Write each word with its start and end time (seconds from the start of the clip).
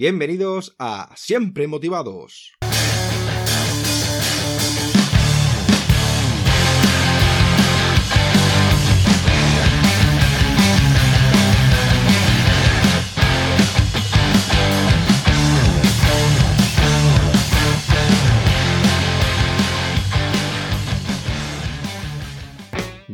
Bienvenidos 0.00 0.74
a 0.78 1.12
Siempre 1.14 1.66
Motivados. 1.66 2.59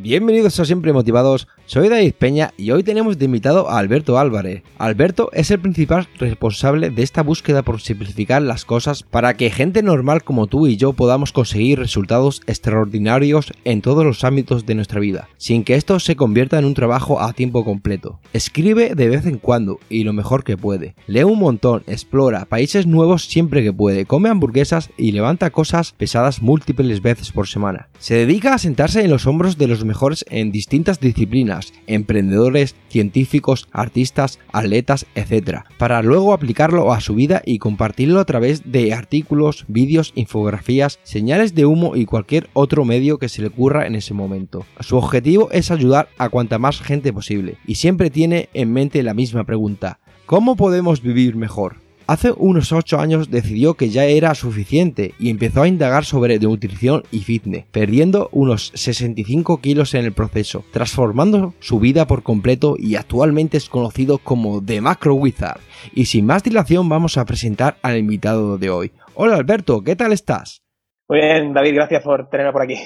Bienvenidos 0.09 0.61
a 0.61 0.65
Siempre 0.65 0.93
Motivados, 0.93 1.49
soy 1.65 1.89
David 1.89 2.13
Peña 2.17 2.55
y 2.57 2.71
hoy 2.71 2.85
tenemos 2.85 3.19
de 3.19 3.25
invitado 3.25 3.69
a 3.69 3.81
Alberto 3.81 4.21
Álvarez. 4.21 4.63
Alberto 4.79 5.31
es 5.33 5.51
el 5.51 5.59
principal 5.59 6.07
responsable 6.17 6.91
de 6.91 7.03
esta 7.03 7.25
búsqueda 7.25 7.63
por 7.63 7.81
simplificar 7.81 8.41
las 8.41 8.65
cosas 8.65 9.03
para 9.03 9.35
que 9.35 9.51
gente 9.51 9.83
normal 9.83 10.23
como 10.23 10.47
tú 10.47 10.69
y 10.69 10.77
yo 10.77 10.93
podamos 10.93 11.33
conseguir 11.33 11.81
resultados 11.81 12.41
extraordinarios 12.47 13.53
en 13.65 13.83
todos 13.83 14.05
los 14.05 14.23
ámbitos 14.23 14.65
de 14.65 14.77
nuestra 14.77 15.01
vida, 15.01 15.29
sin 15.39 15.65
que 15.65 15.75
esto 15.75 15.99
se 15.99 16.15
convierta 16.15 16.57
en 16.57 16.67
un 16.67 16.75
trabajo 16.75 17.21
a 17.21 17.33
tiempo 17.33 17.65
completo. 17.65 18.21
Escribe 18.33 18.95
de 18.95 19.09
vez 19.09 19.27
en 19.27 19.39
cuando 19.39 19.81
y 19.91 20.05
lo 20.05 20.13
mejor 20.13 20.45
que 20.45 20.57
puede. 20.57 20.95
Lee 21.09 21.25
un 21.25 21.41
montón, 21.41 21.83
explora 21.89 22.45
países 22.45 22.87
nuevos 22.87 23.25
siempre 23.25 23.65
que 23.65 23.73
puede, 23.73 24.07
come 24.07 24.29
hamburguesas 24.29 24.91
y 24.97 25.11
levanta 25.11 25.51
cosas 25.51 25.95
pesadas 25.99 26.43
múltiples 26.43 27.03
veces 27.03 27.33
por 27.33 27.49
semana. 27.49 27.89
Se 27.99 28.15
dedica 28.15 28.55
a 28.55 28.59
sentarse 28.59 29.03
en 29.03 29.11
los 29.11 29.27
hombros 29.27 29.59
de 29.59 29.67
los 29.67 29.85
mejores 29.85 29.96
en 30.29 30.53
distintas 30.53 31.01
disciplinas, 31.01 31.73
emprendedores, 31.87 32.77
científicos, 32.89 33.69
artistas, 33.73 34.39
atletas, 34.53 35.07
etc., 35.15 35.61
para 35.79 36.03
luego 36.03 36.33
aplicarlo 36.33 36.93
a 36.93 37.01
su 37.01 37.15
vida 37.15 37.43
y 37.45 37.59
compartirlo 37.59 38.21
a 38.21 38.25
través 38.25 38.71
de 38.71 38.93
artículos, 38.93 39.65
vídeos, 39.69 40.13
infografías, 40.15 40.99
señales 41.03 41.55
de 41.55 41.67
humo 41.67 41.97
y 41.97 42.05
cualquier 42.05 42.49
otro 42.53 42.85
medio 42.85 43.19
que 43.19 43.29
se 43.29 43.43
le 43.43 43.49
ocurra 43.49 43.87
en 43.87 43.95
ese 43.95 44.15
momento. 44.15 44.67
Su 44.81 44.97
objetivo 44.97 45.51
es 45.51 45.71
ayudar 45.71 46.09
a 46.19 46.29
cuanta 46.29 46.59
más 46.59 46.81
gente 46.81 47.13
posible 47.13 47.57
y 47.67 47.77
siempre 47.77 48.11
tiene 48.11 48.49
en 48.55 48.73
mente 48.73 49.03
la 49.03 49.15
misma 49.15 49.45
pregunta, 49.45 49.99
¿cómo 50.27 50.57
podemos 50.57 51.03
vivir 51.03 51.37
mejor? 51.37 51.86
Hace 52.09 52.31
unos 52.37 52.71
8 52.71 53.01
años 53.01 53.33
decidió 53.33 53.75
que 53.75 53.89
ya 53.89 54.05
era 54.05 54.33
suficiente 54.37 55.15
y 55.19 55.29
empezó 55.29 55.63
a 55.63 55.69
indagar 55.69 56.05
sobre 56.05 56.39
nutrición 56.39 57.03
y 57.11 57.19
fitness, 57.19 57.65
perdiendo 57.73 58.29
unos 58.31 58.71
65 58.77 59.61
kilos 59.61 59.93
en 59.95 60.05
el 60.05 60.13
proceso, 60.13 60.65
transformando 60.73 61.55
su 61.59 61.81
vida 61.81 62.07
por 62.07 62.23
completo 62.23 62.77
y 62.79 62.95
actualmente 62.95 63.57
es 63.57 63.69
conocido 63.69 64.19
como 64.19 64.65
The 64.65 64.81
Macro 64.81 65.15
Wizard. 65.15 65.59
Y 65.95 66.05
sin 66.05 66.27
más 66.27 66.45
dilación 66.45 66.89
vamos 66.89 67.19
a 67.19 67.25
presentar 67.25 67.77
al 67.83 67.99
invitado 67.99 68.57
de 68.57 68.71
hoy. 68.71 68.93
Hola 69.15 69.35
Alberto, 69.35 69.83
¿qué 69.83 69.97
tal 69.97 70.13
estás? 70.13 70.63
Muy 71.09 71.19
bien, 71.19 71.55
David, 71.55 71.75
gracias 71.75 72.05
por 72.05 72.29
tenerme 72.29 72.53
por 72.53 72.63
aquí. 72.63 72.77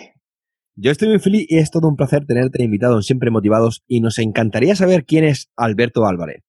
Yo 0.77 0.91
estoy 0.91 1.09
muy 1.09 1.19
feliz 1.19 1.45
y 1.47 1.59
es 1.59 1.71
todo 1.71 1.89
un 1.89 1.97
placer 1.97 2.25
tenerte 2.25 2.65
invitado 2.65 2.97
en 2.97 3.03
Siempre 3.03 3.31
Motivados 3.31 3.83
y 3.87 4.01
nos 4.01 4.19
encantaría 4.19 4.75
saber 4.77 5.05
quién 5.05 5.25
es 5.25 5.51
Alberto 5.57 6.07
Álvarez. 6.07 6.43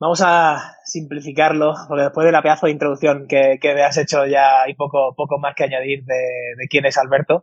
Vamos 0.00 0.20
a 0.24 0.76
simplificarlo, 0.84 1.74
porque 1.88 2.04
después 2.04 2.24
de 2.24 2.30
la 2.32 2.42
pedazo 2.42 2.66
de 2.66 2.72
introducción 2.72 3.26
que, 3.26 3.58
me 3.62 3.82
has 3.82 3.96
hecho 3.98 4.26
ya 4.26 4.62
hay 4.62 4.74
poco, 4.74 5.12
poco 5.16 5.38
más 5.38 5.54
que 5.56 5.64
añadir 5.64 6.04
de, 6.04 6.68
quién 6.70 6.86
es 6.86 6.96
Alberto, 6.98 7.42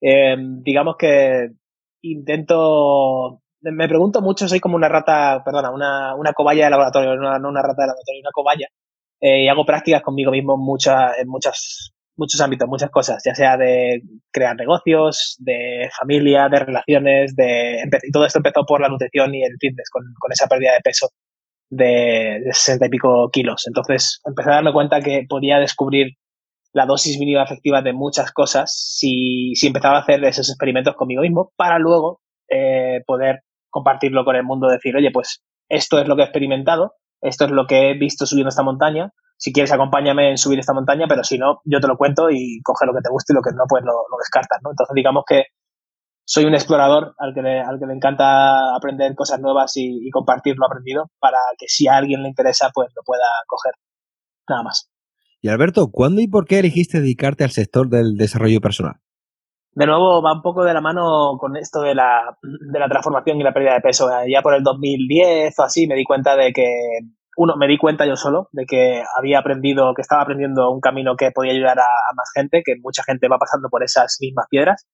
eh, 0.00 0.34
digamos 0.38 0.96
que 0.96 1.50
intento, 2.02 3.42
me 3.60 3.86
pregunto 3.86 4.22
mucho, 4.22 4.48
soy 4.48 4.60
como 4.60 4.76
una 4.76 4.88
rata, 4.88 5.42
perdona, 5.44 5.70
una, 5.70 6.14
una 6.16 6.32
cobaya 6.32 6.64
de 6.64 6.70
laboratorio, 6.70 7.16
no 7.16 7.48
una, 7.48 7.62
rata 7.62 7.82
de 7.82 7.88
laboratorio, 7.88 8.20
una 8.22 8.32
cobaya, 8.32 8.68
eh, 9.20 9.44
y 9.44 9.48
hago 9.48 9.66
prácticas 9.66 10.02
conmigo 10.02 10.30
mismo 10.30 10.54
en, 10.54 10.60
en 11.20 11.28
muchas, 11.28 11.92
muchos 12.16 12.40
ámbitos, 12.40 12.66
muchas 12.66 12.90
cosas, 12.90 13.22
ya 13.26 13.34
sea 13.34 13.58
de 13.58 14.00
crear 14.32 14.56
negocios, 14.56 15.36
de 15.38 15.90
familia, 15.98 16.48
de 16.48 16.60
relaciones, 16.60 17.36
de, 17.36 17.82
y 18.04 18.10
todo 18.10 18.24
esto 18.24 18.38
empezó 18.38 18.64
por 18.64 18.80
la 18.80 18.88
nutrición 18.88 19.34
y 19.34 19.44
el 19.44 19.58
fitness, 19.60 19.90
con, 19.90 20.02
con 20.18 20.32
esa 20.32 20.46
pérdida 20.48 20.72
de 20.72 20.80
peso 20.80 21.10
de, 21.70 22.42
60 22.52 22.86
y 22.86 22.88
pico 22.88 23.30
kilos. 23.32 23.66
Entonces 23.66 24.20
empecé 24.24 24.50
a 24.50 24.54
darme 24.54 24.72
cuenta 24.72 25.00
que 25.00 25.24
podía 25.28 25.58
descubrir 25.58 26.16
la 26.72 26.86
dosis 26.86 27.18
mínima 27.18 27.42
efectiva 27.42 27.82
de 27.82 27.92
muchas 27.92 28.32
cosas 28.32 28.72
si, 28.72 29.54
si 29.54 29.68
empezaba 29.68 29.98
a 29.98 30.00
hacer 30.02 30.22
esos 30.24 30.48
experimentos 30.50 30.94
conmigo 30.94 31.22
mismo 31.22 31.52
para 31.56 31.78
luego 31.78 32.20
eh, 32.48 33.02
poder 33.06 33.40
compartirlo 33.70 34.24
con 34.24 34.36
el 34.36 34.44
mundo, 34.44 34.68
decir, 34.68 34.94
oye, 34.96 35.10
pues 35.12 35.42
esto 35.68 35.98
es 35.98 36.06
lo 36.06 36.16
que 36.16 36.22
he 36.22 36.24
experimentado, 36.24 36.94
esto 37.20 37.44
es 37.44 37.50
lo 37.50 37.66
que 37.66 37.90
he 37.90 37.94
visto 37.94 38.26
subiendo 38.26 38.48
esta 38.48 38.62
montaña, 38.62 39.12
si 39.36 39.52
quieres 39.52 39.72
acompáñame 39.72 40.30
en 40.30 40.38
subir 40.38 40.58
esta 40.58 40.74
montaña, 40.74 41.06
pero 41.08 41.24
si 41.24 41.38
no, 41.38 41.60
yo 41.64 41.80
te 41.80 41.88
lo 41.88 41.96
cuento 41.96 42.28
y 42.30 42.60
coge 42.62 42.84
lo 42.86 42.92
que 42.92 43.00
te 43.02 43.10
guste 43.10 43.32
y 43.32 43.36
lo 43.36 43.42
que 43.42 43.52
no, 43.54 43.64
pues 43.68 43.82
lo, 43.84 43.92
lo 43.92 44.18
descartas, 44.18 44.58
¿no? 44.62 44.70
Entonces 44.70 44.94
digamos 44.94 45.24
que 45.26 45.44
soy 46.24 46.44
un 46.44 46.54
explorador 46.54 47.14
al 47.18 47.34
que 47.34 47.42
le, 47.42 47.60
al 47.60 47.78
que 47.78 47.86
le 47.86 47.94
encanta 47.94 48.76
aprender 48.76 49.14
cosas 49.14 49.40
nuevas 49.40 49.72
y, 49.76 50.08
compartir 50.10 50.54
lo 50.56 50.66
aprendido 50.66 51.10
para 51.18 51.38
que 51.58 51.66
si 51.68 51.88
a 51.88 51.96
alguien 51.96 52.22
le 52.22 52.28
interesa, 52.28 52.70
pues 52.72 52.88
lo 52.94 53.02
pueda 53.02 53.24
coger. 53.46 53.72
Nada 54.48 54.62
más. 54.62 54.90
Y 55.40 55.48
Alberto, 55.48 55.90
¿cuándo 55.90 56.20
y 56.20 56.28
por 56.28 56.46
qué 56.46 56.58
elegiste 56.58 57.00
dedicarte 57.00 57.44
al 57.44 57.50
sector 57.50 57.88
del 57.88 58.16
desarrollo 58.16 58.60
personal? 58.60 59.00
De 59.72 59.86
nuevo, 59.86 60.22
va 60.22 60.34
un 60.34 60.42
poco 60.42 60.64
de 60.64 60.74
la 60.74 60.80
mano 60.80 61.36
con 61.38 61.56
esto 61.56 61.80
de 61.80 61.94
la, 61.94 62.36
de 62.42 62.78
la 62.78 62.88
transformación 62.88 63.40
y 63.40 63.42
la 63.42 63.52
pérdida 63.52 63.74
de 63.74 63.80
peso. 63.80 64.08
Ya 64.28 64.42
por 64.42 64.54
el 64.54 64.62
2010 64.62 65.58
o 65.58 65.62
así 65.62 65.86
me 65.86 65.94
di 65.94 66.04
cuenta 66.04 66.36
de 66.36 66.52
que, 66.52 66.68
uno, 67.36 67.56
me 67.56 67.68
di 67.68 67.78
cuenta 67.78 68.06
yo 68.06 68.16
solo 68.16 68.48
de 68.52 68.66
que 68.66 69.02
había 69.16 69.38
aprendido, 69.38 69.94
que 69.94 70.02
estaba 70.02 70.22
aprendiendo 70.22 70.70
un 70.70 70.80
camino 70.80 71.16
que 71.16 71.30
podía 71.30 71.52
ayudar 71.52 71.78
a 71.78 72.14
más 72.14 72.30
gente, 72.34 72.62
que 72.64 72.74
mucha 72.82 73.02
gente 73.04 73.28
va 73.28 73.38
pasando 73.38 73.68
por 73.68 73.82
esas 73.82 74.18
mismas 74.20 74.46
piedras 74.50 74.86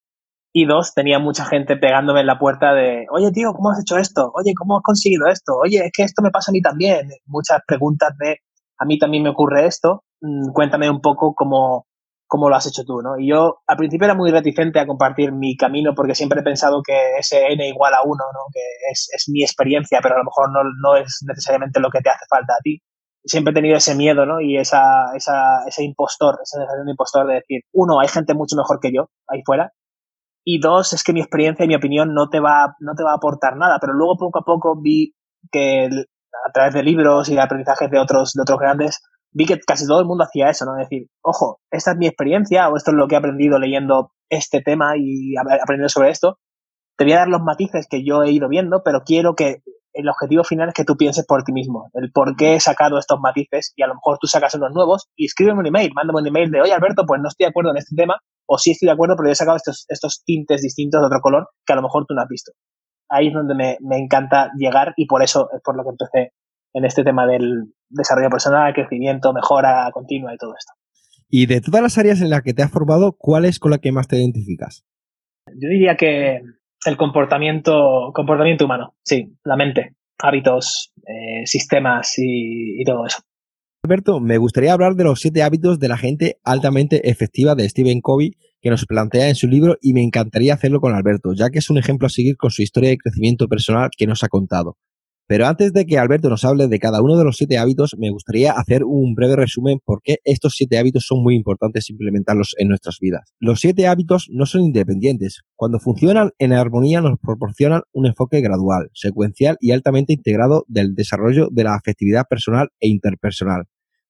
y 0.59 0.65
dos, 0.65 0.95
tenía 0.95 1.19
mucha 1.19 1.45
gente 1.45 1.77
pegándome 1.77 2.21
en 2.21 2.27
la 2.27 2.39
puerta 2.39 2.73
de, 2.73 3.05
oye 3.11 3.31
tío, 3.31 3.53
¿cómo 3.53 3.73
has 3.73 3.81
hecho 3.83 3.99
esto? 3.99 4.33
Oye, 4.35 4.55
¿cómo 4.57 4.79
has 4.79 4.83
conseguido 4.83 5.27
esto? 5.27 5.53
Oye, 5.63 5.85
es 5.85 5.93
que 5.95 6.03
esto 6.03 6.23
me 6.23 6.31
pasa 6.31 6.51
a 6.51 6.55
mí 6.55 6.63
también. 6.63 7.11
Muchas 7.27 7.61
preguntas 7.67 8.17
de, 8.19 8.39
a 8.79 8.87
mí 8.87 8.99
también 8.99 9.23
me 9.23 9.29
ocurre 9.29 9.67
esto, 9.67 10.05
mm, 10.23 10.53
cuéntame 10.55 10.89
un 10.89 11.03
poco 11.03 11.35
cómo, 11.35 11.85
cómo 12.27 12.49
lo 12.49 12.57
has 12.57 12.67
hecho 12.67 12.85
tú, 12.87 13.03
¿no? 13.03 13.19
Y 13.19 13.29
yo 13.29 13.59
al 13.67 13.77
principio 13.77 14.07
era 14.07 14.15
muy 14.15 14.31
reticente 14.31 14.81
a 14.81 14.87
compartir 14.87 15.31
mi 15.31 15.59
camino 15.59 15.93
porque 15.95 16.15
siempre 16.15 16.41
he 16.41 16.43
pensado 16.43 16.81
que 16.83 17.19
ese 17.19 17.53
n 17.53 17.69
igual 17.69 17.93
a 17.93 18.03
uno, 18.03 18.25
¿no? 18.33 18.41
Que 18.51 18.63
es, 18.91 19.11
es 19.15 19.29
mi 19.29 19.43
experiencia, 19.43 20.01
pero 20.03 20.15
a 20.15 20.19
lo 20.21 20.25
mejor 20.25 20.51
no, 20.51 20.61
no, 20.83 20.97
es 20.97 21.23
necesariamente 21.29 21.81
lo 21.81 21.91
que 21.91 22.01
te 22.01 22.09
hace 22.09 22.25
falta 22.31 22.55
a 22.55 22.63
ti. 22.63 22.81
Siempre 23.27 23.51
he 23.51 23.55
tenido 23.55 23.77
ese 23.77 23.95
miedo, 23.95 24.25
¿no? 24.25 24.41
Y 24.41 24.57
esa, 24.57 25.15
esa, 25.15 25.67
ese 25.67 25.85
impostor, 25.85 26.39
esa 26.43 26.61
sensación 26.61 26.87
de 26.87 26.93
impostor 26.93 27.27
de 27.27 27.35
decir, 27.35 27.61
uno, 27.75 28.01
hay 28.01 28.09
gente 28.09 28.33
mucho 28.33 28.57
mejor 28.57 28.81
que 28.81 28.91
yo 28.91 29.11
ahí 29.29 29.43
fuera, 29.45 29.73
y 30.49 30.61
dos, 30.61 30.93
es 30.93 31.03
que 31.03 31.13
mi 31.13 31.21
experiencia 31.21 31.65
y 31.65 31.69
mi 31.69 31.75
opinión 31.75 32.15
no 32.15 32.29
te 32.29 32.39
va, 32.39 32.77
no 32.79 32.95
te 32.95 33.03
va 33.03 33.11
a 33.11 33.17
aportar 33.17 33.57
nada. 33.57 33.79
Pero 33.81 33.95
luego 33.95 34.17
poco 34.17 34.39
a 34.39 34.45
poco 34.45 34.81
vi 34.81 35.13
que 35.51 35.87
a 35.87 36.53
través 36.53 36.73
de 36.73 36.85
libros 36.85 37.29
y 37.29 37.35
de 37.35 37.41
aprendizajes 37.41 37.91
de 37.91 37.99
otros, 37.99 38.33
de 38.33 38.43
otros 38.43 38.61
grandes, 38.61 39.03
vi 39.33 39.45
que 39.45 39.59
casi 39.59 39.89
todo 39.89 39.99
el 39.99 40.07
mundo 40.07 40.23
hacía 40.23 40.49
eso, 40.49 40.65
¿no? 40.65 40.77
Decir, 40.77 41.09
ojo, 41.21 41.59
esta 41.73 41.91
es 41.91 41.97
mi 41.97 42.07
experiencia 42.07 42.69
o 42.69 42.77
esto 42.77 42.93
es 42.93 42.97
lo 42.97 43.09
que 43.09 43.17
he 43.17 43.19
aprendido 43.19 43.59
leyendo 43.59 44.13
este 44.31 44.63
tema 44.63 44.93
y 44.97 45.35
aprendiendo 45.37 45.89
sobre 45.89 46.11
esto. 46.11 46.39
Te 46.97 47.05
voy 47.05 47.15
a 47.15 47.19
dar 47.19 47.29
los 47.29 47.43
matices 47.43 47.89
que 47.91 48.05
yo 48.05 48.23
he 48.23 48.31
ido 48.31 48.49
viendo, 48.49 48.83
pero 48.85 49.01
quiero 49.05 49.35
que 49.35 49.63
el 49.95 50.09
objetivo 50.09 50.45
final 50.45 50.69
es 50.69 50.75
que 50.75 50.85
tú 50.85 50.97
pienses 50.97 51.27
por 51.27 51.43
ti 51.43 51.53
mismo, 51.53 51.91
el 51.95 52.13
por 52.13 52.37
qué 52.37 52.55
he 52.55 52.61
sacado 52.61 52.99
estos 52.99 53.19
matices 53.19 53.73
y 53.75 53.83
a 53.83 53.89
lo 53.89 53.95
mejor 53.95 54.19
tú 54.21 54.29
sacas 54.29 54.55
unos 54.55 54.71
nuevos 54.73 55.09
y 55.17 55.27
escríbeme 55.27 55.59
un 55.59 55.67
email, 55.67 55.91
mándame 55.93 56.21
un 56.21 56.27
email 56.29 56.51
de, 56.51 56.61
oye 56.61 56.73
Alberto, 56.73 57.05
pues 57.05 57.21
no 57.21 57.29
estoy 57.29 57.47
de 57.47 57.51
acuerdo 57.51 57.71
en 57.71 57.79
este 57.79 57.97
tema 57.97 58.21
o 58.47 58.59
sí 58.59 58.73
estoy 58.73 58.87
de 58.87 58.93
acuerdo, 58.93 59.17
pero 59.17 59.29
yo 59.29 59.33
he 59.33 59.37
sacado 59.37 59.57
estos, 59.57 59.85
estos 59.89 60.23
tintes 60.25 60.63
distintos 60.63 61.01
de 61.01 61.07
otro 61.07 61.21
color 61.21 61.49
que 61.65 61.73
a 61.73 61.77
lo 61.77 61.83
mejor 61.83 62.07
tú 62.07 62.15
no 62.15 62.23
has 62.23 62.29
visto. 62.29 62.53
Ahí 63.09 63.29
es 63.29 63.35
donde 63.35 63.55
me, 63.55 63.77
me 63.81 63.99
encanta 63.99 64.51
llegar 64.57 64.95
y 64.97 65.07
por 65.07 65.23
eso 65.23 65.49
es 65.53 65.61
por 65.63 65.77
lo 65.77 65.85
que 65.85 65.91
empecé 65.91 66.33
en 66.75 66.85
este 66.85 67.05
tema 67.05 67.27
del 67.27 67.73
desarrollo 67.89 68.31
personal, 68.31 68.75
crecimiento, 68.75 69.33
mejora 69.33 69.91
continua 69.93 70.35
y 70.35 70.37
todo 70.37 70.55
esto. 70.57 70.73
Y 71.29 71.47
de 71.47 71.61
todas 71.61 71.83
las 71.83 71.99
áreas 71.99 72.21
en 72.21 72.31
las 72.31 72.43
que 72.43 72.55
te 72.55 72.63
has 72.63 72.71
formado, 72.71 73.17
¿cuál 73.19 73.45
es 73.45 73.59
con 73.59 73.71
la 73.71 73.79
que 73.79 73.93
más 73.93 74.09
te 74.09 74.17
identificas? 74.17 74.85
Yo 75.49 75.69
diría 75.69 75.97
que 75.97 76.41
el 76.85 76.97
comportamiento, 76.97 78.13
comportamiento 78.15 78.65
humano, 78.65 78.95
sí, 79.03 79.37
la 79.45 79.57
mente, 79.57 79.97
hábitos, 80.19 80.93
eh, 81.07 81.47
sistemas 81.47 82.15
y, 82.19 82.83
todo 82.85 83.07
eso. 83.07 83.19
Alberto, 83.87 84.19
me 84.19 84.37
gustaría 84.37 84.73
hablar 84.73 84.97
de 84.97 85.05
los 85.05 85.21
siete 85.21 85.45
hábitos 85.45 85.79
de 85.79 85.87
la 85.87 85.97
gente 85.97 86.41
altamente 86.43 87.09
efectiva 87.09 87.55
de 87.55 87.69
Stephen 87.69 88.01
Covey 88.01 88.33
que 88.61 88.69
nos 88.69 88.85
plantea 88.85 89.29
en 89.29 89.37
su 89.37 89.47
libro 89.47 89.77
y 89.81 89.93
me 89.93 90.03
encantaría 90.03 90.55
hacerlo 90.55 90.81
con 90.81 90.93
Alberto, 90.93 91.35
ya 91.35 91.51
que 91.51 91.61
es 91.61 91.71
un 91.71 91.79
ejemplo 91.79 92.09
a 92.09 92.11
seguir 92.11 92.37
con 92.37 92.51
su 92.51 92.63
historia 92.63 92.91
de 92.91 92.99
crecimiento 92.99 93.47
personal 93.47 93.91
que 93.97 94.09
nos 94.09 94.25
ha 94.25 94.29
contado. 94.29 94.77
Pero 95.29 95.47
antes 95.47 95.73
de 95.73 95.87
que 95.87 95.99
Alberto 95.99 96.29
nos 96.29 96.45
hable 96.45 96.67
de 96.67 96.81
cada 96.81 97.01
uno 97.01 97.17
de 97.17 97.23
los 97.23 97.37
siete 97.37 97.59
hábitos, 97.59 97.95
me 97.97 98.11
gustaría 98.11 98.51
hacer 98.51 98.83
un 98.83 99.15
breve 99.15 99.37
resumen 99.37 99.79
por 99.85 100.01
qué 100.03 100.17
estos 100.25 100.55
siete 100.57 100.79
hábitos 100.79 101.07
son 101.07 101.23
muy 101.23 101.37
importantes 101.37 101.89
implementarlos 101.89 102.57
en 102.59 102.67
nuestras 102.67 102.99
vidas. 103.01 103.35
Los 103.39 103.61
siete 103.61 103.87
hábitos 103.87 104.27
no 104.33 104.47
son 104.47 104.63
independientes. 104.63 105.43
Cuando 105.55 105.79
funcionan 105.79 106.31
en 106.41 106.53
armonía 106.53 107.01
nos 107.03 107.21
proporcionan 107.21 107.83
un 107.93 108.07
enfoque 108.07 108.41
gradual, 108.41 108.91
secuencial 108.95 109.57
y 109.61 109.71
altamente 109.71 110.13
integrado 110.13 110.65
del 110.67 110.97
desarrollo 110.97 111.47
de 111.53 111.63
la 111.63 111.77
afectividad 111.77 112.25
personal 112.29 112.71
e 112.81 112.89
interpersonal, 112.89 113.67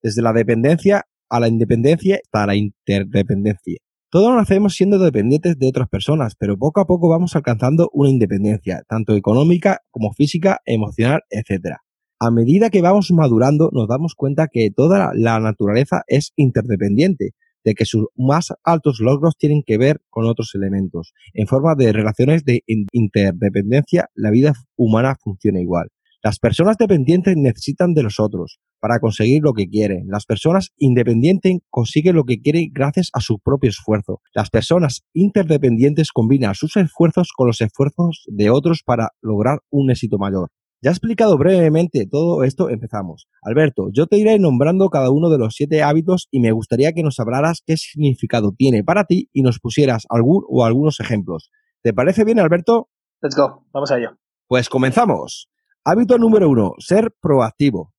desde 0.07 0.23
la 0.23 0.33
dependencia 0.33 1.05
a 1.29 1.41
la 1.41 1.49
independencia 1.49 2.21
hasta 2.23 2.47
la 2.47 2.55
interdependencia. 2.55 3.79
Todos 4.09 4.37
nacemos 4.37 4.77
siendo 4.77 5.01
dependientes 5.01 5.59
de 5.59 5.67
otras 5.67 5.89
personas, 5.89 6.37
pero 6.39 6.57
poco 6.57 6.81
a 6.81 6.87
poco 6.87 7.09
vamos 7.09 7.35
alcanzando 7.35 7.91
una 7.93 8.09
independencia, 8.09 8.85
tanto 8.89 9.17
económica 9.17 9.81
como 9.91 10.13
física, 10.13 10.61
emocional, 10.65 11.23
etc. 11.31 11.79
A 12.21 12.31
medida 12.31 12.71
que 12.71 12.83
vamos 12.83 13.11
madurando, 13.11 13.69
nos 13.73 13.89
damos 13.89 14.15
cuenta 14.15 14.47
que 14.47 14.71
toda 14.71 15.11
la 15.13 15.41
naturaleza 15.41 16.03
es 16.07 16.33
interdependiente, 16.37 17.31
de 17.65 17.75
que 17.75 17.85
sus 17.85 18.07
más 18.15 18.53
altos 18.63 19.01
logros 19.01 19.37
tienen 19.37 19.65
que 19.67 19.77
ver 19.77 20.01
con 20.09 20.27
otros 20.27 20.55
elementos. 20.55 21.15
En 21.35 21.49
forma 21.49 21.75
de 21.75 21.93
relaciones 21.93 22.45
de 22.45 22.63
interdependencia, 22.93 24.09
la 24.15 24.31
vida 24.31 24.53
humana 24.77 25.17
funciona 25.21 25.61
igual. 25.61 25.89
Las 26.23 26.39
personas 26.39 26.77
dependientes 26.79 27.37
necesitan 27.37 27.93
de 27.93 28.05
los 28.05 28.21
otros 28.21 28.61
para 28.81 28.99
conseguir 29.01 29.43
lo 29.43 29.53
que 29.53 29.69
quieren. 29.69 30.07
Las 30.09 30.27
personas 30.27 30.71
independientes 30.77 31.59
consiguen 31.71 32.17
lo 32.17 32.25
que 32.25 32.41
quieren 32.41 32.71
gracias 32.73 33.11
a 33.13 33.21
su 33.21 33.39
propio 33.39 33.71
esfuerzo. 33.71 34.21
Las 34.35 34.51
personas 34.51 35.05
interdependientes 35.13 36.13
combinan 36.13 36.55
sus 36.55 36.77
esfuerzos 36.77 37.31
con 37.37 37.47
los 37.47 37.61
esfuerzos 37.61 38.25
de 38.27 38.51
otros 38.51 38.83
para 38.85 39.11
lograr 39.21 39.61
un 39.71 39.91
éxito 39.91 40.19
mayor. 40.19 40.51
Ya 40.83 40.91
he 40.91 40.93
explicado 40.93 41.39
brevemente 41.39 42.07
todo 42.07 42.45
esto, 42.45 42.69
empezamos. 42.69 43.29
Alberto, 43.43 43.89
yo 43.93 44.07
te 44.07 44.19
iré 44.19 44.39
nombrando 44.39 44.91
cada 44.91 45.11
uno 45.11 45.31
de 45.31 45.39
los 45.39 45.55
siete 45.55 45.83
hábitos 45.83 46.29
y 46.31 46.41
me 46.41 46.53
gustaría 46.53 46.93
que 46.93 47.03
nos 47.03 47.19
hablaras 47.19 47.63
qué 47.67 47.77
significado 47.77 48.53
tiene 48.57 48.85
para 48.85 49.05
ti 49.05 49.31
y 49.33 49.43
nos 49.43 49.59
pusieras 49.59 50.05
algún 50.11 50.45
o 50.49 50.65
algunos 50.65 51.01
ejemplos. 51.01 51.51
¿Te 51.83 51.95
parece 51.95 52.25
bien, 52.25 52.39
Alberto? 52.39 52.91
Let's 53.23 53.35
go, 53.35 53.65
vamos 53.73 53.91
a 53.91 53.99
ello. 53.99 54.19
Pues 54.49 54.69
comenzamos. 54.69 55.49
Hábito 55.83 56.19
número 56.19 56.51
uno, 56.51 56.75
ser 56.79 57.11
proactivo. 57.21 57.95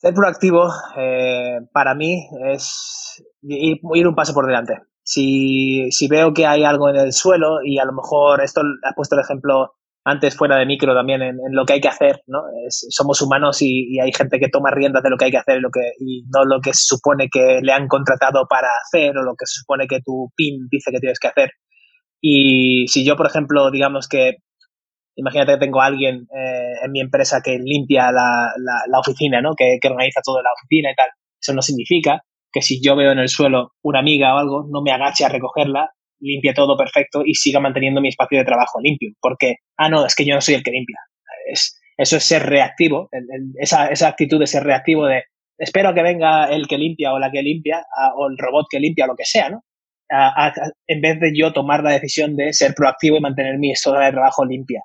Ser 0.00 0.14
proactivo 0.14 0.72
eh, 0.96 1.58
para 1.74 1.94
mí 1.94 2.26
es 2.48 3.22
ir, 3.42 3.80
un 3.82 4.14
paso 4.14 4.32
por 4.32 4.46
delante. 4.46 4.78
Si, 5.02 5.90
veo 6.08 6.32
que 6.32 6.46
hay 6.46 6.64
algo 6.64 6.88
en 6.88 6.96
el 6.96 7.12
suelo 7.12 7.58
y 7.62 7.78
a 7.78 7.84
lo 7.84 7.92
mejor 7.92 8.42
esto 8.42 8.62
has 8.82 8.94
puesto 8.94 9.16
el 9.16 9.20
ejemplo 9.20 9.74
antes 10.02 10.34
fuera 10.34 10.56
de 10.56 10.64
micro 10.64 10.94
también 10.94 11.20
en, 11.20 11.36
lo 11.50 11.66
que 11.66 11.74
hay 11.74 11.80
que 11.82 11.88
hacer, 11.88 12.22
¿no? 12.26 12.38
somos 12.70 13.20
humanos 13.20 13.60
y, 13.60 14.00
hay 14.00 14.10
gente 14.16 14.38
que 14.38 14.48
toma 14.48 14.70
riendas 14.70 15.02
de 15.02 15.10
lo 15.10 15.18
que 15.18 15.26
hay 15.26 15.30
que 15.30 15.36
hacer 15.36 15.58
y, 15.58 15.60
lo 15.60 15.70
que, 15.70 15.92
y 15.98 16.22
no 16.34 16.46
lo 16.46 16.62
que 16.62 16.72
se 16.72 16.84
supone 16.84 17.28
que 17.30 17.60
le 17.60 17.72
han 17.72 17.86
contratado 17.86 18.46
para 18.48 18.68
hacer 18.82 19.18
o 19.18 19.22
lo 19.22 19.32
que 19.32 19.44
se 19.44 19.60
supone 19.60 19.86
que 19.86 20.00
tu 20.00 20.32
PIN 20.34 20.66
dice 20.70 20.90
que 20.90 21.00
tienes 21.00 21.18
que 21.18 21.28
hacer. 21.28 21.50
Y 22.22 22.86
si 22.88 23.04
yo, 23.04 23.16
por 23.16 23.26
ejemplo, 23.26 23.70
digamos 23.70 24.08
que 24.08 24.36
imagínate 25.16 25.52
que 25.52 25.58
tengo 25.58 25.80
a 25.80 25.86
alguien 25.86 26.26
eh, 26.34 26.84
en 26.84 26.92
mi 26.92 27.00
empresa 27.00 27.40
que 27.44 27.58
limpia 27.58 28.10
la, 28.12 28.52
la, 28.56 28.98
oficina, 28.98 29.40
¿no? 29.40 29.54
Que, 29.54 29.78
organiza 29.82 30.20
toda 30.24 30.42
la 30.42 30.50
oficina 30.52 30.90
y 30.90 30.94
tal. 30.94 31.10
Eso 31.40 31.54
no 31.54 31.62
significa 31.62 32.22
que 32.52 32.62
si 32.62 32.82
yo 32.82 32.96
veo 32.96 33.12
en 33.12 33.18
el 33.18 33.28
suelo 33.28 33.72
una 33.82 34.00
amiga 34.00 34.34
o 34.34 34.38
algo, 34.38 34.66
no 34.70 34.82
me 34.82 34.92
agache 34.92 35.24
a 35.24 35.28
recogerla, 35.28 35.90
limpie 36.20 36.52
todo 36.52 36.76
perfecto 36.76 37.22
y 37.24 37.34
siga 37.34 37.60
manteniendo 37.60 38.00
mi 38.00 38.08
espacio 38.08 38.38
de 38.38 38.44
trabajo 38.44 38.80
limpio. 38.80 39.10
Porque, 39.20 39.56
ah, 39.76 39.88
no, 39.88 40.04
es 40.04 40.14
que 40.14 40.24
yo 40.24 40.34
no 40.34 40.40
soy 40.40 40.54
el 40.54 40.62
que 40.62 40.72
limpia. 40.72 40.98
Es, 41.46 41.80
eso 41.96 42.16
es 42.16 42.24
ser 42.24 42.44
reactivo, 42.44 43.08
esa, 43.58 43.88
esa 43.88 44.08
actitud 44.08 44.38
de 44.38 44.46
ser 44.46 44.64
reactivo 44.64 45.06
de 45.06 45.24
espero 45.58 45.92
que 45.92 46.02
venga 46.02 46.46
el 46.46 46.66
que 46.66 46.78
limpia 46.78 47.12
o 47.12 47.18
la 47.18 47.30
que 47.30 47.42
limpia 47.42 47.84
o 48.16 48.28
el 48.28 48.38
robot 48.38 48.66
que 48.70 48.80
limpia 48.80 49.04
o 49.04 49.08
lo 49.08 49.16
que 49.16 49.26
sea, 49.26 49.50
¿no? 49.50 49.62
en 50.88 51.00
vez 51.00 51.20
de 51.20 51.32
yo 51.36 51.52
tomar 51.52 51.84
la 51.84 51.92
decisión 51.92 52.34
de 52.34 52.52
ser 52.52 52.74
proactivo 52.74 53.18
y 53.18 53.20
mantener 53.20 53.58
mi 53.58 53.76
zona 53.76 54.06
de 54.06 54.10
trabajo 54.10 54.44
limpia 54.44 54.82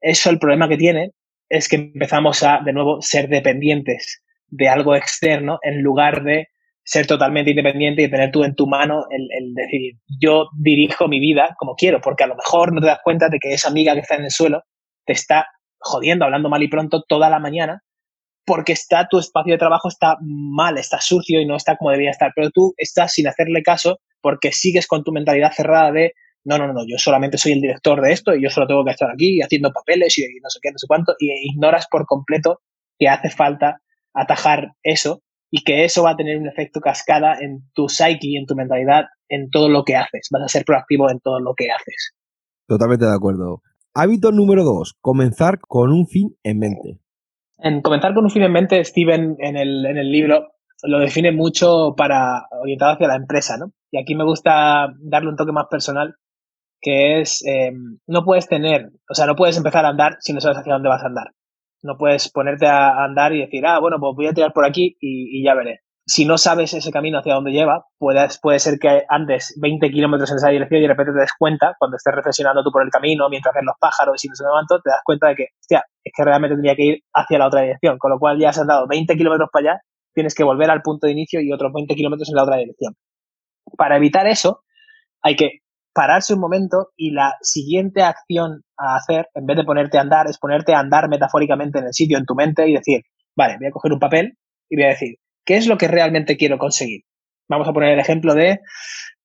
eso 0.00 0.30
el 0.30 0.38
problema 0.38 0.68
que 0.68 0.76
tiene 0.76 1.12
es 1.48 1.68
que 1.68 1.76
empezamos 1.76 2.42
a, 2.42 2.60
de 2.64 2.72
nuevo, 2.72 3.00
ser 3.00 3.28
dependientes 3.28 4.22
de 4.48 4.68
algo 4.68 4.94
externo 4.94 5.58
en 5.62 5.82
lugar 5.82 6.22
de 6.22 6.48
ser 6.88 7.06
totalmente 7.06 7.50
independiente 7.50 8.02
y 8.02 8.10
tener 8.10 8.30
tú 8.30 8.44
en 8.44 8.54
tu 8.54 8.66
mano 8.66 9.04
el, 9.10 9.52
decir, 9.54 9.96
yo 10.20 10.48
dirijo 10.58 11.06
mi 11.06 11.20
vida 11.20 11.54
como 11.58 11.74
quiero, 11.74 12.00
porque 12.00 12.24
a 12.24 12.26
lo 12.26 12.34
mejor 12.34 12.72
no 12.72 12.80
te 12.80 12.86
das 12.86 13.00
cuenta 13.04 13.28
de 13.28 13.38
que 13.38 13.52
esa 13.52 13.68
amiga 13.68 13.92
que 13.92 14.00
está 14.00 14.14
en 14.14 14.24
el 14.24 14.30
suelo 14.30 14.62
te 15.04 15.12
está 15.12 15.46
jodiendo, 15.78 16.24
hablando 16.24 16.48
mal 16.48 16.62
y 16.62 16.68
pronto 16.68 17.02
toda 17.06 17.28
la 17.28 17.40
mañana, 17.40 17.82
porque 18.46 18.72
está 18.72 19.06
tu 19.06 19.18
espacio 19.18 19.52
de 19.52 19.58
trabajo 19.58 19.88
está 19.88 20.16
mal, 20.22 20.78
está 20.78 20.98
sucio 20.98 21.42
y 21.42 21.46
no 21.46 21.56
está 21.56 21.76
como 21.76 21.90
debería 21.90 22.10
estar, 22.10 22.32
pero 22.34 22.48
tú 22.50 22.72
estás 22.78 23.12
sin 23.12 23.28
hacerle 23.28 23.62
caso 23.62 23.98
porque 24.22 24.52
sigues 24.52 24.86
con 24.86 25.04
tu 25.04 25.12
mentalidad 25.12 25.52
cerrada 25.52 25.92
de 25.92 26.14
no, 26.44 26.58
no, 26.58 26.72
no, 26.72 26.80
yo 26.86 26.96
solamente 26.98 27.38
soy 27.38 27.52
el 27.52 27.60
director 27.60 28.00
de 28.00 28.12
esto 28.12 28.34
y 28.34 28.42
yo 28.42 28.50
solo 28.50 28.66
tengo 28.66 28.84
que 28.84 28.92
estar 28.92 29.10
aquí 29.10 29.40
haciendo 29.40 29.72
papeles 29.72 30.16
y 30.18 30.22
no 30.42 30.48
sé 30.48 30.58
qué, 30.62 30.70
no 30.70 30.78
sé 30.78 30.86
cuánto, 30.86 31.14
y 31.18 31.30
ignoras 31.50 31.86
por 31.90 32.06
completo 32.06 32.60
que 32.98 33.08
hace 33.08 33.30
falta 33.30 33.80
atajar 34.14 34.72
eso 34.82 35.22
y 35.50 35.62
que 35.64 35.84
eso 35.84 36.02
va 36.02 36.10
a 36.10 36.16
tener 36.16 36.38
un 36.38 36.46
efecto 36.46 36.80
cascada 36.80 37.38
en 37.40 37.68
tu 37.74 37.88
psyche 37.88 38.28
y 38.28 38.36
en 38.36 38.46
tu 38.46 38.54
mentalidad, 38.54 39.04
en 39.28 39.50
todo 39.50 39.68
lo 39.68 39.84
que 39.84 39.96
haces. 39.96 40.28
Vas 40.30 40.42
a 40.42 40.48
ser 40.48 40.64
proactivo 40.64 41.10
en 41.10 41.20
todo 41.20 41.40
lo 41.40 41.54
que 41.54 41.70
haces. 41.70 42.14
Totalmente 42.66 43.06
de 43.06 43.14
acuerdo. 43.14 43.62
Hábito 43.94 44.30
número 44.30 44.64
dos, 44.64 44.94
comenzar 45.00 45.58
con 45.60 45.92
un 45.92 46.06
fin 46.06 46.36
en 46.42 46.58
mente. 46.58 47.00
En 47.58 47.82
comenzar 47.82 48.14
con 48.14 48.24
un 48.24 48.30
fin 48.30 48.42
en 48.42 48.52
mente, 48.52 48.84
Steven 48.84 49.36
en 49.38 49.56
el, 49.56 49.86
en 49.86 49.96
el 49.96 50.12
libro 50.12 50.52
lo 50.82 51.00
define 51.00 51.32
mucho 51.32 51.94
para 51.96 52.46
orientado 52.62 52.92
hacia 52.92 53.08
la 53.08 53.16
empresa, 53.16 53.56
¿no? 53.56 53.72
Y 53.90 53.98
aquí 53.98 54.14
me 54.14 54.24
gusta 54.24 54.94
darle 55.00 55.30
un 55.30 55.36
toque 55.36 55.52
más 55.52 55.66
personal 55.68 56.14
que 56.80 57.20
es, 57.20 57.44
eh, 57.46 57.72
no 58.06 58.24
puedes 58.24 58.48
tener, 58.48 58.90
o 59.08 59.14
sea, 59.14 59.26
no 59.26 59.36
puedes 59.36 59.56
empezar 59.56 59.84
a 59.84 59.88
andar 59.88 60.16
si 60.20 60.32
no 60.32 60.40
sabes 60.40 60.58
hacia 60.58 60.74
dónde 60.74 60.88
vas 60.88 61.02
a 61.02 61.06
andar. 61.06 61.32
No 61.82 61.96
puedes 61.96 62.30
ponerte 62.30 62.66
a 62.66 63.04
andar 63.04 63.32
y 63.32 63.40
decir, 63.40 63.64
ah, 63.66 63.78
bueno, 63.78 63.98
pues 64.00 64.14
voy 64.16 64.26
a 64.26 64.32
tirar 64.32 64.52
por 64.52 64.64
aquí 64.64 64.96
y, 65.00 65.44
ya 65.44 65.54
veré. 65.54 65.80
Si 66.06 66.24
no 66.24 66.38
sabes 66.38 66.72
ese 66.72 66.90
camino 66.90 67.18
hacia 67.18 67.34
dónde 67.34 67.52
lleva, 67.52 67.84
puede, 67.98 68.26
puede 68.40 68.58
ser 68.58 68.78
que 68.78 69.04
andes 69.08 69.54
20 69.60 69.90
kilómetros 69.90 70.30
en 70.30 70.38
esa 70.38 70.48
dirección 70.48 70.80
y 70.80 70.82
de 70.82 70.88
repente 70.88 71.12
te 71.12 71.20
des 71.20 71.32
cuenta, 71.38 71.76
cuando 71.78 71.96
estés 71.96 72.14
reflexionando 72.14 72.64
tú 72.64 72.70
por 72.72 72.82
el 72.82 72.90
camino, 72.90 73.28
mientras 73.28 73.54
ves 73.54 73.64
los 73.64 73.76
pájaros 73.78 74.24
y 74.24 74.28
no 74.28 74.34
sé 74.34 74.44
cuánto, 74.50 74.80
te 74.80 74.90
das 74.90 75.00
cuenta 75.04 75.28
de 75.28 75.36
que, 75.36 75.46
hostia, 75.60 75.84
es 76.02 76.12
que 76.16 76.24
realmente 76.24 76.54
tendría 76.54 76.74
que 76.74 76.84
ir 76.84 77.02
hacia 77.12 77.38
la 77.38 77.46
otra 77.46 77.60
dirección. 77.60 77.98
Con 77.98 78.10
lo 78.10 78.18
cual 78.18 78.38
ya 78.38 78.48
has 78.48 78.58
andado 78.58 78.86
20 78.88 79.14
kilómetros 79.16 79.50
para 79.52 79.72
allá, 79.72 79.82
tienes 80.14 80.34
que 80.34 80.44
volver 80.44 80.70
al 80.70 80.82
punto 80.82 81.06
de 81.06 81.12
inicio 81.12 81.40
y 81.40 81.52
otros 81.52 81.72
20 81.72 81.94
kilómetros 81.94 82.28
en 82.30 82.36
la 82.36 82.42
otra 82.42 82.56
dirección. 82.56 82.94
Para 83.76 83.96
evitar 83.98 84.26
eso, 84.26 84.64
hay 85.22 85.36
que 85.36 85.60
pararse 85.98 86.32
un 86.32 86.38
momento 86.38 86.90
y 86.96 87.10
la 87.10 87.34
siguiente 87.40 88.02
acción 88.02 88.62
a 88.76 88.94
hacer, 88.94 89.26
en 89.34 89.46
vez 89.46 89.56
de 89.56 89.64
ponerte 89.64 89.98
a 89.98 90.02
andar, 90.02 90.28
es 90.28 90.38
ponerte 90.38 90.72
a 90.72 90.78
andar 90.78 91.08
metafóricamente 91.08 91.80
en 91.80 91.86
el 91.86 91.92
sitio, 91.92 92.18
en 92.18 92.24
tu 92.24 92.36
mente 92.36 92.68
y 92.68 92.74
decir, 92.74 93.00
vale, 93.36 93.56
voy 93.58 93.66
a 93.66 93.72
coger 93.72 93.92
un 93.92 93.98
papel 93.98 94.38
y 94.70 94.76
voy 94.76 94.84
a 94.84 94.90
decir, 94.90 95.16
¿qué 95.44 95.56
es 95.56 95.66
lo 95.66 95.76
que 95.76 95.88
realmente 95.88 96.36
quiero 96.36 96.56
conseguir? 96.56 97.00
Vamos 97.48 97.66
a 97.66 97.72
poner 97.72 97.94
el 97.94 97.98
ejemplo 97.98 98.36
de 98.36 98.60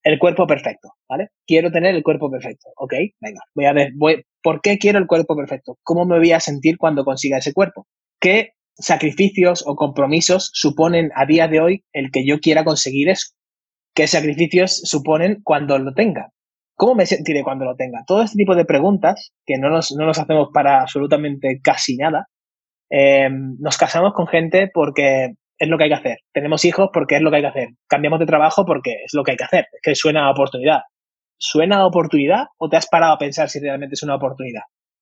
el 0.01 0.17
cuerpo 0.17 0.47
perfecto, 0.47 0.93
¿vale? 1.07 1.27
Quiero 1.45 1.71
tener 1.71 1.93
el 1.93 2.01
cuerpo 2.01 2.31
perfecto, 2.31 2.69
¿ok? 2.75 2.93
Venga, 3.21 3.41
voy 3.53 3.65
a 3.65 3.73
ver, 3.73 3.91
voy, 3.95 4.25
¿por 4.41 4.59
qué 4.59 4.79
quiero 4.79 4.97
el 4.97 5.05
cuerpo 5.05 5.35
perfecto? 5.35 5.77
¿Cómo 5.83 6.05
me 6.05 6.17
voy 6.17 6.31
a 6.31 6.39
sentir 6.39 6.79
cuando 6.79 7.05
consiga 7.05 7.37
ese 7.37 7.53
cuerpo? 7.53 7.85
¿Qué 8.19 8.53
sacrificios 8.73 9.63
o 9.67 9.75
compromisos 9.75 10.49
suponen 10.55 11.11
a 11.13 11.27
día 11.27 11.47
de 11.47 11.59
hoy 11.59 11.83
el 11.93 12.09
que 12.09 12.25
yo 12.25 12.39
quiera 12.39 12.63
conseguir 12.63 13.09
eso? 13.09 13.27
¿Qué 13.93 14.07
sacrificios 14.07 14.81
suponen 14.85 15.41
cuando 15.43 15.77
lo 15.77 15.93
tenga? 15.93 16.31
¿Cómo 16.75 16.95
me 16.95 17.05
sentiré 17.05 17.43
cuando 17.43 17.65
lo 17.65 17.75
tenga? 17.75 18.03
Todo 18.05 18.23
este 18.23 18.37
tipo 18.37 18.55
de 18.55 18.65
preguntas, 18.65 19.33
que 19.45 19.57
no 19.57 19.69
nos, 19.69 19.91
no 19.91 20.05
nos 20.05 20.17
hacemos 20.19 20.49
para 20.53 20.81
absolutamente 20.81 21.59
casi 21.63 21.97
nada, 21.97 22.27
eh, 22.89 23.29
nos 23.29 23.77
casamos 23.77 24.13
con 24.13 24.27
gente 24.27 24.69
porque 24.73 25.33
es 25.57 25.67
lo 25.67 25.77
que 25.77 25.85
hay 25.85 25.89
que 25.89 25.95
hacer. 25.95 26.17
Tenemos 26.33 26.65
hijos 26.65 26.89
porque 26.93 27.15
es 27.15 27.21
lo 27.21 27.29
que 27.29 27.37
hay 27.37 27.41
que 27.43 27.47
hacer. 27.47 27.67
Cambiamos 27.87 28.19
de 28.19 28.25
trabajo 28.25 28.65
porque 28.65 29.03
es 29.05 29.13
lo 29.13 29.23
que 29.23 29.31
hay 29.31 29.37
que 29.37 29.45
hacer. 29.45 29.67
Es 29.71 29.81
que 29.81 29.95
suena 29.95 30.25
a 30.25 30.31
oportunidad. 30.31 30.81
¿Suena 31.37 31.77
a 31.77 31.85
oportunidad 31.85 32.45
o 32.57 32.69
te 32.69 32.77
has 32.77 32.87
parado 32.87 33.13
a 33.13 33.17
pensar 33.17 33.49
si 33.49 33.59
realmente 33.59 33.95
es 33.95 34.03
una 34.03 34.15
oportunidad? 34.15 34.61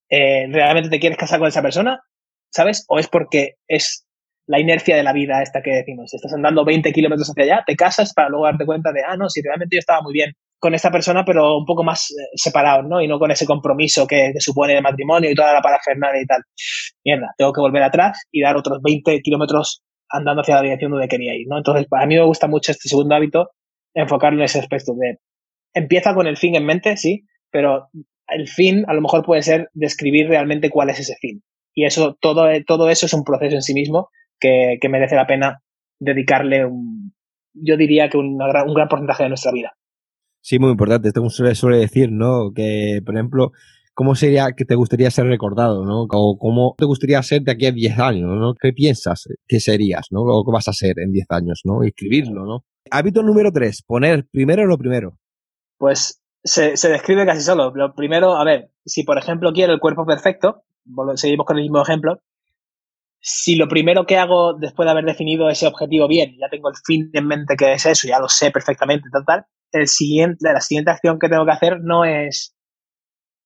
Eh, 0.10 0.48
¿Realmente 0.50 0.90
te 0.90 1.00
quieres 1.00 1.18
casar 1.18 1.40
con 1.40 1.48
esa 1.48 1.62
persona? 1.62 2.02
¿Sabes? 2.50 2.86
¿O 2.90 3.00
es 3.00 3.08
porque 3.08 3.56
es 3.68 4.06
la 4.52 4.60
inercia 4.60 4.98
de 4.98 5.04
la 5.04 5.14
vida 5.14 5.42
esta 5.42 5.62
que 5.62 5.72
decimos? 5.72 6.14
Estás 6.14 6.34
andando 6.34 6.66
20 6.66 6.92
kilómetros 6.92 7.30
hacia 7.30 7.44
allá, 7.46 7.64
te 7.66 7.78
casas 7.78 8.14
para 8.14 8.28
luego 8.28 8.46
darte 8.46 8.66
cuenta 8.66 8.92
de, 8.92 9.00
ah, 9.08 9.16
no, 9.16 9.30
si 9.30 9.42
realmente 9.42 9.78
yo 9.78 9.80
estaba 9.80 10.02
muy 10.02 10.12
bien 10.12 10.34
con 10.60 10.76
esta 10.76 10.92
persona, 10.92 11.24
pero 11.24 11.58
un 11.58 11.66
poco 11.66 11.86
más 11.86 12.12
eh, 12.12 12.28
separado, 12.36 12.84
¿no? 12.84 13.02
Y 13.02 13.08
no 13.08 13.18
con 13.18 13.32
ese 13.32 13.46
compromiso 13.46 14.06
que, 14.06 14.34
supone 14.40 14.74
de 14.74 14.82
matrimonio 14.82 15.32
y 15.32 15.36
toda 15.36 15.54
la 15.54 15.62
parafernalia 15.62 16.22
y 16.22 16.26
tal. 16.26 16.42
Mierda, 17.06 17.34
tengo 17.38 17.54
que 17.54 17.62
volver 17.62 17.82
atrás 17.82 18.28
y 18.30 18.42
dar 18.42 18.58
otros 18.58 18.80
20 18.84 19.22
kilómetros 19.22 19.84
andando 20.10 20.42
hacia 20.42 20.56
la 20.56 20.64
dirección 20.64 20.92
donde 20.92 21.08
quería 21.08 21.34
ir, 21.34 21.48
¿no? 21.48 21.58
Entonces, 21.58 21.88
a 21.90 22.06
mí 22.06 22.16
me 22.16 22.26
gusta 22.26 22.48
mucho 22.48 22.74
este 22.74 22.90
segundo 22.90 23.16
hábito, 23.16 23.52
enfocarlo 23.94 24.40
en 24.40 24.46
ese 24.46 24.60
aspecto 24.60 24.94
de, 25.00 25.20
empieza 25.74 26.14
con 26.14 26.28
el 26.28 26.36
fin 26.36 26.56
en 26.56 26.66
mente, 26.66 26.98
sí, 26.98 27.24
pero 27.50 27.88
el 28.28 28.50
fin 28.50 28.84
a 28.88 28.94
lo 28.94 29.02
mejor 29.02 29.24
puede 29.24 29.44
ser 29.44 29.70
describir 29.74 30.28
realmente 30.28 30.70
cuál 30.70 30.90
es 30.90 31.00
ese 31.00 31.16
fin. 31.22 31.42
Y 31.74 31.86
eso, 31.86 32.18
todo, 32.20 32.50
todo 32.68 32.90
eso 32.90 33.06
es 33.06 33.14
un 33.14 33.24
proceso 33.24 33.56
en 33.56 33.62
sí 33.62 33.74
mismo 33.74 34.10
que, 34.42 34.78
que 34.82 34.90
merece 34.90 35.16
la 35.16 35.28
pena 35.28 35.62
dedicarle 36.00 36.66
un, 36.66 37.14
yo 37.54 37.78
diría 37.78 38.10
que 38.10 38.18
un 38.18 38.38
gran 38.38 38.88
porcentaje 38.90 39.24
de 39.24 39.30
nuestra 39.30 39.52
vida. 39.52 39.74
Sí, 40.42 40.58
muy 40.58 40.72
importante. 40.72 41.10
Esto 41.10 41.30
se 41.30 41.56
suele 41.56 41.78
decir, 41.78 42.12
¿no? 42.12 42.52
Que, 42.54 43.00
por 43.06 43.16
ejemplo, 43.16 43.52
¿cómo 43.94 44.16
sería 44.16 44.52
que 44.58 44.66
te 44.66 44.76
gustaría 44.76 45.12
ser 45.12 45.28
recordado, 45.28 45.86
¿no? 45.86 46.08
O 46.10 46.38
cómo 46.38 46.76
te 46.78 46.86
gustaría 46.86 47.22
ser 47.22 47.44
de 47.44 47.52
aquí 47.52 47.68
a 47.68 47.72
10 47.72 48.00
años, 48.00 48.30
¿no? 48.38 48.56
¿Qué 48.60 48.74
piensas 48.74 49.28
que 49.48 49.60
serías, 49.60 50.08
¿no? 50.10 50.22
O 50.22 50.44
qué 50.44 50.52
vas 50.52 50.68
a 50.68 50.74
ser 50.74 50.98
en 51.00 51.12
10 51.12 51.28
años, 51.30 51.62
¿no? 51.64 51.84
Escribirlo, 51.84 52.46
¿no? 52.46 52.66
Hábito 52.90 53.22
número 53.22 53.52
3, 53.52 53.84
poner 53.84 54.26
primero 54.32 54.66
lo 54.66 54.78
primero. 54.78 55.18
Pues 55.78 56.22
se, 56.44 56.76
se, 56.76 56.90
describe 56.90 57.26
casi 57.26 57.42
solo. 57.42 57.72
Lo 57.76 57.94
primero, 57.94 58.36
a 58.36 58.44
ver, 58.44 58.72
si 58.86 59.04
por 59.04 59.20
ejemplo 59.20 59.54
quiero 59.54 59.74
el 59.74 59.80
cuerpo 59.80 60.06
perfecto, 60.06 60.64
seguimos 61.16 61.46
con 61.46 61.58
el 61.58 61.64
mismo 61.64 61.82
ejemplo, 61.84 62.20
si 63.22 63.56
lo 63.56 63.68
primero 63.68 64.06
que 64.06 64.18
hago 64.18 64.54
después 64.54 64.88
de 64.88 64.92
haber 64.92 65.06
definido 65.06 65.48
ese 65.50 65.68
objetivo 65.68 66.08
bien, 66.08 66.36
ya 66.40 66.50
tengo 66.50 66.70
el 66.70 66.76
fin 66.84 67.10
en 67.14 67.28
mente 67.28 67.56
que 67.56 67.74
es 67.74 67.86
eso, 67.86 68.08
ya 68.08 68.20
lo 68.20 68.28
sé 68.28 68.50
perfectamente, 68.50 69.10
tal, 69.26 69.46
el 69.72 69.88
siguiente, 69.88 70.52
la 70.52 70.60
siguiente 70.60 70.92
acción 70.92 71.20
que 71.20 71.30
tengo 71.30 71.46
que 71.46 71.52
hacer 71.52 71.80
no 71.82 72.04
es 72.04 72.56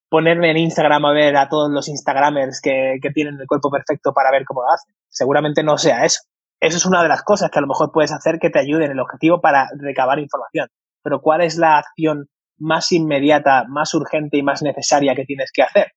ponerme 0.10 0.52
en 0.52 0.58
Instagram 0.58 1.06
a 1.06 1.12
ver 1.12 1.36
a 1.36 1.50
todos 1.50 1.70
los 1.70 1.90
Instagramers 1.90 2.62
que, 2.62 2.96
que 3.02 3.10
tienen 3.12 3.38
el 3.40 3.48
cuerpo 3.48 3.70
perfecto 3.70 4.14
para 4.14 4.32
ver 4.32 4.46
cómo 4.46 4.62
lo 4.62 4.72
hacen. 4.72 4.96
Seguramente 5.10 5.62
no 5.62 5.78
sea 5.78 6.06
eso. 6.06 6.22
Eso 6.60 6.78
es 6.78 6.86
una 6.86 7.04
de 7.04 7.10
las 7.10 7.24
cosas 7.24 7.52
que 7.52 7.60
a 7.60 7.62
lo 7.62 7.68
mejor 7.68 7.92
puedes 7.92 8.14
hacer 8.14 8.40
que 8.40 8.50
te 8.50 8.60
ayude 8.60 8.86
en 8.86 8.92
el 8.92 9.00
objetivo 9.00 9.42
para 9.42 9.68
recabar 9.78 10.20
información. 10.20 10.70
Pero 11.04 11.22
¿cuál 11.22 11.42
es 11.42 11.58
la 11.58 11.78
acción 11.78 12.30
más 12.58 12.92
inmediata, 12.92 13.66
más 13.68 13.94
urgente 13.94 14.38
y 14.38 14.44
más 14.44 14.64
necesaria 14.64 15.16
que 15.16 15.26
tienes 15.26 15.52
que 15.52 15.64
hacer? 15.64 15.92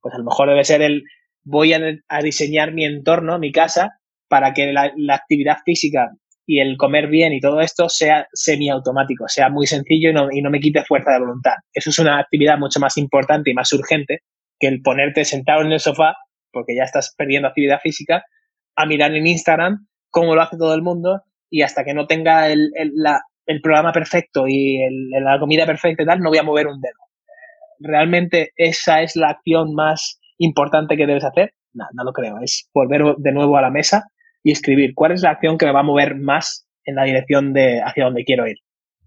Pues 0.00 0.14
a 0.14 0.18
lo 0.18 0.24
mejor 0.24 0.48
debe 0.48 0.64
ser 0.64 0.82
el 0.82 1.04
voy 1.44 1.72
a, 1.72 2.20
diseñar 2.22 2.72
mi 2.72 2.84
entorno, 2.84 3.38
mi 3.38 3.52
casa, 3.52 3.98
para 4.28 4.52
que 4.54 4.72
la, 4.72 4.92
actividad 5.10 5.58
física 5.64 6.10
y 6.46 6.60
el 6.60 6.76
comer 6.76 7.08
bien 7.08 7.32
y 7.32 7.40
todo 7.40 7.60
esto 7.60 7.88
sea 7.88 8.26
semiautomático, 8.32 9.28
sea 9.28 9.48
muy 9.48 9.66
sencillo 9.66 10.10
y 10.10 10.12
no, 10.12 10.28
y 10.30 10.42
no 10.42 10.50
me 10.50 10.60
quite 10.60 10.84
fuerza 10.84 11.12
de 11.12 11.20
voluntad. 11.20 11.54
Eso 11.72 11.90
es 11.90 11.98
una 11.98 12.18
actividad 12.18 12.58
mucho 12.58 12.80
más 12.80 12.96
importante 12.98 13.50
y 13.50 13.54
más 13.54 13.72
urgente 13.72 14.20
que 14.58 14.68
el 14.68 14.82
ponerte 14.82 15.24
sentado 15.24 15.62
en 15.62 15.72
el 15.72 15.80
sofá, 15.80 16.16
porque 16.52 16.74
ya 16.76 16.84
estás 16.84 17.14
perdiendo 17.16 17.48
actividad 17.48 17.80
física, 17.80 18.24
a 18.76 18.86
mirar 18.86 19.14
en 19.14 19.26
Instagram 19.26 19.86
cómo 20.10 20.34
lo 20.34 20.42
hace 20.42 20.56
todo 20.56 20.74
el 20.74 20.82
mundo 20.82 21.22
y 21.50 21.62
hasta 21.62 21.84
que 21.84 21.94
no 21.94 22.06
tenga 22.06 22.48
el, 22.48 22.72
programa 23.62 23.92
perfecto 23.92 24.46
y 24.48 24.78
la 25.10 25.38
comida 25.38 25.66
perfecta 25.66 26.02
y 26.02 26.06
tal, 26.06 26.20
no 26.20 26.30
voy 26.30 26.38
a 26.38 26.42
mover 26.42 26.66
un 26.66 26.80
dedo. 26.80 26.98
Realmente 27.80 28.52
esa 28.56 29.02
es 29.02 29.16
la 29.16 29.30
acción 29.30 29.74
más 29.74 30.20
importante 30.38 30.96
que 30.96 31.06
debes 31.06 31.24
hacer? 31.24 31.52
No, 31.72 31.84
no 31.92 32.04
lo 32.04 32.12
creo. 32.12 32.38
Es 32.42 32.68
volver 32.72 33.16
de 33.18 33.32
nuevo 33.32 33.56
a 33.56 33.62
la 33.62 33.70
mesa 33.70 34.08
y 34.42 34.52
escribir 34.52 34.92
cuál 34.94 35.12
es 35.12 35.22
la 35.22 35.30
acción 35.30 35.58
que 35.58 35.66
me 35.66 35.72
va 35.72 35.80
a 35.80 35.84
mover 35.84 36.16
más 36.16 36.68
en 36.84 36.96
la 36.96 37.04
dirección 37.04 37.52
de 37.52 37.80
hacia 37.82 38.04
donde 38.04 38.24
quiero 38.24 38.46
ir. 38.46 38.58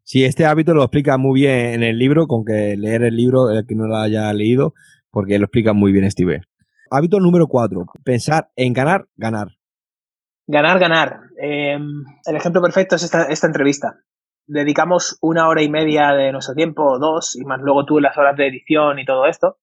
Sí, 0.03 0.24
este 0.24 0.46
hábito 0.46 0.74
lo 0.74 0.84
explica 0.84 1.17
muy 1.17 1.41
bien 1.41 1.74
en 1.74 1.84
el 1.84 2.00
libro, 2.00 2.27
con 2.27 2.46
que 2.46 2.75
leer 2.77 3.03
el 3.03 3.15
libro, 3.15 3.50
el 3.50 3.65
que 3.65 3.75
no 3.75 3.88
lo 3.88 3.98
haya 3.98 4.31
leído, 4.34 4.74
porque 5.12 5.38
lo 5.38 5.46
explica 5.46 5.74
muy 5.74 5.91
bien 5.91 6.10
Steve. 6.10 6.41
Hábito 6.89 7.19
número 7.19 7.48
cuatro, 7.48 7.86
pensar 8.05 8.50
en 8.55 8.72
ganar, 8.72 9.07
ganar. 9.17 9.50
Ganar, 10.48 10.79
ganar. 10.79 11.19
Em, 11.38 12.05
el 12.25 12.36
ejemplo 12.38 12.62
perfecto 12.62 12.96
es 12.96 13.03
esta, 13.03 13.24
esta 13.24 13.48
entrevista. 13.48 14.00
Dedicamos 14.46 15.17
una 15.22 15.50
hora 15.50 15.62
y 15.62 15.69
media 15.69 16.13
de 16.13 16.31
nuestro 16.31 16.55
tiempo, 16.55 16.98
dos, 17.00 17.36
y 17.36 17.43
más 17.43 17.60
luego 17.62 17.86
tú 17.86 18.00
las 18.00 18.17
horas 18.17 18.38
de 18.38 18.48
edición 18.48 19.00
y 19.00 19.05
todo 19.05 19.25
esto, 19.25 19.57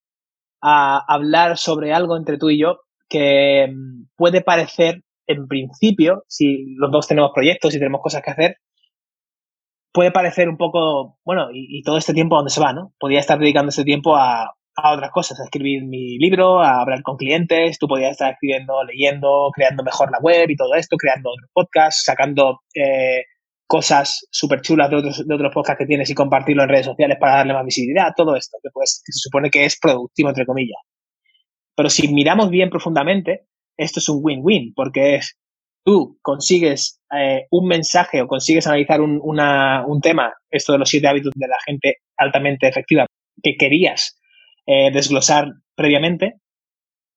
a 0.67 0.97
hablar 1.07 1.57
sobre 1.57 1.93
algo 1.93 2.17
entre 2.17 2.39
tú 2.39 2.49
y 2.49 2.59
yo 2.59 2.79
que 3.07 3.67
mm, 3.71 4.07
puede 4.15 4.41
parecer, 4.41 5.03
en 5.27 5.47
principio, 5.47 6.23
si 6.27 6.73
los 6.77 6.91
dos 6.91 7.07
tenemos 7.07 7.31
proyectos 7.35 7.75
y 7.75 7.79
tenemos 7.79 8.01
cosas 8.01 8.23
que 8.23 8.31
hacer, 8.31 8.57
puede 9.93 10.11
parecer 10.11 10.49
un 10.49 10.57
poco, 10.57 11.19
bueno, 11.23 11.49
y, 11.53 11.83
todo 11.83 11.97
este 11.97 12.13
tiempo 12.13 12.35
a 12.35 12.39
dónde 12.39 12.51
se 12.51 12.61
va, 12.61 12.73
¿no? 12.73 12.93
Podría 12.99 13.19
estar 13.19 13.37
dedicando 13.37 13.69
ese 13.69 13.83
tiempo 13.83 14.15
a, 14.15 14.55
a 14.75 14.93
otras 14.93 15.11
cosas, 15.11 15.39
a 15.39 15.43
escribir 15.43 15.85
mi 15.85 16.17
libro, 16.17 16.61
a 16.61 16.81
hablar 16.81 17.03
con 17.03 17.17
clientes, 17.17 17.77
tú 17.77 17.87
podrías 17.87 18.11
estar 18.11 18.33
escribiendo, 18.33 18.83
leyendo, 18.83 19.51
creando 19.53 19.83
mejor 19.83 20.11
la 20.11 20.19
web 20.19 20.49
y 20.49 20.55
todo 20.55 20.73
esto, 20.73 20.97
creando 20.97 21.29
podcasts, 21.53 22.05
sacando 22.05 22.61
eh, 22.73 23.23
cosas 23.67 24.27
súper 24.31 24.61
chulas 24.61 24.89
de 24.89 24.97
otros, 24.97 25.27
de 25.27 25.35
otros 25.35 25.53
podcasts 25.53 25.79
que 25.79 25.87
tienes 25.87 26.09
y 26.09 26.13
compartirlo 26.13 26.63
en 26.63 26.69
redes 26.69 26.85
sociales 26.85 27.17
para 27.19 27.37
darle 27.37 27.53
más 27.53 27.65
visibilidad, 27.65 28.13
todo 28.15 28.35
esto, 28.35 28.57
que, 28.61 28.69
pues, 28.71 29.01
se 29.03 29.11
supone 29.13 29.49
que 29.49 29.65
es 29.65 29.79
productivo, 29.79 30.29
entre 30.29 30.45
comillas. 30.45 30.79
Pero 31.75 31.89
si 31.89 32.07
miramos 32.07 32.49
bien 32.49 32.69
profundamente, 32.69 33.47
esto 33.77 33.99
es 33.99 34.09
un 34.09 34.19
win-win, 34.21 34.73
porque 34.73 35.15
es 35.15 35.37
tú 35.85 36.17
consigues 36.21 36.99
eh, 37.15 37.45
un 37.51 37.67
mensaje 37.67 38.21
o 38.21 38.27
consigues 38.27 38.65
analizar 38.65 39.01
un, 39.01 39.19
una, 39.21 39.85
un 39.85 40.01
tema, 40.01 40.33
esto 40.49 40.73
de 40.73 40.79
los 40.79 40.89
siete 40.89 41.07
hábitos 41.07 41.31
de 41.35 41.47
la 41.47 41.57
gente 41.65 41.97
altamente 42.17 42.67
efectiva, 42.67 43.05
que 43.41 43.55
querías 43.55 44.19
eh, 44.65 44.89
desglosar 44.91 45.51
previamente, 45.75 46.39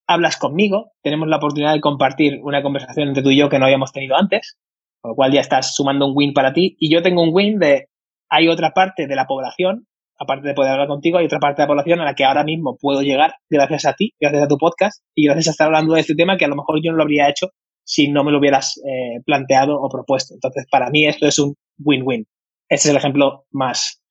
hablas 0.06 0.36
conmigo, 0.36 0.92
tenemos 1.02 1.28
la 1.28 1.36
oportunidad 1.36 1.72
de 1.72 1.80
compartir 1.80 2.40
una 2.42 2.62
conversación 2.62 3.08
entre 3.08 3.22
tú 3.22 3.30
y 3.30 3.38
yo 3.38 3.48
que 3.48 3.58
no 3.58 3.64
habíamos 3.64 3.92
tenido 3.92 4.16
antes, 4.16 4.58
con 5.00 5.10
lo 5.10 5.14
cual 5.14 5.32
ya 5.32 5.40
estás 5.40 5.74
sumando 5.74 6.06
un 6.06 6.12
win 6.16 6.32
para 6.32 6.52
ti. 6.52 6.76
Y 6.78 6.92
yo 6.92 7.02
tengo 7.02 7.22
un 7.22 7.30
win 7.32 7.58
de, 7.58 7.88
hay 8.28 8.48
otra 8.48 8.72
parte 8.72 9.06
de 9.06 9.16
la 9.16 9.26
población, 9.26 9.86
aparte 10.18 10.48
de 10.48 10.54
poder 10.54 10.72
hablar 10.72 10.88
contigo, 10.88 11.18
hay 11.18 11.26
otra 11.26 11.38
parte 11.38 11.62
de 11.62 11.64
la 11.64 11.68
población 11.68 12.00
a 12.00 12.04
la 12.04 12.14
que 12.14 12.24
ahora 12.24 12.44
mismo 12.44 12.76
puedo 12.80 13.02
llegar 13.02 13.34
gracias 13.48 13.84
a 13.86 13.94
ti, 13.94 14.12
gracias 14.20 14.42
a 14.42 14.48
tu 14.48 14.58
podcast 14.58 15.02
y 15.14 15.26
gracias 15.26 15.48
a 15.48 15.50
estar 15.52 15.66
hablando 15.66 15.94
de 15.94 16.00
este 16.00 16.14
tema 16.14 16.36
que 16.36 16.44
a 16.44 16.48
lo 16.48 16.56
mejor 16.56 16.80
yo 16.82 16.90
no 16.90 16.96
lo 16.96 17.04
habría 17.04 17.28
hecho 17.28 17.50
si 17.84 18.08
no 18.08 18.22
me 18.22 18.32
lo 18.32 18.38
hubieras 18.38 18.78
eh, 18.84 19.22
planteado 19.24 19.80
o 19.80 19.88
propuesto. 19.88 20.34
Entonces, 20.34 20.66
para 20.70 20.90
mí 20.90 21.06
esto 21.06 21.26
es 21.26 21.38
un 21.38 21.54
win-win. 21.78 22.26
Ese 22.68 22.88
es 22.88 22.90
el 22.90 22.96
ejemplo 22.98 23.46
más, 23.50 24.02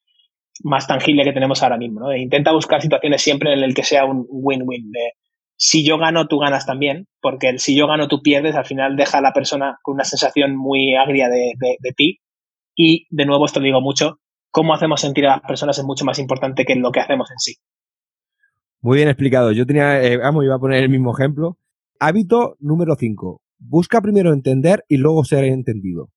más 0.64 0.88
tangible 0.88 1.24
que 1.24 1.32
tenemos 1.32 1.62
ahora 1.62 1.78
mismo. 1.78 2.00
¿no? 2.00 2.16
intenta 2.16 2.52
buscar 2.54 2.82
situaciones 2.82 3.22
siempre 3.22 3.54
en 3.54 3.60
el 3.60 3.76
que 3.76 3.84
sea 3.84 4.06
un 4.06 4.26
win-win. 4.30 4.92
De 4.92 5.12
si 5.58 5.84
yo 5.84 5.98
gano, 5.98 6.28
tú 6.28 6.38
ganas 6.38 6.66
también, 6.66 7.08
porque 7.20 7.50
el 7.50 7.60
si 7.60 7.76
yo 7.76 7.88
gano, 7.88 8.08
tú 8.08 8.22
pierdes, 8.22 8.56
al 8.56 8.66
final 8.66 8.96
deja 8.96 9.18
a 9.18 9.22
la 9.22 9.34
persona 9.34 9.80
con 9.82 9.96
una 9.96 10.04
sensación 10.04 10.56
muy 10.56 10.96
agria 10.96 11.30
de, 11.30 11.54
de, 11.60 11.92
ti. 11.96 12.20
Y 12.76 13.08
de 13.10 13.26
nuevo, 13.26 13.46
esto 13.46 13.60
lo 13.60 13.66
digo 13.66 13.82
mucho, 13.82 14.20
cómo 14.52 14.74
hacemos 14.74 15.02
sentir 15.02 15.26
a 15.26 15.38
las 15.38 15.42
personas 15.42 15.78
es 15.78 15.84
mucho 15.84 16.06
más 16.06 16.20
importante 16.20 16.64
que 16.64 16.76
lo 16.76 16.92
que 16.92 17.00
hacemos 17.00 17.32
en 17.32 17.40
sí. 17.40 17.56
Muy 18.82 18.98
bien 18.98 19.10
explicado. 19.10 19.52
Yo 19.52 19.66
tenía, 19.66 20.02
eh, 20.04 20.18
vamos, 20.18 20.46
iba 20.46 20.56
a 20.56 20.60
poner 20.60 20.84
el 20.84 20.90
mismo 20.90 21.12
ejemplo. 21.18 21.58
Hábito 22.00 22.56
número 22.60 22.96
5. 22.96 23.42
Busca 23.58 24.02
primero 24.02 24.32
entender 24.32 24.86
y 24.88 24.98
luego 24.98 25.26
ser 25.26 25.44
entendido 25.46 26.12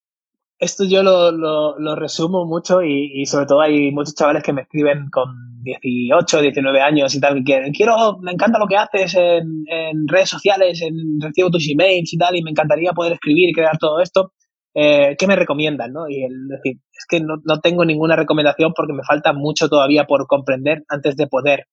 esto 0.61 0.85
yo 0.85 1.03
lo, 1.03 1.33
lo, 1.33 1.97
resumo 1.97 2.45
mucho 2.45 2.83
y, 2.83 3.25
sobre 3.25 3.47
todo 3.47 3.63
hay 3.63 3.91
muchos 3.91 4.15
chavales 4.15 4.43
que 4.43 4.53
me 4.53 4.63
escriben 4.63 5.09
con 5.11 5.63
18, 5.63 6.43
19 6.43 6.81
años 6.83 7.15
y 7.15 7.21
tal, 7.21 7.43
que 7.43 7.73
quiero, 7.75 8.19
me 8.21 8.33
encanta 8.33 8.59
lo 8.59 8.67
que 8.67 8.77
haces 8.77 9.15
en, 9.15 10.07
redes 10.07 10.29
sociales, 10.29 10.83
en 10.83 11.19
recibo 11.21 11.51
tus 11.51 11.69
emails 11.69 12.13
y 12.13 12.19
tal, 12.19 12.37
y 12.37 12.43
me 12.43 12.51
encantaría 12.51 12.93
poder 12.93 13.15
escribir 13.15 13.49
y 13.49 13.53
crear 13.55 13.79
todo 13.79 14.01
esto. 14.01 14.33
Eh, 14.75 15.17
¿Qué 15.19 15.27
me 15.27 15.35
recomiendan? 15.35 15.93
¿no? 15.93 16.09
Y 16.09 16.25
el 16.25 16.47
decir, 16.49 16.77
es 16.93 17.07
que 17.09 17.21
no, 17.21 17.37
no 17.43 17.61
tengo 17.61 17.85
ninguna 17.85 18.15
recomendación 18.15 18.73
porque 18.77 18.93
me 18.93 19.03
falta 19.03 19.33
mucho 19.33 19.69
todavía 19.69 20.05
por 20.05 20.27
comprender 20.27 20.85
antes 20.89 21.17
de 21.17 21.27
poder 21.27 21.67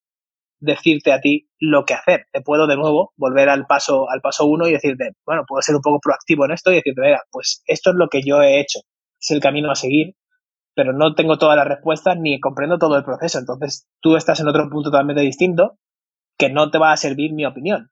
decirte 0.60 1.12
a 1.12 1.20
ti 1.20 1.50
lo 1.60 1.86
que 1.86 1.94
hacer. 1.94 2.26
Te 2.32 2.42
puedo 2.42 2.68
de 2.68 2.76
nuevo 2.76 3.14
volver 3.18 3.50
al 3.50 3.66
paso, 3.66 4.10
al 4.10 4.22
paso 4.22 4.46
uno 4.46 4.68
y 4.68 4.72
decirte, 4.72 5.12
bueno, 5.26 5.44
puedo 5.48 5.62
ser 5.62 5.76
un 5.76 5.82
poco 5.82 6.00
proactivo 6.02 6.46
en 6.46 6.52
esto 6.52 6.72
y 6.72 6.76
decirte, 6.76 7.02
mira, 7.02 7.22
pues 7.32 7.64
esto 7.66 7.92
es 7.92 7.96
lo 7.96 8.08
que 8.10 8.22
yo 8.26 8.42
he 8.42 8.60
hecho, 8.60 8.80
es 9.20 9.32
el 9.32 9.40
camino 9.40 9.72
a 9.72 9.76
seguir, 9.76 10.16
pero 10.76 10.94
no 10.94 11.16
tengo 11.16 11.38
todas 11.38 11.58
las 11.58 11.68
respuestas 11.68 12.18
ni 12.20 12.40
comprendo 12.40 12.78
todo 12.78 12.98
el 12.98 13.04
proceso. 13.04 13.40
Entonces 13.40 13.88
tú 14.02 14.16
estás 14.16 14.40
en 14.40 14.48
otro 14.48 14.70
punto 14.70 14.92
totalmente 14.92 15.22
distinto 15.22 15.78
que 16.38 16.50
no 16.50 16.70
te 16.70 16.78
va 16.78 16.92
a 16.92 16.98
servir 16.98 17.34
mi 17.34 17.46
opinión. 17.46 17.90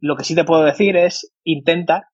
Lo 0.00 0.16
que 0.16 0.24
sí 0.24 0.34
te 0.34 0.44
puedo 0.44 0.62
decir 0.62 0.96
es, 0.96 1.32
intenta 1.44 2.08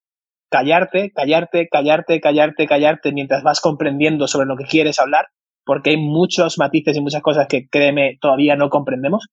callarte, 0.51 1.13
callarte, 1.13 1.69
callarte, 1.69 2.21
callarte, 2.21 2.67
callarte 2.67 3.13
mientras 3.13 3.43
vas 3.43 3.61
comprendiendo 3.61 4.27
sobre 4.27 4.47
lo 4.47 4.57
que 4.57 4.65
quieres 4.65 4.99
hablar, 4.99 5.27
porque 5.65 5.91
hay 5.91 5.97
muchos 5.97 6.59
matices 6.59 6.97
y 6.97 7.01
muchas 7.01 7.23
cosas 7.23 7.47
que, 7.49 7.69
créeme, 7.69 8.19
todavía 8.21 8.57
no 8.57 8.71
comprendemos 8.71 9.27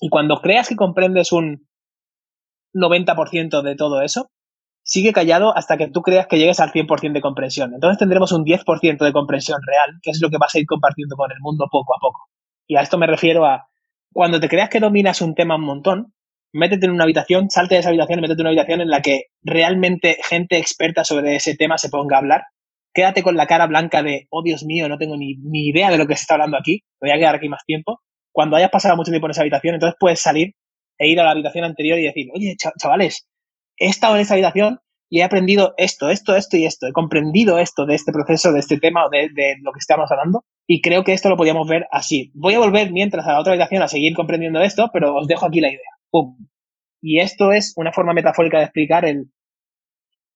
y 0.00 0.08
cuando 0.08 0.40
creas 0.40 0.68
que 0.68 0.76
comprendes 0.76 1.32
un 1.32 1.66
90% 2.74 3.62
de 3.62 3.76
todo 3.76 4.02
eso, 4.02 4.30
sigue 4.82 5.12
callado 5.12 5.56
hasta 5.56 5.76
que 5.76 5.88
tú 5.88 6.02
creas 6.02 6.26
que 6.26 6.38
llegues 6.38 6.60
al 6.60 6.72
100% 6.72 7.12
de 7.12 7.20
comprensión. 7.20 7.74
Entonces 7.74 7.98
tendremos 7.98 8.32
un 8.32 8.44
10% 8.44 9.04
de 9.04 9.12
comprensión 9.12 9.60
real, 9.66 9.98
que 10.02 10.10
es 10.10 10.20
lo 10.20 10.30
que 10.30 10.38
vas 10.38 10.54
a 10.54 10.58
ir 10.58 10.66
compartiendo 10.66 11.16
con 11.16 11.30
el 11.30 11.38
mundo 11.40 11.66
poco 11.70 11.94
a 11.94 12.00
poco. 12.00 12.28
Y 12.66 12.76
a 12.76 12.80
esto 12.80 12.98
me 12.98 13.06
refiero 13.06 13.44
a 13.44 13.68
cuando 14.12 14.40
te 14.40 14.48
creas 14.48 14.70
que 14.70 14.80
dominas 14.80 15.20
un 15.20 15.34
tema 15.34 15.56
un 15.56 15.64
montón, 15.64 16.14
métete 16.52 16.86
en 16.86 16.92
una 16.92 17.04
habitación, 17.04 17.50
salte 17.50 17.74
de 17.74 17.80
esa 17.80 17.90
habitación 17.90 18.18
y 18.18 18.22
métete 18.22 18.40
en 18.40 18.46
una 18.46 18.50
habitación 18.50 18.80
en 18.80 18.88
la 18.88 19.02
que 19.02 19.24
realmente 19.42 20.18
gente 20.26 20.56
experta 20.56 21.04
sobre 21.04 21.36
ese 21.36 21.54
tema 21.54 21.76
se 21.76 21.90
ponga 21.90 22.16
a 22.16 22.20
hablar. 22.20 22.42
Quédate 22.94 23.22
con 23.22 23.36
la 23.36 23.46
cara 23.46 23.66
blanca 23.66 24.02
de, 24.02 24.26
oh 24.30 24.42
Dios 24.42 24.64
mío, 24.64 24.88
no 24.88 24.96
tengo 24.96 25.16
ni, 25.16 25.36
ni 25.36 25.68
idea 25.68 25.90
de 25.90 25.98
lo 25.98 26.06
que 26.06 26.16
se 26.16 26.22
está 26.22 26.34
hablando 26.34 26.56
aquí, 26.56 26.82
voy 27.00 27.10
a 27.10 27.18
quedar 27.18 27.34
aquí 27.34 27.48
más 27.48 27.64
tiempo 27.66 28.00
cuando 28.38 28.54
hayas 28.54 28.70
pasado 28.70 28.94
mucho 28.94 29.10
tiempo 29.10 29.26
en 29.26 29.32
esa 29.32 29.40
habitación, 29.40 29.74
entonces 29.74 29.96
puedes 29.98 30.20
salir 30.20 30.54
e 30.96 31.08
ir 31.08 31.18
a 31.18 31.24
la 31.24 31.32
habitación 31.32 31.64
anterior 31.64 31.98
y 31.98 32.04
decir, 32.04 32.28
oye, 32.32 32.54
chavales, 32.56 33.28
he 33.76 33.88
estado 33.88 34.14
en 34.14 34.20
esa 34.20 34.34
habitación 34.34 34.78
y 35.10 35.18
he 35.18 35.24
aprendido 35.24 35.74
esto, 35.76 36.08
esto, 36.08 36.36
esto 36.36 36.56
y 36.56 36.64
esto. 36.64 36.86
He 36.86 36.92
comprendido 36.92 37.58
esto 37.58 37.84
de 37.84 37.96
este 37.96 38.12
proceso, 38.12 38.52
de 38.52 38.60
este 38.60 38.78
tema 38.78 39.06
o 39.06 39.10
de, 39.10 39.56
lo 39.60 39.72
que 39.72 39.80
estamos 39.80 40.08
hablando. 40.12 40.44
Y 40.68 40.82
creo 40.82 41.02
que 41.02 41.14
esto 41.14 41.28
lo 41.28 41.36
podíamos 41.36 41.66
ver 41.66 41.88
así. 41.90 42.30
Voy 42.32 42.54
a 42.54 42.60
volver 42.60 42.92
mientras 42.92 43.26
a 43.26 43.32
la 43.32 43.40
otra 43.40 43.54
habitación 43.54 43.82
a 43.82 43.88
seguir 43.88 44.14
comprendiendo 44.14 44.60
esto, 44.60 44.88
pero 44.92 45.16
os 45.16 45.26
dejo 45.26 45.44
aquí 45.44 45.60
la 45.60 45.70
idea. 45.70 45.90
¡Pum! 46.08 46.36
Y 47.02 47.18
esto 47.18 47.50
es 47.50 47.72
una 47.74 47.92
forma 47.92 48.12
metafórica 48.12 48.58
de 48.58 48.64
explicar 48.66 49.04
el 49.04 49.32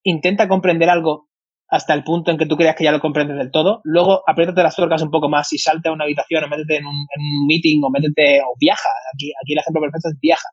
intenta 0.03 0.49
comprender 0.49 0.91
algo 0.91 1.29
hasta 1.73 1.95
el 1.95 2.05
punto 2.05 2.31
en 2.31 2.37
que 2.37 2.45
tú 2.45 2.59
creas 2.59 2.77
que 2.77 2.85
ya 2.85 2.93
lo 2.93 3.01
comprendes 3.01 3.39
del 3.39 3.51
todo, 3.51 3.81
luego 3.85 4.23
apriétate 4.27 4.63
las 4.63 4.77
tuercas 4.77 5.01
un 5.01 5.11
poco 5.11 5.31
más 5.31 5.51
y 5.55 5.59
salte 5.59 5.89
a 5.89 5.93
una 5.93 6.05
habitación 6.05 6.45
o 6.45 6.49
métete 6.49 6.77
en 6.77 6.85
un, 6.85 6.93
en 6.93 7.23
un 7.23 7.47
meeting 7.47 7.81
o 7.83 7.89
métete 7.89 8.43
o 8.43 8.55
viaja. 8.61 8.91
Aquí, 9.15 9.33
aquí 9.43 9.55
el 9.55 9.61
ejemplo 9.61 9.81
perfecto 9.81 10.11
es 10.11 10.21
viaja. 10.21 10.49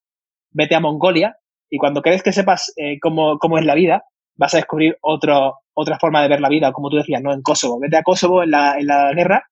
Vete 0.51 0.75
a 0.75 0.79
Mongolia 0.79 1.35
y 1.69 1.77
cuando 1.77 2.01
crees 2.01 2.23
que 2.23 2.31
sepas 2.31 2.71
eh, 2.77 2.99
cómo, 3.01 3.37
cómo 3.37 3.57
es 3.57 3.65
la 3.65 3.75
vida, 3.75 4.05
vas 4.37 4.53
a 4.53 4.57
descubrir 4.57 4.97
otro, 5.01 5.55
otra 5.73 5.99
forma 5.99 6.21
de 6.21 6.29
ver 6.29 6.39
la 6.39 6.47
vida, 6.47 6.71
como 6.71 6.89
tú 6.89 6.95
decías, 6.95 7.21
¿no? 7.21 7.33
En 7.33 7.41
Kosovo. 7.41 7.81
Vete 7.81 7.97
a 7.97 8.03
Kosovo 8.03 8.41
en 8.41 8.51
la, 8.51 8.77
en 8.79 8.87
la 8.87 9.11
guerra, 9.13 9.43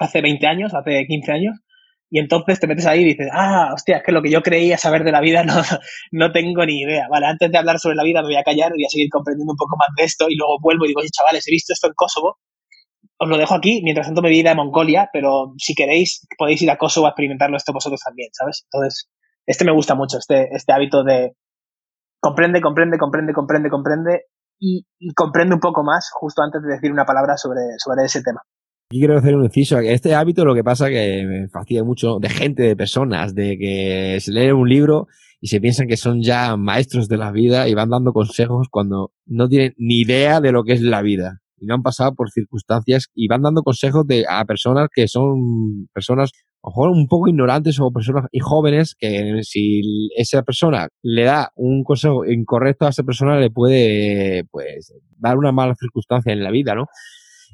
hace 0.00 0.22
20 0.22 0.46
años, 0.46 0.72
hace 0.72 1.04
15 1.06 1.32
años, 1.32 1.60
y 2.10 2.18
entonces 2.18 2.58
te 2.58 2.66
metes 2.66 2.86
ahí 2.86 3.02
y 3.02 3.04
dices, 3.04 3.28
ah, 3.32 3.70
hostia, 3.74 3.98
es 3.98 4.02
que 4.02 4.12
lo 4.12 4.22
que 4.22 4.30
yo 4.30 4.42
creía 4.42 4.78
saber 4.78 5.04
de 5.04 5.12
la 5.12 5.20
vida 5.20 5.42
no, 5.44 5.54
no 6.12 6.32
tengo 6.32 6.64
ni 6.64 6.80
idea. 6.80 7.06
Vale, 7.10 7.26
antes 7.26 7.50
de 7.50 7.58
hablar 7.58 7.78
sobre 7.78 7.96
la 7.96 8.04
vida 8.04 8.22
me 8.22 8.28
voy 8.28 8.36
a 8.36 8.42
callar, 8.42 8.72
voy 8.72 8.84
a 8.84 8.88
seguir 8.88 9.08
comprendiendo 9.10 9.52
un 9.52 9.56
poco 9.56 9.76
más 9.76 9.88
de 9.96 10.04
esto 10.04 10.26
y 10.28 10.36
luego 10.36 10.58
vuelvo 10.60 10.84
y 10.84 10.88
digo, 10.88 11.00
oye, 11.00 11.10
chavales, 11.10 11.46
he 11.46 11.50
visto 11.50 11.72
esto 11.72 11.88
en 11.88 11.94
Kosovo, 11.94 12.38
os 13.18 13.28
lo 13.28 13.36
dejo 13.36 13.54
aquí, 13.54 13.80
mientras 13.82 14.06
tanto 14.06 14.22
me 14.22 14.28
voy 14.28 14.36
a 14.38 14.40
ir 14.40 14.48
a 14.48 14.54
Mongolia, 14.54 15.10
pero 15.12 15.52
si 15.58 15.74
queréis 15.74 16.26
podéis 16.38 16.62
ir 16.62 16.70
a 16.70 16.78
Kosovo 16.78 17.06
a 17.06 17.10
experimentarlo 17.10 17.56
esto 17.56 17.72
vosotros 17.72 18.00
también, 18.00 18.30
¿sabes? 18.32 18.64
Entonces, 18.72 19.08
este 19.46 19.64
me 19.64 19.72
gusta 19.72 19.94
mucho, 19.94 20.18
este, 20.18 20.48
este 20.54 20.72
hábito 20.72 21.04
de 21.04 21.32
comprende, 22.20 22.60
comprende, 22.60 22.98
comprende, 22.98 23.32
comprende, 23.32 23.70
comprende 23.70 24.22
y, 24.58 24.86
y 24.98 25.12
comprende 25.14 25.54
un 25.54 25.60
poco 25.60 25.82
más 25.84 26.10
justo 26.12 26.42
antes 26.42 26.62
de 26.62 26.74
decir 26.74 26.92
una 26.92 27.04
palabra 27.04 27.36
sobre, 27.36 27.60
sobre 27.78 28.04
ese 28.04 28.22
tema. 28.22 28.42
Aquí 28.90 29.00
quiero 29.00 29.18
hacer 29.18 29.36
un 29.36 29.44
inciso. 29.44 29.78
Este 29.80 30.14
hábito 30.14 30.46
lo 30.46 30.54
que 30.54 30.64
pasa 30.64 30.88
que 30.88 31.22
me 31.26 31.48
fastidia 31.48 31.84
mucho 31.84 32.18
de 32.20 32.30
gente, 32.30 32.62
de 32.62 32.74
personas, 32.74 33.34
de 33.34 33.58
que 33.58 34.18
se 34.18 34.32
lee 34.32 34.50
un 34.50 34.66
libro 34.66 35.08
y 35.42 35.48
se 35.48 35.60
piensan 35.60 35.88
que 35.88 35.98
son 35.98 36.22
ya 36.22 36.56
maestros 36.56 37.06
de 37.06 37.18
la 37.18 37.30
vida 37.30 37.68
y 37.68 37.74
van 37.74 37.90
dando 37.90 38.14
consejos 38.14 38.68
cuando 38.70 39.12
no 39.26 39.46
tienen 39.46 39.74
ni 39.76 40.00
idea 40.00 40.40
de 40.40 40.52
lo 40.52 40.64
que 40.64 40.72
es 40.72 40.80
la 40.80 41.02
vida 41.02 41.42
y 41.58 41.66
no 41.66 41.74
han 41.74 41.82
pasado 41.82 42.14
por 42.14 42.30
circunstancias 42.30 43.08
y 43.14 43.28
van 43.28 43.42
dando 43.42 43.62
consejos 43.62 44.06
de, 44.06 44.24
a 44.26 44.46
personas 44.46 44.88
que 44.90 45.06
son 45.06 45.86
personas 45.92 46.30
a 46.62 46.68
lo 46.68 46.70
mejor 46.70 46.88
un 46.88 47.08
poco 47.08 47.28
ignorantes 47.28 47.78
o 47.80 47.90
personas 47.90 48.24
y 48.32 48.38
jóvenes 48.38 48.94
que 48.98 49.40
si 49.42 49.82
esa 50.16 50.42
persona 50.44 50.88
le 51.02 51.24
da 51.24 51.52
un 51.56 51.84
consejo 51.84 52.24
incorrecto 52.24 52.86
a 52.86 52.88
esa 52.88 53.02
persona 53.02 53.38
le 53.38 53.50
puede 53.50 54.44
pues 54.50 54.94
dar 55.18 55.36
una 55.36 55.52
mala 55.52 55.74
circunstancia 55.74 56.32
en 56.32 56.42
la 56.42 56.50
vida, 56.50 56.74
¿no? 56.74 56.86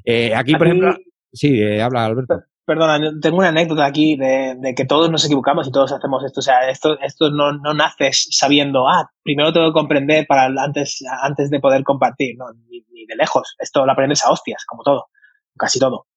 Eh, 0.05 0.33
aquí, 0.35 0.53
por 0.53 0.67
ejemplo, 0.67 0.95
Sí, 1.31 1.61
eh, 1.61 1.81
habla 1.81 2.05
Alberto. 2.05 2.43
Perdona, 2.65 2.99
tengo 3.21 3.37
una 3.37 3.49
anécdota 3.49 3.85
aquí 3.85 4.15
de, 4.15 4.73
que 4.75 4.85
todos 4.85 5.11
nos 5.11 5.23
equivocamos 5.23 5.67
y 5.67 5.71
todos 5.71 5.91
hacemos 5.91 6.23
esto. 6.23 6.39
O 6.39 6.43
sea, 6.43 6.67
esto, 6.67 6.99
esto 6.99 7.29
no, 7.29 7.51
no 7.53 7.75
naces 7.75 8.27
sabiendo, 8.31 8.87
ah, 8.87 9.11
primero 9.21 9.53
tengo 9.53 9.67
que 9.67 9.73
comprender 9.73 10.25
para 10.27 10.45
antes, 10.45 11.03
antes 11.21 11.51
de 11.51 11.59
poder 11.59 11.83
compartir. 11.83 12.35
Ni, 12.67 12.81
ni, 12.91 13.05
de 13.05 13.15
lejos. 13.15 13.55
Esto 13.59 13.85
lo 13.85 13.91
aprendes 13.91 14.23
a 14.25 14.31
hostias, 14.31 14.65
como 14.65 14.81
todo. 14.81 15.09
Casi 15.55 15.79
todo. 15.79 16.07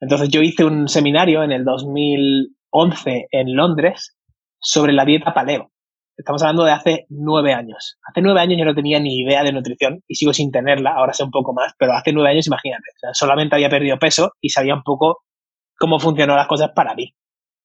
Entonces 0.00 0.30
yo 0.30 0.40
hice 0.40 0.64
un 0.64 0.88
seminario 0.88 1.42
en 1.42 1.52
el 1.52 1.64
2011 1.64 3.28
en 3.30 3.54
Londres 3.54 4.16
sobre 4.60 4.94
la 4.94 5.04
dieta 5.04 5.34
paleo. 5.34 5.70
Estamos 6.18 6.42
hablando 6.42 6.64
de 6.64 6.72
hace 6.72 7.06
nueve 7.10 7.54
años. 7.54 7.96
Hace 8.04 8.20
nueve 8.20 8.40
años 8.40 8.58
yo 8.58 8.64
no 8.64 8.74
tenía 8.74 8.98
ni 8.98 9.20
idea 9.20 9.44
de 9.44 9.52
nutrición 9.52 10.02
y 10.08 10.16
sigo 10.16 10.32
sin 10.32 10.50
tenerla, 10.50 10.90
ahora 10.96 11.12
sé 11.12 11.22
un 11.22 11.30
poco 11.30 11.54
más, 11.54 11.72
pero 11.78 11.92
hace 11.92 12.12
nueve 12.12 12.30
años, 12.30 12.48
imagínate, 12.48 12.82
solamente 13.12 13.54
había 13.54 13.70
perdido 13.70 13.98
peso 14.00 14.32
y 14.40 14.48
sabía 14.48 14.74
un 14.74 14.82
poco 14.82 15.22
cómo 15.78 16.00
funcionan 16.00 16.36
las 16.36 16.48
cosas 16.48 16.70
para 16.74 16.96
mí. 16.96 17.14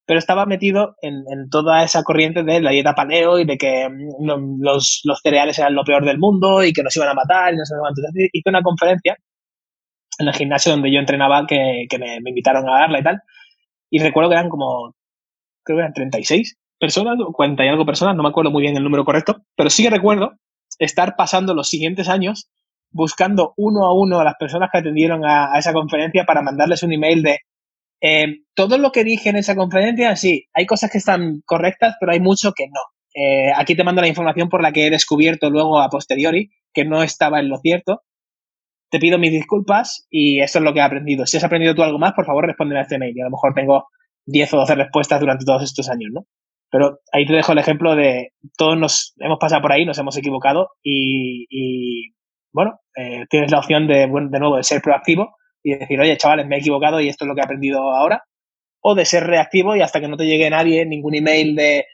Pero 0.05 0.19
estaba 0.19 0.45
metido 0.45 0.95
en, 1.01 1.24
en, 1.31 1.50
toda 1.50 1.83
esa 1.83 2.03
corriente 2.03 2.43
de 2.43 2.62
la 2.62 2.72
dieta 2.72 2.93
paleo 2.93 3.39
y 3.39 3.45
de 3.45 3.57
que 3.57 3.89
mm, 3.89 4.62
los, 4.62 5.01
los, 5.03 5.19
cereales 5.24 5.57
eran 5.57 5.74
lo 5.74 5.83
peor 5.83 6.05
del 6.05 6.19
mundo 6.19 6.63
y 6.63 6.74
que 6.74 6.83
nos 6.83 6.95
iban 6.95 7.10
a 7.10 7.13
matar 7.15 7.53
y 7.53 7.57
no 7.57 7.65
sé 7.65 7.74
cuánto. 7.79 8.01
Hice 8.33 8.50
una 8.50 8.62
conferencia 8.62 9.17
en 10.19 10.27
el 10.27 10.33
gimnasio 10.36 10.74
donde 10.74 10.93
yo 10.93 11.00
entrenaba 11.00 11.48
que, 11.48 11.86
que 11.89 11.98
me, 11.98 12.19
me 12.22 12.29
invitaron 12.29 12.69
a 12.69 12.81
darla 12.81 13.00
y 13.00 13.03
tal. 13.03 13.22
Y 13.89 14.00
recuerdo 14.00 14.29
que 14.29 14.35
eran 14.35 14.50
como, 14.50 14.94
creo 15.63 15.77
que 15.77 15.81
eran 15.81 15.94
36 15.94 16.57
personas, 16.83 17.15
o 17.25 17.31
40 17.31 17.63
y 17.63 17.67
algo 17.69 17.85
personas, 17.85 18.13
no 18.13 18.24
me 18.24 18.29
acuerdo 18.29 18.51
muy 18.51 18.61
bien 18.61 18.75
el 18.75 18.83
número 18.83 19.05
correcto, 19.05 19.37
pero 19.55 19.69
sí 19.69 19.83
que 19.83 19.89
recuerdo 19.89 20.33
estar 20.79 21.15
pasando 21.15 21.53
los 21.53 21.69
siguientes 21.69 22.09
años 22.09 22.50
buscando 22.91 23.53
uno 23.55 23.85
a 23.85 23.93
uno 23.98 24.19
a 24.19 24.25
las 24.25 24.35
personas 24.37 24.67
que 24.69 24.79
atendieron 24.79 25.24
a, 25.24 25.57
esa 25.57 25.72
conferencia 25.72 26.25
para 26.25 26.41
mandarles 26.41 26.83
un 26.83 26.91
email 26.91 27.24
de 27.24 27.39
eh, 28.01 28.25
todo 28.53 28.77
lo 28.77 28.91
que 28.91 29.05
dije 29.05 29.29
en 29.29 29.37
esa 29.37 29.55
conferencia, 29.55 30.13
sí, 30.17 30.48
hay 30.53 30.65
cosas 30.65 30.91
que 30.91 30.98
están 30.98 31.41
correctas, 31.46 31.96
pero 32.01 32.11
hay 32.11 32.19
mucho 32.19 32.51
que 32.51 32.65
no. 32.67 32.81
Eh, 33.15 33.53
aquí 33.55 33.75
te 33.77 33.85
mando 33.85 34.01
la 34.01 34.09
información 34.09 34.50
por 34.50 34.61
la 34.61 34.74
que 34.74 34.87
he 34.87 34.89
descubierto 34.89 35.50
luego 35.50 35.79
a 35.79 35.89
posteriori 35.89 36.50
que 36.74 36.83
no 36.83 37.01
estaba 37.01 37.39
en 37.39 37.48
lo 37.48 37.59
cierto. 37.59 38.01
Te 38.89 39.00
pido 39.00 39.17
mis 39.17 39.31
disculpas 39.31 40.05
y 40.09 40.41
eso 40.41 40.59
es 40.59 40.65
lo 40.65 40.74
que 40.74 40.79
he 40.79 40.83
aprendido. 40.83 41.25
Si 41.25 41.37
has 41.37 41.46
aprendido 41.46 41.75
tú 41.75 41.81
algo 41.81 41.98
más, 41.98 42.11
por 42.11 42.25
favor, 42.25 42.46
respóndeme 42.46 42.81
a 42.81 42.83
este 42.83 43.00
mail. 43.00 43.15
Y 43.15 43.22
a 43.22 43.25
lo 43.25 43.31
mejor 43.31 43.53
tengo 43.53 43.87
10 44.25 44.53
o 44.53 44.57
12 44.57 44.75
respuestas 44.75 45.22
durante 45.22 45.46
todos 45.46 45.63
estos 45.63 45.89
años, 45.89 46.11
¿no? 46.13 46.25
Pero 46.74 47.01
ahí 47.12 47.27
te 47.27 47.33
dejo 47.33 47.51
el 47.51 47.59
ejemplo 47.59 47.96
de 47.96 48.29
todos 48.57 48.75
nos 48.75 49.14
hemos 49.20 49.38
pasado 49.40 49.62
por 49.62 49.72
ahí, 49.72 49.86
nos 49.86 50.00
hemos 50.00 50.18
equivocado 50.18 50.70
y, 50.81 52.16
bueno, 52.51 52.79
eh, 52.98 53.25
tienes 53.29 53.51
la 53.51 53.59
opción 53.59 53.86
de, 53.86 54.07
de 54.07 54.40
nuevo, 54.40 54.57
de 54.57 54.64
ser 54.64 54.81
proactivo 54.81 55.36
y 55.62 55.75
decir, 55.75 56.00
oye, 56.00 56.18
chavales, 56.18 56.48
me 56.48 56.55
he 56.55 56.59
equivocado 56.59 57.00
y 57.00 57.09
esto 57.09 57.25
es 57.25 57.29
lo 57.29 57.36
que 57.36 57.42
he 57.42 57.44
aprendido 57.44 57.79
ahora. 57.79 58.24
O 58.81 58.96
de 58.96 59.05
ser 59.05 59.24
reactivo 59.24 59.75
y 59.75 59.81
hasta 59.81 60.01
que 60.01 60.07
no 60.07 60.18
te 60.18 60.25
llegue 60.25 60.50
nadie, 60.50 60.83
ningún 60.88 61.14
email 61.14 61.55
de, 61.55 61.86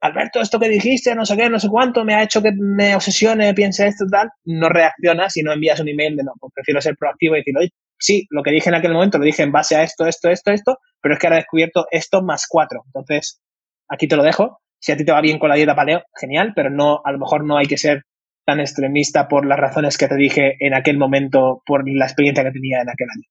Alberto, 0.00 0.40
esto 0.40 0.58
que 0.58 0.70
dijiste, 0.70 1.14
no 1.14 1.26
sé 1.26 1.36
qué, 1.36 1.50
no 1.50 1.58
sé 1.58 1.68
cuánto, 1.68 2.02
me 2.02 2.14
ha 2.14 2.22
hecho 2.22 2.40
que 2.40 2.52
me 2.58 2.94
obsesione, 2.94 3.52
piense 3.52 3.86
esto, 3.86 4.06
tal, 4.10 4.30
no 4.46 4.70
reaccionas 4.70 5.36
y 5.36 5.42
no 5.42 5.52
envías 5.52 5.80
un 5.80 5.88
email 5.88 6.16
de 6.16 6.24
no, 6.24 6.32
pues 6.40 6.50
prefiero 6.54 6.80
ser 6.80 6.96
proactivo 6.96 7.34
y 7.34 7.40
decir, 7.40 7.54
oye, 7.58 7.70
sí, 7.98 8.26
lo 8.30 8.42
que 8.42 8.52
dije 8.52 8.70
en 8.70 8.76
aquel 8.76 8.94
momento 8.94 9.18
lo 9.18 9.24
dije 9.26 9.42
en 9.42 9.52
base 9.52 9.76
a 9.76 9.82
esto, 9.82 10.06
esto, 10.06 10.30
esto, 10.30 10.50
esto, 10.50 10.78
pero 11.02 11.12
es 11.12 11.20
que 11.20 11.26
ahora 11.26 11.36
he 11.36 11.40
descubierto 11.40 11.86
esto 11.90 12.22
más 12.22 12.46
cuatro. 12.48 12.84
Entonces, 12.86 13.43
aquí 13.88 14.08
te 14.08 14.16
lo 14.16 14.22
dejo. 14.22 14.60
Si 14.78 14.92
a 14.92 14.96
ti 14.96 15.04
te 15.04 15.12
va 15.12 15.20
bien 15.20 15.38
con 15.38 15.48
la 15.48 15.54
dieta 15.54 15.74
paleo, 15.74 16.02
genial, 16.20 16.52
pero 16.54 16.70
no, 16.70 17.00
a 17.04 17.12
lo 17.12 17.18
mejor 17.18 17.44
no 17.44 17.56
hay 17.56 17.66
que 17.66 17.78
ser 17.78 18.02
tan 18.44 18.60
extremista 18.60 19.28
por 19.28 19.46
las 19.46 19.58
razones 19.58 19.96
que 19.96 20.08
te 20.08 20.16
dije 20.16 20.56
en 20.60 20.74
aquel 20.74 20.98
momento, 20.98 21.62
por 21.64 21.88
la 21.88 22.04
experiencia 22.04 22.44
que 22.44 22.50
tenía 22.50 22.82
en 22.82 22.90
aquel 22.90 23.08
año. 23.14 23.28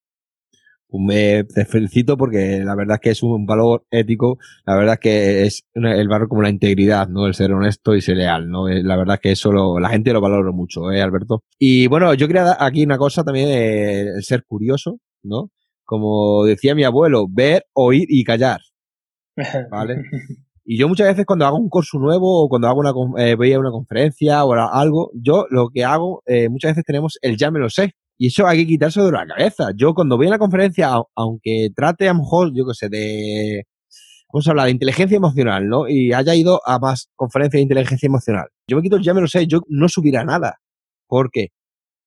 Pues 0.88 1.02
me 1.02 1.44
te 1.44 1.64
felicito 1.64 2.16
porque 2.16 2.62
la 2.64 2.76
verdad 2.76 2.96
es 2.96 3.00
que 3.00 3.10
es 3.10 3.22
un 3.22 3.46
valor 3.46 3.84
ético, 3.90 4.38
la 4.64 4.76
verdad 4.76 4.94
es 4.94 5.00
que 5.00 5.42
es 5.42 5.62
una, 5.74 5.96
el 5.96 6.08
valor 6.08 6.28
como 6.28 6.42
la 6.42 6.50
integridad, 6.50 7.08
¿no? 7.08 7.26
El 7.26 7.34
ser 7.34 7.52
honesto 7.52 7.96
y 7.96 8.00
ser 8.00 8.16
leal, 8.16 8.48
¿no? 8.48 8.68
Eh, 8.68 8.82
la 8.82 8.96
verdad 8.96 9.16
es 9.16 9.20
que 9.20 9.32
eso 9.32 9.50
lo, 9.50 9.80
la 9.80 9.88
gente 9.88 10.12
lo 10.12 10.20
valora 10.20 10.52
mucho, 10.52 10.92
¿eh, 10.92 11.00
Alberto? 11.00 11.42
Y 11.58 11.86
bueno, 11.88 12.14
yo 12.14 12.26
quería 12.26 12.44
dar 12.44 12.56
aquí 12.60 12.84
una 12.84 12.98
cosa 12.98 13.24
también, 13.24 13.48
eh, 13.48 14.00
el 14.16 14.22
ser 14.22 14.44
curioso, 14.44 14.98
¿no? 15.24 15.50
Como 15.84 16.44
decía 16.44 16.74
mi 16.74 16.84
abuelo, 16.84 17.26
ver, 17.28 17.64
oír 17.72 18.06
y 18.08 18.22
callar. 18.24 18.60
¿Vale? 19.70 20.02
Y 20.64 20.78
yo 20.78 20.88
muchas 20.88 21.08
veces 21.08 21.26
cuando 21.26 21.46
hago 21.46 21.58
un 21.58 21.68
curso 21.68 21.98
nuevo 21.98 22.44
o 22.44 22.48
cuando 22.48 22.68
hago 22.68 22.80
una, 22.80 23.22
eh, 23.22 23.34
voy 23.34 23.52
a 23.52 23.58
una 23.58 23.70
conferencia 23.70 24.44
o 24.44 24.54
algo, 24.54 25.10
yo 25.14 25.46
lo 25.50 25.68
que 25.68 25.84
hago, 25.84 26.22
eh, 26.26 26.48
muchas 26.48 26.70
veces 26.72 26.84
tenemos 26.84 27.18
el 27.20 27.36
ya 27.36 27.50
me 27.50 27.58
lo 27.58 27.68
sé. 27.68 27.92
Y 28.16 28.28
eso 28.28 28.46
hay 28.46 28.58
que 28.58 28.66
quitarse 28.66 29.02
de 29.02 29.10
la 29.10 29.26
cabeza. 29.26 29.70
Yo 29.76 29.92
cuando 29.94 30.16
voy 30.16 30.26
a 30.26 30.30
una 30.30 30.38
conferencia, 30.38 30.90
aunque 31.16 31.68
trate 31.74 32.08
a 32.08 32.12
lo 32.12 32.20
mejor, 32.20 32.52
yo 32.54 32.64
qué 32.66 32.74
sé, 32.74 32.88
de, 32.88 33.64
vamos 34.32 34.46
a 34.46 34.50
hablar 34.50 34.66
de 34.66 34.72
inteligencia 34.72 35.16
emocional, 35.16 35.68
¿no? 35.68 35.88
Y 35.88 36.12
haya 36.12 36.34
ido 36.34 36.60
a 36.64 36.78
más 36.78 37.08
conferencias 37.16 37.58
de 37.58 37.62
inteligencia 37.62 38.06
emocional. 38.06 38.46
Yo 38.68 38.76
me 38.76 38.82
quito 38.82 38.96
el 38.96 39.02
ya 39.02 39.14
me 39.14 39.20
lo 39.20 39.28
sé, 39.28 39.46
yo 39.46 39.60
no 39.68 39.88
subirá 39.88 40.24
nada. 40.24 40.60
¿Por 41.08 41.30
qué? 41.30 41.48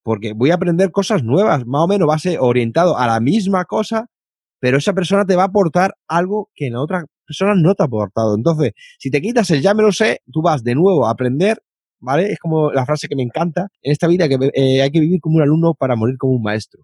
Porque 0.03 0.33
voy 0.33 0.51
a 0.51 0.55
aprender 0.55 0.91
cosas 0.91 1.23
nuevas, 1.23 1.65
más 1.65 1.81
o 1.83 1.87
menos 1.87 2.09
va 2.09 2.15
a 2.15 2.19
ser 2.19 2.39
orientado 2.39 2.97
a 2.97 3.07
la 3.07 3.19
misma 3.19 3.65
cosa, 3.65 4.07
pero 4.59 4.77
esa 4.77 4.93
persona 4.93 5.25
te 5.25 5.35
va 5.35 5.43
a 5.43 5.47
aportar 5.47 5.95
algo 6.07 6.49
que 6.53 6.69
la 6.69 6.81
otra 6.81 7.05
persona 7.25 7.53
no 7.55 7.75
te 7.75 7.83
ha 7.83 7.85
aportado. 7.85 8.35
Entonces, 8.35 8.71
si 8.97 9.11
te 9.11 9.21
quitas 9.21 9.49
el 9.51 9.61
ya 9.61 9.73
me 9.73 9.83
lo 9.83 9.91
sé, 9.91 10.21
tú 10.31 10.41
vas 10.41 10.63
de 10.63 10.75
nuevo 10.75 11.07
a 11.07 11.11
aprender, 11.11 11.57
¿vale? 11.99 12.31
Es 12.31 12.39
como 12.39 12.71
la 12.71 12.85
frase 12.85 13.07
que 13.07 13.15
me 13.15 13.23
encanta, 13.23 13.67
en 13.81 13.91
esta 13.91 14.07
vida 14.07 14.27
que 14.27 14.37
eh, 14.53 14.81
hay 14.81 14.91
que 14.91 14.99
vivir 14.99 15.19
como 15.21 15.37
un 15.37 15.41
alumno 15.41 15.73
para 15.73 15.95
morir 15.95 16.17
como 16.17 16.33
un 16.33 16.41
maestro. 16.41 16.83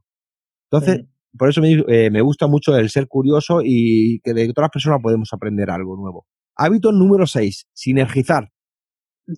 Entonces, 0.70 1.02
sí. 1.02 1.38
por 1.38 1.50
eso 1.50 1.62
me, 1.62 1.72
eh, 1.88 2.10
me, 2.12 2.22
gusta 2.22 2.48
mucho 2.48 2.76
el 2.76 2.90
ser 2.90 3.08
curioso 3.08 3.62
y 3.64 4.20
que 4.24 4.34
de 4.34 4.48
todas 4.54 4.66
las 4.66 4.72
personas 4.72 5.00
podemos 5.02 5.32
aprender 5.34 5.70
algo 5.70 5.96
nuevo. 5.96 6.26
Hábito 6.56 6.92
número 6.92 7.26
6, 7.26 7.68
sinergizar. 7.74 8.50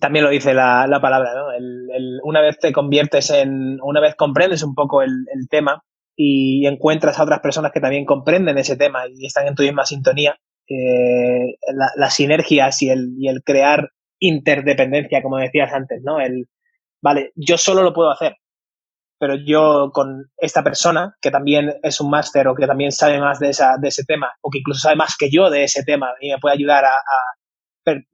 También 0.00 0.24
lo 0.24 0.30
dice 0.30 0.52
la, 0.52 0.86
la 0.88 1.00
palabra, 1.00 1.32
¿no? 1.34 1.52
El, 1.52 1.88
el, 1.94 2.20
una 2.24 2.40
vez 2.40 2.58
te 2.58 2.72
conviertes 2.72 3.30
en, 3.30 3.78
una 3.82 4.00
vez 4.00 4.16
comprendes 4.16 4.64
un 4.64 4.74
poco 4.74 5.02
el, 5.02 5.12
el 5.32 5.48
tema, 5.48 5.84
y 6.16 6.66
encuentras 6.66 7.18
a 7.18 7.24
otras 7.24 7.40
personas 7.40 7.72
que 7.72 7.80
también 7.80 8.06
comprenden 8.06 8.58
ese 8.58 8.76
tema 8.76 9.04
y 9.08 9.26
están 9.26 9.46
en 9.46 9.54
tu 9.54 9.62
misma 9.62 9.84
sintonía, 9.84 10.36
eh, 10.68 11.56
las 11.96 12.14
sinergias 12.14 12.82
y 12.82 12.90
el, 12.90 13.14
y 13.18 13.28
el 13.28 13.42
crear 13.42 13.90
interdependencia, 14.18 15.22
como 15.22 15.36
decías 15.36 15.72
antes, 15.72 16.00
¿no? 16.02 16.18
El, 16.18 16.48
vale, 17.02 17.32
yo 17.36 17.58
solo 17.58 17.82
lo 17.82 17.92
puedo 17.92 18.10
hacer, 18.10 18.36
pero 19.18 19.34
yo 19.36 19.90
con 19.92 20.30
esta 20.36 20.62
persona, 20.62 21.16
que 21.20 21.30
también 21.30 21.74
es 21.82 22.00
un 22.00 22.10
máster 22.10 22.48
o 22.48 22.54
que 22.54 22.66
también 22.66 22.92
sabe 22.92 23.20
más 23.20 23.38
de, 23.38 23.50
esa, 23.50 23.76
de 23.80 23.88
ese 23.88 24.04
tema, 24.04 24.32
o 24.40 24.50
que 24.50 24.58
incluso 24.58 24.80
sabe 24.80 24.96
más 24.96 25.16
que 25.18 25.30
yo 25.30 25.50
de 25.50 25.64
ese 25.64 25.84
tema 25.84 26.12
y 26.20 26.30
me 26.30 26.38
puede 26.38 26.54
ayudar 26.54 26.84
a, 26.84 27.00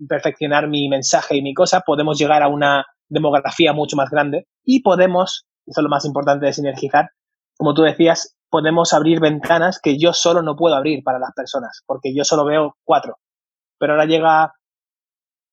perfeccionar 0.06 0.68
mi 0.68 0.86
mensaje 0.90 1.34
y 1.34 1.40
mi 1.40 1.54
cosa, 1.54 1.80
podemos 1.80 2.18
llegar 2.18 2.42
a 2.42 2.48
una 2.48 2.84
demografía 3.08 3.72
mucho 3.72 3.96
más 3.96 4.10
grande 4.10 4.46
y 4.62 4.82
podemos, 4.82 5.46
eso 5.66 5.80
es 5.80 5.82
lo 5.82 5.88
más 5.88 6.04
importante 6.04 6.44
de 6.44 6.52
sinergizar, 6.52 7.08
como 7.56 7.74
tú 7.74 7.82
decías, 7.82 8.36
podemos 8.50 8.92
abrir 8.92 9.20
ventanas 9.20 9.80
que 9.82 9.98
yo 9.98 10.12
solo 10.12 10.42
no 10.42 10.56
puedo 10.56 10.74
abrir 10.74 11.02
para 11.02 11.18
las 11.18 11.32
personas, 11.34 11.82
porque 11.86 12.14
yo 12.14 12.24
solo 12.24 12.44
veo 12.44 12.76
cuatro. 12.84 13.16
Pero 13.78 13.94
ahora 13.94 14.06
llega 14.06 14.52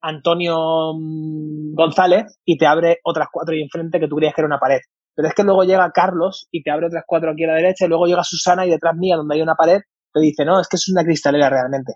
Antonio 0.02 0.94
mm, 0.94 1.76
González 1.76 2.40
y 2.46 2.58
te 2.58 2.68
abre 2.68 3.00
otras 3.04 3.28
cuatro 3.32 3.54
ahí 3.54 3.62
enfrente 3.62 4.00
que 4.00 4.08
tú 4.08 4.16
creías 4.16 4.36
que 4.36 4.42
era 4.42 4.48
una 4.48 4.60
pared. 4.60 4.80
Pero 5.16 5.28
es 5.28 5.34
que 5.34 5.44
luego 5.44 5.64
llega 5.64 5.92
Carlos 5.92 6.48
y 6.52 6.64
te 6.64 6.72
abre 6.72 6.88
otras 6.88 7.04
cuatro 7.06 7.32
aquí 7.32 7.44
a 7.44 7.48
la 7.48 7.56
derecha, 7.56 7.86
y 7.86 7.88
luego 7.88 8.06
llega 8.06 8.24
Susana 8.24 8.66
y 8.66 8.70
detrás 8.70 8.96
mía, 8.96 9.18
donde 9.18 9.36
hay 9.36 9.42
una 9.42 9.56
pared, 9.56 9.80
te 10.14 10.20
dice, 10.20 10.46
no, 10.46 10.60
es 10.60 10.68
que 10.68 10.78
es 10.78 10.90
una 10.90 11.04
cristalera 11.04 11.50
realmente, 11.50 11.94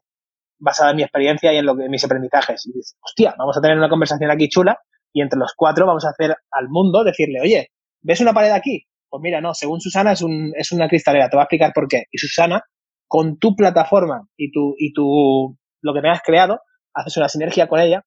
basada 0.60 0.92
en 0.92 0.98
mi 0.98 1.04
experiencia 1.04 1.54
y 1.54 1.58
en, 1.58 1.66
lo 1.66 1.76
que, 1.76 1.88
mis 1.89 2.04
aprendizajes. 2.04 2.66
Y 2.66 2.74
dices, 2.74 2.98
hostia, 3.02 3.36
vamos 3.38 3.58
a 3.58 3.62
tener 3.62 3.78
una 3.78 3.89
conversación 3.89 4.30
aquí 4.32 4.50
chula 4.50 4.78
y 5.13 5.22
entre 5.22 5.39
los 5.39 5.54
cuatro 5.56 5.86
vamos 5.86 6.06
a 6.06 6.10
hacer 6.10 6.36
al 6.52 6.68
mundo 6.70 7.04
decirle, 7.04 7.39
oye, 7.42 7.68
¿ves 8.02 8.22
una 8.22 8.34
pared 8.34 8.52
aquí? 8.52 8.86
Pues 9.13 9.21
mira, 9.21 9.41
no, 9.41 9.54
según 9.54 9.80
Susana 9.80 10.13
es, 10.13 10.23
un, 10.23 10.54
es 10.58 10.71
una 10.71 10.88
cristalera, 10.88 11.30
te 11.30 11.36
voy 11.36 11.41
a 11.41 11.43
explicar 11.43 11.71
por 11.71 11.88
qué. 11.88 12.06
Y 12.12 12.17
Susana, 12.17 12.63
con 13.08 13.38
tu 13.38 13.56
plataforma 13.56 14.28
y 14.36 14.49
tu, 14.52 14.73
y 14.76 14.91
tu, 14.91 15.56
lo 15.84 15.93
que 15.93 16.02
me 16.02 16.10
has 16.10 16.23
creado, 16.23 16.62
haces 16.95 17.17
una 17.17 17.30
sinergia 17.30 17.67
con 17.67 17.80
ella 17.80 18.04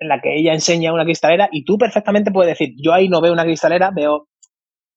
en 0.00 0.08
la 0.08 0.18
que 0.22 0.34
ella 0.34 0.54
enseña 0.54 0.94
una 0.94 1.04
cristalera 1.04 1.50
y 1.52 1.62
tú 1.62 1.76
perfectamente 1.76 2.30
puedes 2.30 2.58
decir, 2.58 2.74
yo 2.82 2.94
ahí 2.94 3.10
no 3.10 3.20
veo 3.20 3.34
una 3.34 3.44
cristalera, 3.44 3.90
veo 3.94 4.28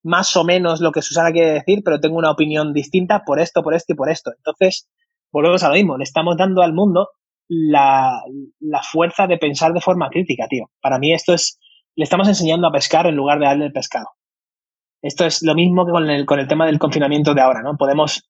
más 0.01 0.33
o 0.37 0.45
menos 0.45 0.79
lo 0.79 0.93
que 0.93 1.01
Susana 1.01 1.33
quiere 1.33 1.51
decir, 1.51 1.81
pero 1.83 1.99
tengo 1.99 2.17
una 2.17 2.31
opinión 2.31 2.71
distinta 2.71 3.23
por 3.25 3.41
esto, 3.41 3.63
por 3.63 3.73
esto 3.73 3.91
y 3.91 3.97
por 3.97 4.09
esto. 4.09 4.31
Entonces, 4.37 4.89
volvemos 5.29 5.61
a 5.63 5.67
lo 5.67 5.73
mismo, 5.73 5.97
le 5.97 6.05
estamos 6.05 6.37
dando 6.37 6.61
al 6.61 6.71
mundo 6.71 7.09
la, 7.49 8.21
la 8.61 8.81
fuerza 8.81 9.27
de 9.27 9.37
pensar 9.37 9.73
de 9.73 9.81
forma 9.81 10.07
crítica, 10.09 10.47
tío. 10.47 10.71
Para 10.79 10.99
mí 10.99 11.11
esto 11.13 11.33
es, 11.33 11.59
le 11.97 12.05
estamos 12.05 12.29
enseñando 12.29 12.65
a 12.65 12.71
pescar 12.71 13.07
en 13.07 13.17
lugar 13.17 13.39
de 13.39 13.47
darle 13.47 13.65
el 13.65 13.73
pescado. 13.73 14.07
Esto 15.01 15.25
es 15.25 15.41
lo 15.41 15.55
mismo 15.55 15.85
que 15.85 15.91
con 15.91 16.09
el, 16.09 16.25
con 16.25 16.39
el 16.39 16.47
tema 16.47 16.65
del 16.65 16.79
confinamiento 16.79 17.33
de 17.33 17.41
ahora, 17.41 17.61
¿no? 17.61 17.75
Podemos 17.77 18.23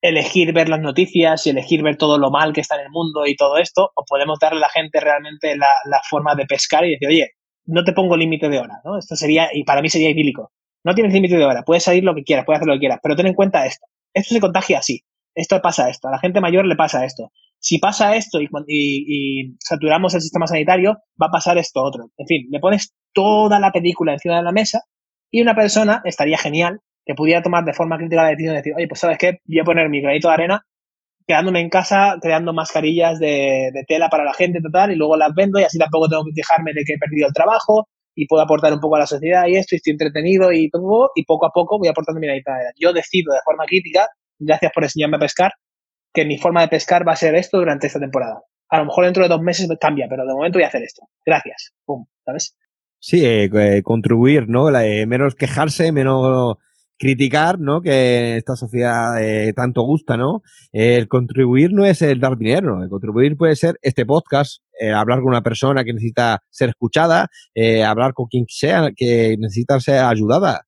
elegir 0.00 0.52
ver 0.52 0.68
las 0.68 0.80
noticias 0.80 1.46
y 1.46 1.50
elegir 1.50 1.82
ver 1.82 1.96
todo 1.96 2.18
lo 2.18 2.30
mal 2.30 2.52
que 2.52 2.60
está 2.60 2.74
en 2.76 2.82
el 2.82 2.90
mundo 2.90 3.26
y 3.26 3.36
todo 3.36 3.56
esto, 3.56 3.90
o 3.94 4.04
podemos 4.04 4.38
darle 4.38 4.58
a 4.58 4.62
la 4.62 4.68
gente 4.68 5.00
realmente 5.00 5.56
la, 5.56 5.68
la 5.84 6.00
forma 6.08 6.34
de 6.34 6.44
pescar 6.46 6.84
y 6.84 6.90
decir, 6.90 7.08
oye, 7.08 7.30
no 7.66 7.84
te 7.84 7.92
pongo 7.92 8.16
límite 8.16 8.48
de 8.48 8.58
hora, 8.58 8.80
¿no? 8.84 8.98
Esto 8.98 9.14
sería, 9.14 9.48
y 9.52 9.64
para 9.64 9.80
mí 9.80 9.88
sería 9.88 10.10
idílico. 10.10 10.52
No 10.84 10.94
tienes 10.94 11.12
límite 11.12 11.36
de 11.36 11.44
hora, 11.44 11.62
puedes 11.62 11.84
salir 11.84 12.02
lo 12.02 12.14
que 12.14 12.24
quieras, 12.24 12.44
puedes 12.44 12.58
hacer 12.58 12.68
lo 12.68 12.74
que 12.74 12.80
quieras, 12.80 12.98
pero 13.02 13.14
ten 13.14 13.28
en 13.28 13.34
cuenta 13.34 13.64
esto. 13.64 13.86
Esto 14.12 14.34
se 14.34 14.40
contagia 14.40 14.78
así. 14.78 15.02
Esto 15.34 15.60
pasa 15.62 15.88
esto. 15.88 16.08
A 16.08 16.10
la 16.10 16.18
gente 16.18 16.40
mayor 16.40 16.66
le 16.66 16.74
pasa 16.74 17.04
esto. 17.04 17.30
Si 17.58 17.78
pasa 17.78 18.16
esto 18.16 18.40
y, 18.40 18.48
y, 18.66 19.46
y 19.46 19.56
saturamos 19.60 20.14
el 20.14 20.20
sistema 20.20 20.46
sanitario, 20.48 20.98
va 21.20 21.28
a 21.28 21.30
pasar 21.30 21.56
esto 21.58 21.82
otro. 21.82 22.10
En 22.18 22.26
fin, 22.26 22.48
le 22.50 22.58
pones 22.58 22.92
toda 23.12 23.60
la 23.60 23.70
película 23.70 24.12
encima 24.12 24.36
de 24.36 24.42
la 24.42 24.52
mesa 24.52 24.82
y 25.32 25.42
una 25.42 25.56
persona 25.56 26.02
estaría 26.04 26.38
genial 26.38 26.80
que 27.04 27.14
pudiera 27.14 27.42
tomar 27.42 27.64
de 27.64 27.72
forma 27.72 27.96
crítica 27.96 28.22
la 28.22 28.28
decisión 28.28 28.52
de 28.52 28.58
decir, 28.58 28.74
oye, 28.76 28.86
pues 28.86 29.00
sabes 29.00 29.18
qué, 29.18 29.40
voy 29.44 29.58
a 29.58 29.64
poner 29.64 29.88
mi 29.88 30.00
granito 30.00 30.28
de 30.28 30.34
arena 30.34 30.64
quedándome 31.26 31.60
en 31.60 31.70
casa 31.70 32.16
creando 32.20 32.52
mascarillas 32.52 33.18
de, 33.18 33.70
tela 33.86 34.08
para 34.08 34.24
la 34.24 34.34
gente 34.34 34.60
total 34.60 34.92
y 34.92 34.96
luego 34.96 35.16
las 35.16 35.34
vendo 35.34 35.58
y 35.58 35.64
así 35.64 35.78
tampoco 35.78 36.08
tengo 36.08 36.24
que 36.24 36.32
fijarme 36.34 36.72
de 36.74 36.82
que 36.84 36.94
he 36.94 36.98
perdido 36.98 37.28
el 37.28 37.32
trabajo 37.32 37.88
y 38.14 38.26
puedo 38.26 38.42
aportar 38.42 38.72
un 38.72 38.80
poco 38.80 38.96
a 38.96 39.00
la 39.00 39.06
sociedad 39.06 39.46
y 39.46 39.56
esto 39.56 39.74
y 39.74 39.76
estoy 39.76 39.92
entretenido 39.92 40.52
y 40.52 40.68
todo 40.68 41.10
y 41.14 41.24
poco 41.24 41.46
a 41.46 41.50
poco 41.50 41.78
voy 41.78 41.88
aportando 41.88 42.20
mi 42.20 42.26
granito 42.26 42.50
de 42.50 42.56
arena. 42.56 42.72
Yo 42.76 42.92
decido 42.92 43.32
de 43.32 43.40
forma 43.44 43.64
crítica, 43.64 44.08
gracias 44.38 44.72
por 44.72 44.84
enseñarme 44.84 45.16
a 45.16 45.20
pescar, 45.20 45.52
que 46.12 46.24
mi 46.26 46.38
forma 46.38 46.60
de 46.60 46.68
pescar 46.68 47.06
va 47.06 47.12
a 47.12 47.16
ser 47.16 47.34
esto 47.34 47.58
durante 47.58 47.86
esta 47.86 48.00
temporada. 48.00 48.42
A 48.68 48.78
lo 48.78 48.86
mejor 48.86 49.04
dentro 49.04 49.22
de 49.22 49.28
dos 49.28 49.40
meses 49.40 49.68
cambia, 49.80 50.06
pero 50.08 50.26
de 50.26 50.34
momento 50.34 50.58
voy 50.58 50.64
a 50.64 50.68
hacer 50.68 50.82
esto. 50.82 51.08
Gracias. 51.24 51.72
Pum, 51.86 52.04
¿sabes? 52.24 52.56
Sí, 53.04 53.24
eh, 53.24 53.50
eh, 53.52 53.82
contribuir, 53.82 54.48
¿no? 54.48 54.70
Eh, 54.78 55.06
menos 55.06 55.34
quejarse, 55.34 55.90
menos 55.90 56.56
criticar, 56.96 57.58
¿no? 57.58 57.82
Que 57.82 58.36
esta 58.36 58.54
sociedad 58.54 59.16
tanto 59.56 59.82
gusta, 59.82 60.16
¿no? 60.16 60.42
el 60.72 61.08
contribuir 61.08 61.72
no 61.72 61.84
es 61.84 62.00
el 62.00 62.20
dar 62.20 62.38
dinero, 62.38 62.80
el 62.80 62.88
contribuir 62.88 63.36
puede 63.36 63.56
ser 63.56 63.76
este 63.82 64.06
podcast, 64.06 64.62
hablar 64.94 65.18
con 65.18 65.30
una 65.30 65.42
persona 65.42 65.82
que 65.82 65.92
necesita 65.92 66.42
ser 66.48 66.68
escuchada, 66.68 67.28
hablar 67.84 68.12
con 68.14 68.26
quien 68.26 68.44
sea 68.48 68.92
que 68.94 69.36
necesita 69.36 69.80
ser 69.80 69.98
ayudada. 70.04 70.66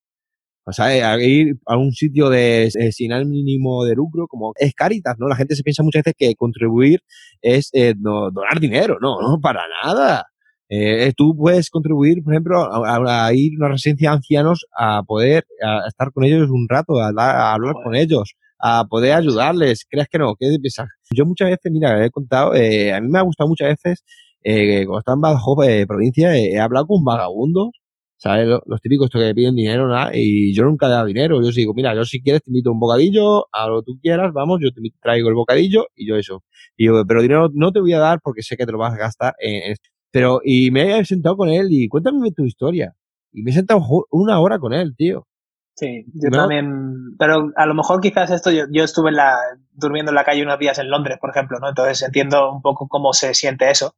O 0.65 0.73
sea, 0.73 1.17
ir 1.21 1.55
a 1.65 1.77
un 1.77 1.93
sitio 1.93 2.29
de, 2.29 2.69
sin 2.91 3.11
mínimo 3.29 3.85
de 3.85 3.95
lucro, 3.95 4.27
como 4.27 4.51
es 4.57 4.73
Caritas, 4.73 5.15
¿no? 5.17 5.29
La 5.29 5.37
gente 5.37 5.55
se 5.55 5.63
piensa 5.63 5.83
muchas 5.83 6.03
veces 6.03 6.15
que 6.17 6.35
contribuir 6.35 7.01
es 7.41 7.71
donar 7.71 8.59
dinero, 8.59 8.97
no, 8.99 9.21
no, 9.21 9.39
para 9.39 9.61
nada. 9.85 10.25
Eh, 10.69 11.13
tú 11.15 11.35
puedes 11.37 11.69
contribuir, 11.69 12.23
por 12.23 12.33
ejemplo, 12.33 12.85
a, 12.85 13.33
ir 13.33 13.53
a 13.53 13.57
una 13.57 13.69
residencia 13.69 14.09
de 14.09 14.15
ancianos 14.15 14.65
a 14.77 15.03
poder 15.03 15.45
estar 15.87 16.11
con 16.11 16.23
ellos 16.23 16.49
un 16.49 16.67
rato, 16.67 16.99
a, 16.99 17.53
hablar 17.53 17.75
con 17.83 17.95
ellos, 17.95 18.35
a 18.59 18.85
poder 18.85 19.13
ayudarles. 19.13 19.85
¿Crees 19.89 20.07
que 20.09 20.17
no? 20.17 20.35
¿Qué 20.35 20.57
piensas? 20.61 20.89
Yo 21.11 21.25
muchas 21.25 21.49
veces, 21.49 21.71
mira, 21.71 22.03
he 22.03 22.09
contado, 22.09 22.55
eh, 22.55 22.93
a 22.93 23.01
mí 23.01 23.07
me 23.09 23.19
ha 23.19 23.21
gustado 23.21 23.47
muchas 23.47 23.69
veces, 23.69 24.03
eh, 24.43 24.85
cuando 24.85 24.99
estaba 24.99 25.15
en 25.15 25.21
Badajoz, 25.21 25.67
eh, 25.67 25.85
provincia, 25.87 26.37
he 26.37 26.59
hablado 26.59 26.87
con 26.87 27.03
vagabundos, 27.03 27.69
¿sabes? 28.17 28.47
Los, 28.47 28.81
típicos 28.81 29.09
que 29.09 29.33
piden 29.35 29.55
dinero, 29.55 29.87
nada, 29.87 30.11
y 30.13 30.53
yo 30.53 30.65
nunca 30.65 30.87
he 30.87 30.89
dado 30.89 31.05
dinero. 31.05 31.41
Yo 31.43 31.51
digo, 31.51 31.73
mira, 31.73 31.95
yo 31.95 32.05
si 32.05 32.21
quieres 32.21 32.43
te 32.43 32.51
invito 32.51 32.71
un 32.71 32.79
bocadillo, 32.79 33.47
a 33.51 33.67
lo 33.67 33.81
que 33.81 33.85
tú 33.85 33.99
quieras, 34.01 34.33
vamos, 34.33 34.59
yo 34.61 34.71
te 34.71 34.81
traigo 35.01 35.29
el 35.29 35.35
bocadillo 35.35 35.87
y 35.95 36.07
yo 36.07 36.15
eso. 36.15 36.43
Y 36.77 36.87
yo, 36.87 37.05
pero 37.07 37.21
dinero 37.21 37.49
no 37.53 37.71
te 37.71 37.79
voy 37.79 37.93
a 37.93 37.99
dar 37.99 38.19
porque 38.23 38.41
sé 38.43 38.57
que 38.57 38.65
te 38.65 38.71
lo 38.71 38.77
vas 38.77 38.93
a 38.93 38.97
gastar 38.97 39.33
en 39.39 39.71
esto. 39.71 39.89
Pero, 40.15 40.39
y 40.45 40.71
me 40.71 40.97
he 40.97 41.03
sentado 41.03 41.35
con 41.35 41.49
él 41.49 41.67
y 41.71 41.89
cuéntame 41.89 42.31
tu 42.31 42.45
historia. 42.45 42.95
Y 43.33 43.43
me 43.43 43.51
he 43.51 43.53
sentado 43.53 43.81
una 44.11 44.39
hora 44.39 44.59
con 44.59 44.71
él, 44.71 44.95
tío. 44.95 45.27
Sí, 45.75 46.05
yo 46.13 46.29
también. 46.31 47.17
Pero 47.19 47.51
a 47.57 47.65
lo 47.65 47.73
mejor 47.73 47.99
quizás 47.99 48.31
esto, 48.31 48.49
yo, 48.49 48.63
yo 48.71 48.85
estuve 48.85 49.09
en 49.09 49.17
la, 49.17 49.37
durmiendo 49.73 50.11
en 50.11 50.15
la 50.15 50.23
calle 50.23 50.41
unos 50.41 50.57
días 50.57 50.79
en 50.79 50.89
Londres, 50.89 51.17
por 51.19 51.31
ejemplo, 51.31 51.59
¿no? 51.59 51.67
Entonces 51.67 52.01
entiendo 52.01 52.49
un 52.49 52.61
poco 52.61 52.87
cómo 52.87 53.11
se 53.11 53.33
siente 53.33 53.69
eso. 53.69 53.93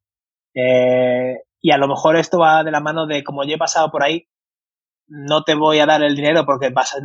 Eh, 0.55 1.35
y 1.61 1.69
a 1.69 1.77
lo 1.77 1.87
mejor 1.87 2.15
esto 2.17 2.39
va 2.39 2.63
de 2.63 2.71
la 2.71 2.79
mano 2.79 3.05
de 3.05 3.23
como 3.23 3.43
yo 3.43 3.53
he 3.53 3.59
pasado 3.59 3.91
por 3.91 4.01
ahí, 4.01 4.27
no 5.05 5.43
te 5.43 5.53
voy 5.53 5.77
a 5.77 5.85
dar 5.85 6.01
el 6.01 6.15
dinero 6.15 6.47
porque 6.47 6.71
vas, 6.71 6.95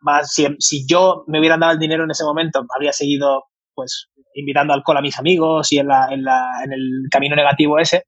vas 0.00 0.32
si, 0.32 0.46
si, 0.58 0.86
yo 0.88 1.24
me 1.26 1.38
hubieran 1.38 1.60
dado 1.60 1.74
el 1.74 1.78
dinero 1.78 2.04
en 2.04 2.12
ese 2.12 2.24
momento, 2.24 2.64
habría 2.74 2.94
seguido 2.94 3.44
pues 3.74 4.08
invitando 4.32 4.72
alcohol 4.72 4.96
a 4.96 5.02
mis 5.02 5.18
amigos 5.18 5.70
y 5.70 5.80
en, 5.80 5.88
la, 5.88 6.08
en, 6.10 6.24
la, 6.24 6.62
en 6.64 6.72
el 6.72 7.08
camino 7.10 7.36
negativo 7.36 7.78
ese 7.78 8.04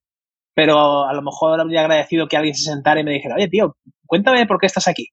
pero 0.54 1.04
a 1.06 1.12
lo 1.12 1.22
mejor 1.22 1.60
habría 1.60 1.80
agradecido 1.80 2.28
que 2.28 2.36
alguien 2.36 2.54
se 2.54 2.70
sentara 2.70 3.00
y 3.00 3.04
me 3.04 3.12
dijera, 3.12 3.36
oye, 3.36 3.48
tío, 3.48 3.76
cuéntame 4.06 4.46
por 4.46 4.58
qué 4.58 4.66
estás 4.66 4.88
aquí. 4.88 5.08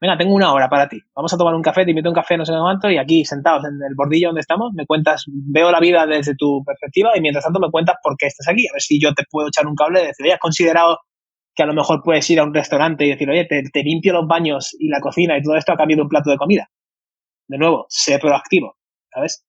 Venga, 0.00 0.16
tengo 0.16 0.34
una 0.34 0.52
hora 0.54 0.68
para 0.70 0.88
ti. 0.88 0.98
Vamos 1.14 1.32
a 1.34 1.36
tomar 1.36 1.54
un 1.54 1.62
café, 1.62 1.84
te 1.84 1.90
invito 1.90 2.08
a 2.08 2.12
un 2.12 2.14
café, 2.14 2.38
no 2.38 2.46
sé 2.46 2.52
cuánto, 2.58 2.90
y 2.90 2.96
aquí, 2.96 3.22
sentados 3.24 3.64
en 3.66 3.74
el 3.86 3.94
bordillo 3.94 4.28
donde 4.28 4.40
estamos, 4.40 4.72
me 4.72 4.86
cuentas, 4.86 5.24
veo 5.26 5.70
la 5.70 5.78
vida 5.78 6.06
desde 6.06 6.34
tu 6.36 6.64
perspectiva 6.64 7.10
y 7.14 7.20
mientras 7.20 7.44
tanto 7.44 7.60
me 7.60 7.70
cuentas 7.70 7.96
por 8.02 8.16
qué 8.16 8.26
estás 8.26 8.48
aquí. 8.48 8.66
A 8.66 8.72
ver 8.72 8.80
si 8.80 8.98
yo 8.98 9.12
te 9.12 9.24
puedo 9.30 9.48
echar 9.48 9.66
un 9.66 9.74
cable 9.74 10.00
decir, 10.00 10.24
oye, 10.24 10.32
has 10.32 10.40
considerado 10.40 11.00
que 11.54 11.62
a 11.62 11.66
lo 11.66 11.74
mejor 11.74 12.00
puedes 12.02 12.28
ir 12.30 12.40
a 12.40 12.44
un 12.44 12.54
restaurante 12.54 13.04
y 13.04 13.10
decir, 13.10 13.28
oye, 13.28 13.44
te, 13.44 13.82
limpio 13.82 14.14
los 14.14 14.26
baños 14.26 14.74
y 14.78 14.88
la 14.88 15.00
cocina 15.00 15.36
y 15.36 15.42
todo 15.42 15.56
esto 15.56 15.72
a 15.72 15.76
cambio 15.76 15.96
de 15.96 16.02
un 16.02 16.08
plato 16.08 16.30
de 16.30 16.38
comida. 16.38 16.70
De 17.46 17.58
nuevo, 17.58 17.84
sé 17.90 18.18
proactivo, 18.18 18.76
¿sabes? 19.12 19.44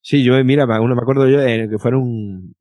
Sí, 0.00 0.22
yo, 0.22 0.32
mira, 0.44 0.64
uno 0.80 0.94
me 0.94 1.02
acuerdo 1.02 1.28
yo 1.28 1.40
eh, 1.40 1.68
que 1.68 1.78
fuera 1.78 1.96
un, 1.96 2.54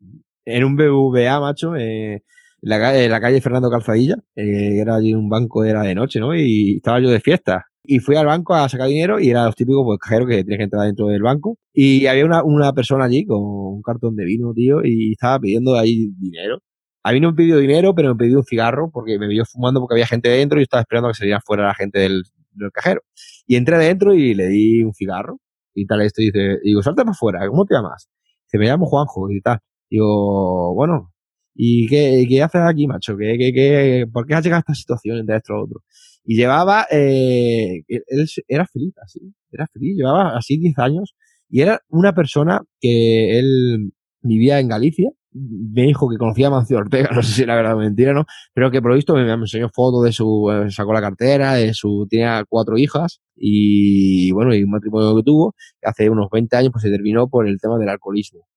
en 0.47 0.63
un 0.63 0.75
BVA, 0.77 1.39
macho, 1.41 1.75
eh, 1.75 2.23
la, 2.61 2.79
calle, 2.79 3.09
la 3.09 3.19
calle 3.19 3.41
Fernando 3.41 3.69
Calzadilla, 3.69 4.15
eh, 4.35 4.79
era 4.79 4.95
allí 4.95 5.13
un 5.13 5.29
banco, 5.29 5.65
era 5.65 5.81
de 5.83 5.93
noche, 5.93 6.19
¿no? 6.19 6.33
Y 6.35 6.77
estaba 6.77 6.99
yo 7.01 7.09
de 7.09 7.19
fiesta. 7.19 7.65
Y 7.83 7.99
fui 7.99 8.15
al 8.15 8.25
banco 8.25 8.53
a 8.53 8.67
sacar 8.69 8.87
dinero 8.87 9.19
y 9.19 9.29
era 9.29 9.45
los 9.45 9.55
típicos 9.55 9.83
pues, 9.85 9.99
cajeros 9.99 10.27
que 10.27 10.43
tienes 10.43 10.57
que 10.57 10.63
entrar 10.63 10.85
dentro 10.85 11.07
del 11.07 11.21
banco. 11.21 11.57
Y 11.73 12.07
había 12.07 12.25
una, 12.25 12.43
una 12.43 12.73
persona 12.73 13.05
allí 13.05 13.25
con 13.25 13.39
un 13.41 13.81
cartón 13.81 14.15
de 14.15 14.25
vino, 14.25 14.53
tío, 14.53 14.79
y 14.83 15.13
estaba 15.13 15.39
pidiendo 15.39 15.75
ahí 15.75 16.09
dinero. 16.17 16.59
A 17.03 17.11
mí 17.13 17.19
no 17.19 17.29
me 17.31 17.35
pidió 17.35 17.57
dinero, 17.57 17.93
pero 17.95 18.09
me 18.09 18.15
pidió 18.15 18.39
un 18.39 18.43
cigarro 18.45 18.89
porque 18.91 19.19
me 19.19 19.27
vio 19.27 19.45
fumando 19.45 19.79
porque 19.81 19.95
había 19.95 20.07
gente 20.07 20.29
dentro 20.29 20.59
y 20.59 20.63
estaba 20.63 20.81
esperando 20.81 21.09
a 21.09 21.11
que 21.11 21.17
saliera 21.17 21.39
fuera 21.45 21.67
la 21.67 21.75
gente 21.75 21.99
del, 21.99 22.23
del 22.51 22.71
cajero. 22.71 23.01
Y 23.45 23.55
entré 23.55 23.77
dentro 23.77 24.13
y 24.13 24.33
le 24.33 24.47
di 24.47 24.83
un 24.83 24.93
cigarro 24.93 25.39
y 25.73 25.85
tal 25.85 26.01
esto 26.01 26.21
y 26.21 26.25
dice, 26.25 26.57
digo, 26.63 26.81
salta 26.83 27.03
para 27.03 27.11
afuera, 27.11 27.47
¿cómo 27.47 27.65
te 27.65 27.75
llamas? 27.75 28.09
Dice, 28.45 28.57
me 28.59 28.65
llamo 28.65 28.85
Juanjo 28.85 29.29
y 29.31 29.41
tal. 29.41 29.59
Digo, 29.89 30.73
bueno, 30.75 31.13
¿y 31.55 31.87
qué, 31.87 32.25
qué 32.29 32.43
haces 32.43 32.61
aquí, 32.61 32.87
macho? 32.87 33.17
¿Qué, 33.17 33.37
qué, 33.37 33.53
qué, 33.53 34.05
por 34.11 34.25
qué 34.27 34.35
has 34.35 34.43
llegado 34.43 34.59
a 34.59 34.61
esta 34.61 34.75
situación 34.75 35.17
entre 35.17 35.37
esto 35.37 35.53
y 35.53 35.63
otro? 35.63 35.83
Y 36.25 36.35
llevaba, 36.35 36.85
eh, 36.91 37.83
él 37.87 38.27
era 38.47 38.65
feliz, 38.67 38.93
así, 39.01 39.19
era 39.51 39.67
feliz, 39.67 39.95
llevaba 39.97 40.37
así 40.37 40.57
10 40.57 40.77
años 40.79 41.15
Y 41.49 41.61
era 41.61 41.81
una 41.89 42.13
persona 42.13 42.61
que 42.81 43.39
él 43.39 43.93
vivía 44.21 44.59
en 44.59 44.67
Galicia 44.67 45.09
me 45.37 45.83
dijo 45.83 46.09
que 46.09 46.17
conocía 46.17 46.47
a 46.47 46.49
Mancio 46.51 46.77
Ortega, 46.77 47.09
no 47.13 47.21
sé 47.21 47.33
si 47.33 47.43
era 47.43 47.55
verdad 47.55 47.75
o 47.75 47.79
mentira, 47.79 48.13
¿no? 48.13 48.25
Pero 48.53 48.71
que 48.71 48.81
por 48.81 48.91
lo 48.91 48.95
visto 48.95 49.13
me, 49.15 49.31
enseñó 49.31 49.69
fotos 49.73 50.03
de 50.03 50.11
su, 50.11 50.49
eh, 50.51 50.71
sacó 50.71 50.93
la 50.93 51.01
cartera, 51.01 51.53
de 51.53 51.73
su, 51.73 52.07
tenía 52.09 52.43
cuatro 52.47 52.77
hijas 52.77 53.21
y 53.35 54.31
bueno, 54.31 54.53
y 54.55 54.63
un 54.63 54.71
matrimonio 54.71 55.15
que 55.15 55.23
tuvo, 55.23 55.55
hace 55.83 56.09
unos 56.09 56.27
20 56.31 56.55
años 56.57 56.71
pues 56.71 56.83
se 56.83 56.89
terminó 56.89 57.29
por 57.29 57.47
el 57.47 57.59
tema 57.59 57.77
del 57.77 57.89
alcoholismo. 57.89 58.47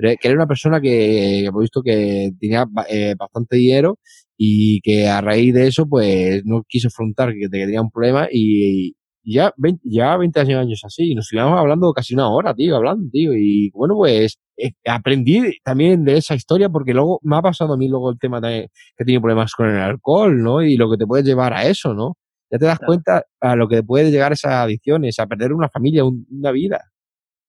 Pero 0.00 0.14
que 0.20 0.28
era 0.28 0.36
una 0.36 0.46
persona 0.46 0.80
que, 0.80 1.48
lo 1.52 1.58
visto, 1.60 1.82
que 1.82 2.30
tenía 2.40 2.66
eh, 2.88 3.14
bastante 3.18 3.56
dinero 3.56 3.98
y 4.36 4.80
que 4.80 5.08
a 5.08 5.20
raíz 5.20 5.52
de 5.52 5.66
eso 5.66 5.86
pues 5.86 6.42
no 6.46 6.62
quiso 6.66 6.88
afrontar 6.88 7.34
que 7.34 7.48
tenía 7.50 7.82
un 7.82 7.90
problema 7.90 8.26
y, 8.32 8.94
ya 9.22 9.52
20, 9.56 9.82
ya 9.84 10.16
20 10.16 10.40
años 10.40 10.80
así, 10.84 11.12
y 11.12 11.14
nos 11.14 11.30
íbamos 11.32 11.58
hablando 11.58 11.92
casi 11.92 12.14
una 12.14 12.30
hora, 12.30 12.54
tío, 12.54 12.76
hablando, 12.76 13.10
tío, 13.10 13.32
y 13.34 13.70
bueno, 13.74 13.94
pues 13.96 14.38
eh, 14.56 14.72
aprendí 14.86 15.58
también 15.62 16.04
de 16.04 16.16
esa 16.16 16.34
historia 16.34 16.70
porque 16.70 16.94
luego 16.94 17.20
me 17.22 17.36
ha 17.36 17.42
pasado 17.42 17.74
a 17.74 17.76
mí 17.76 17.88
luego 17.88 18.10
el 18.10 18.18
tema 18.18 18.40
de 18.40 18.70
que 18.96 19.04
tiene 19.04 19.20
problemas 19.20 19.54
con 19.54 19.68
el 19.68 19.76
alcohol, 19.76 20.42
¿no? 20.42 20.62
Y 20.62 20.76
lo 20.76 20.90
que 20.90 20.96
te 20.96 21.06
puede 21.06 21.22
llevar 21.22 21.52
a 21.52 21.66
eso, 21.66 21.92
¿no? 21.94 22.16
Ya 22.50 22.58
te 22.58 22.64
das 22.66 22.78
cuenta 22.78 23.24
a 23.40 23.54
lo 23.56 23.68
que 23.68 23.82
puede 23.82 24.10
llegar 24.10 24.32
esas 24.32 24.52
adicciones, 24.54 25.18
a 25.18 25.26
perder 25.26 25.52
una 25.52 25.68
familia, 25.68 26.04
una 26.04 26.50
vida. 26.50 26.80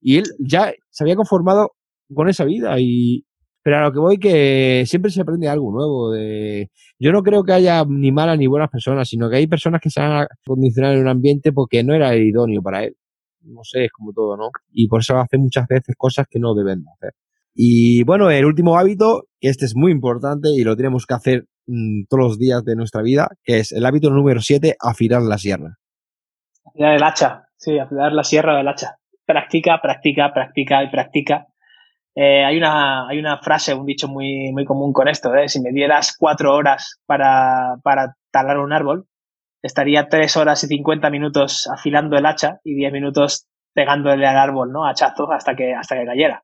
Y 0.01 0.17
él 0.17 0.25
ya 0.39 0.73
se 0.89 1.03
había 1.03 1.15
conformado 1.15 1.71
con 2.13 2.29
esa 2.29 2.45
vida 2.45 2.75
y, 2.79 3.25
pero 3.63 3.77
a 3.77 3.81
lo 3.81 3.91
que 3.91 3.99
voy 3.99 4.17
que 4.17 4.83
siempre 4.85 5.11
se 5.11 5.21
aprende 5.21 5.47
algo 5.47 5.71
nuevo. 5.71 6.11
De... 6.11 6.71
Yo 6.99 7.11
no 7.11 7.21
creo 7.21 7.43
que 7.43 7.53
haya 7.53 7.83
ni 7.87 8.11
malas 8.11 8.37
ni 8.37 8.47
buenas 8.47 8.69
personas, 8.69 9.07
sino 9.07 9.29
que 9.29 9.37
hay 9.37 9.47
personas 9.47 9.81
que 9.81 9.89
se 9.89 10.01
van 10.01 10.23
a 10.23 10.27
condicionar 10.45 10.93
en 10.93 11.01
un 11.01 11.07
ambiente 11.07 11.51
porque 11.51 11.83
no 11.83 11.93
era 11.93 12.15
idóneo 12.15 12.61
para 12.61 12.83
él. 12.83 12.95
No 13.41 13.63
sé, 13.63 13.85
es 13.85 13.91
como 13.91 14.13
todo, 14.13 14.35
¿no? 14.37 14.49
Y 14.71 14.87
por 14.87 15.01
eso 15.01 15.17
hace 15.17 15.37
muchas 15.37 15.67
veces 15.67 15.95
cosas 15.97 16.25
que 16.29 16.39
no 16.39 16.53
deben 16.53 16.83
hacer. 16.95 17.13
Y 17.53 18.03
bueno, 18.03 18.29
el 18.29 18.45
último 18.45 18.77
hábito, 18.77 19.27
que 19.39 19.49
este 19.49 19.65
es 19.65 19.75
muy 19.75 19.91
importante 19.91 20.49
y 20.49 20.63
lo 20.63 20.75
tenemos 20.75 21.05
que 21.05 21.13
hacer 21.13 21.45
mm, 21.67 22.03
todos 22.07 22.23
los 22.23 22.39
días 22.39 22.63
de 22.63 22.75
nuestra 22.75 23.01
vida, 23.01 23.29
que 23.43 23.59
es 23.59 23.71
el 23.71 23.85
hábito 23.85 24.09
número 24.09 24.41
7, 24.41 24.75
afilar 24.79 25.21
la 25.23 25.37
sierra. 25.37 25.77
Afilar 26.65 26.95
el 26.95 27.03
hacha, 27.03 27.47
sí, 27.57 27.77
afilar 27.77 28.13
la 28.13 28.23
sierra 28.23 28.57
del 28.57 28.67
hacha. 28.67 28.97
Practica, 29.25 29.79
practica, 29.81 30.31
practica 30.33 30.83
y 30.83 30.89
practica 30.89 31.50
eh, 32.15 32.43
hay, 32.43 32.57
una, 32.57 33.07
hay 33.07 33.19
una 33.19 33.37
frase, 33.37 33.73
un 33.73 33.85
dicho 33.85 34.07
muy, 34.07 34.51
muy 34.51 34.65
común 34.65 34.91
con 34.91 35.07
esto, 35.07 35.33
¿eh? 35.35 35.47
si 35.47 35.61
me 35.61 35.71
dieras 35.71 36.15
cuatro 36.17 36.53
horas 36.53 36.99
para, 37.05 37.77
para 37.83 38.15
talar 38.31 38.57
un 38.57 38.73
árbol, 38.73 39.07
estaría 39.61 40.09
tres 40.09 40.35
horas 40.35 40.63
y 40.63 40.67
cincuenta 40.67 41.09
minutos 41.09 41.69
afilando 41.71 42.17
el 42.17 42.25
hacha 42.25 42.59
y 42.63 42.75
diez 42.75 42.91
minutos 42.91 43.47
pegándole 43.73 44.27
al 44.27 44.37
árbol, 44.37 44.71
¿no? 44.71 44.85
Hachazo 44.85 45.31
hasta 45.31 45.55
que, 45.55 45.73
hasta 45.73 45.95
que 45.95 46.05
cayera. 46.05 46.43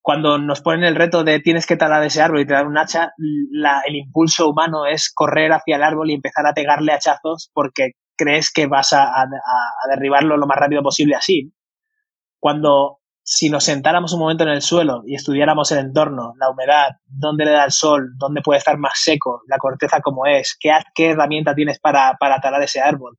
Cuando 0.00 0.38
nos 0.38 0.60
ponen 0.60 0.84
el 0.84 0.94
reto 0.94 1.24
de 1.24 1.40
tienes 1.40 1.66
que 1.66 1.76
talar 1.76 2.04
ese 2.04 2.22
árbol 2.22 2.40
y 2.40 2.46
talar 2.46 2.68
un 2.68 2.78
hacha, 2.78 3.12
la, 3.50 3.82
el 3.84 3.96
impulso 3.96 4.48
humano 4.48 4.86
es 4.86 5.12
correr 5.12 5.52
hacia 5.52 5.76
el 5.76 5.82
árbol 5.82 6.10
y 6.10 6.14
empezar 6.14 6.46
a 6.46 6.54
pegarle 6.54 6.92
hachazos 6.92 7.50
porque 7.52 7.92
crees 8.16 8.52
que 8.52 8.66
vas 8.66 8.92
a 8.92 9.26
derribarlo 9.90 10.36
lo 10.36 10.46
más 10.46 10.58
rápido 10.58 10.82
posible 10.82 11.16
así. 11.16 11.52
Cuando 12.40 13.00
si 13.30 13.50
nos 13.50 13.64
sentáramos 13.64 14.14
un 14.14 14.20
momento 14.20 14.44
en 14.44 14.48
el 14.48 14.62
suelo 14.62 15.02
y 15.06 15.14
estudiáramos 15.14 15.70
el 15.72 15.80
entorno, 15.80 16.32
la 16.40 16.48
humedad, 16.48 16.96
dónde 17.04 17.44
le 17.44 17.50
da 17.50 17.66
el 17.66 17.72
sol, 17.72 18.12
dónde 18.16 18.40
puede 18.40 18.56
estar 18.56 18.78
más 18.78 18.94
seco, 18.94 19.42
la 19.46 19.58
corteza 19.58 20.00
como 20.00 20.24
es, 20.24 20.56
qué, 20.58 20.70
qué 20.94 21.10
herramienta 21.10 21.54
tienes 21.54 21.78
para, 21.78 22.16
para 22.18 22.40
talar 22.40 22.62
ese 22.62 22.80
árbol. 22.80 23.18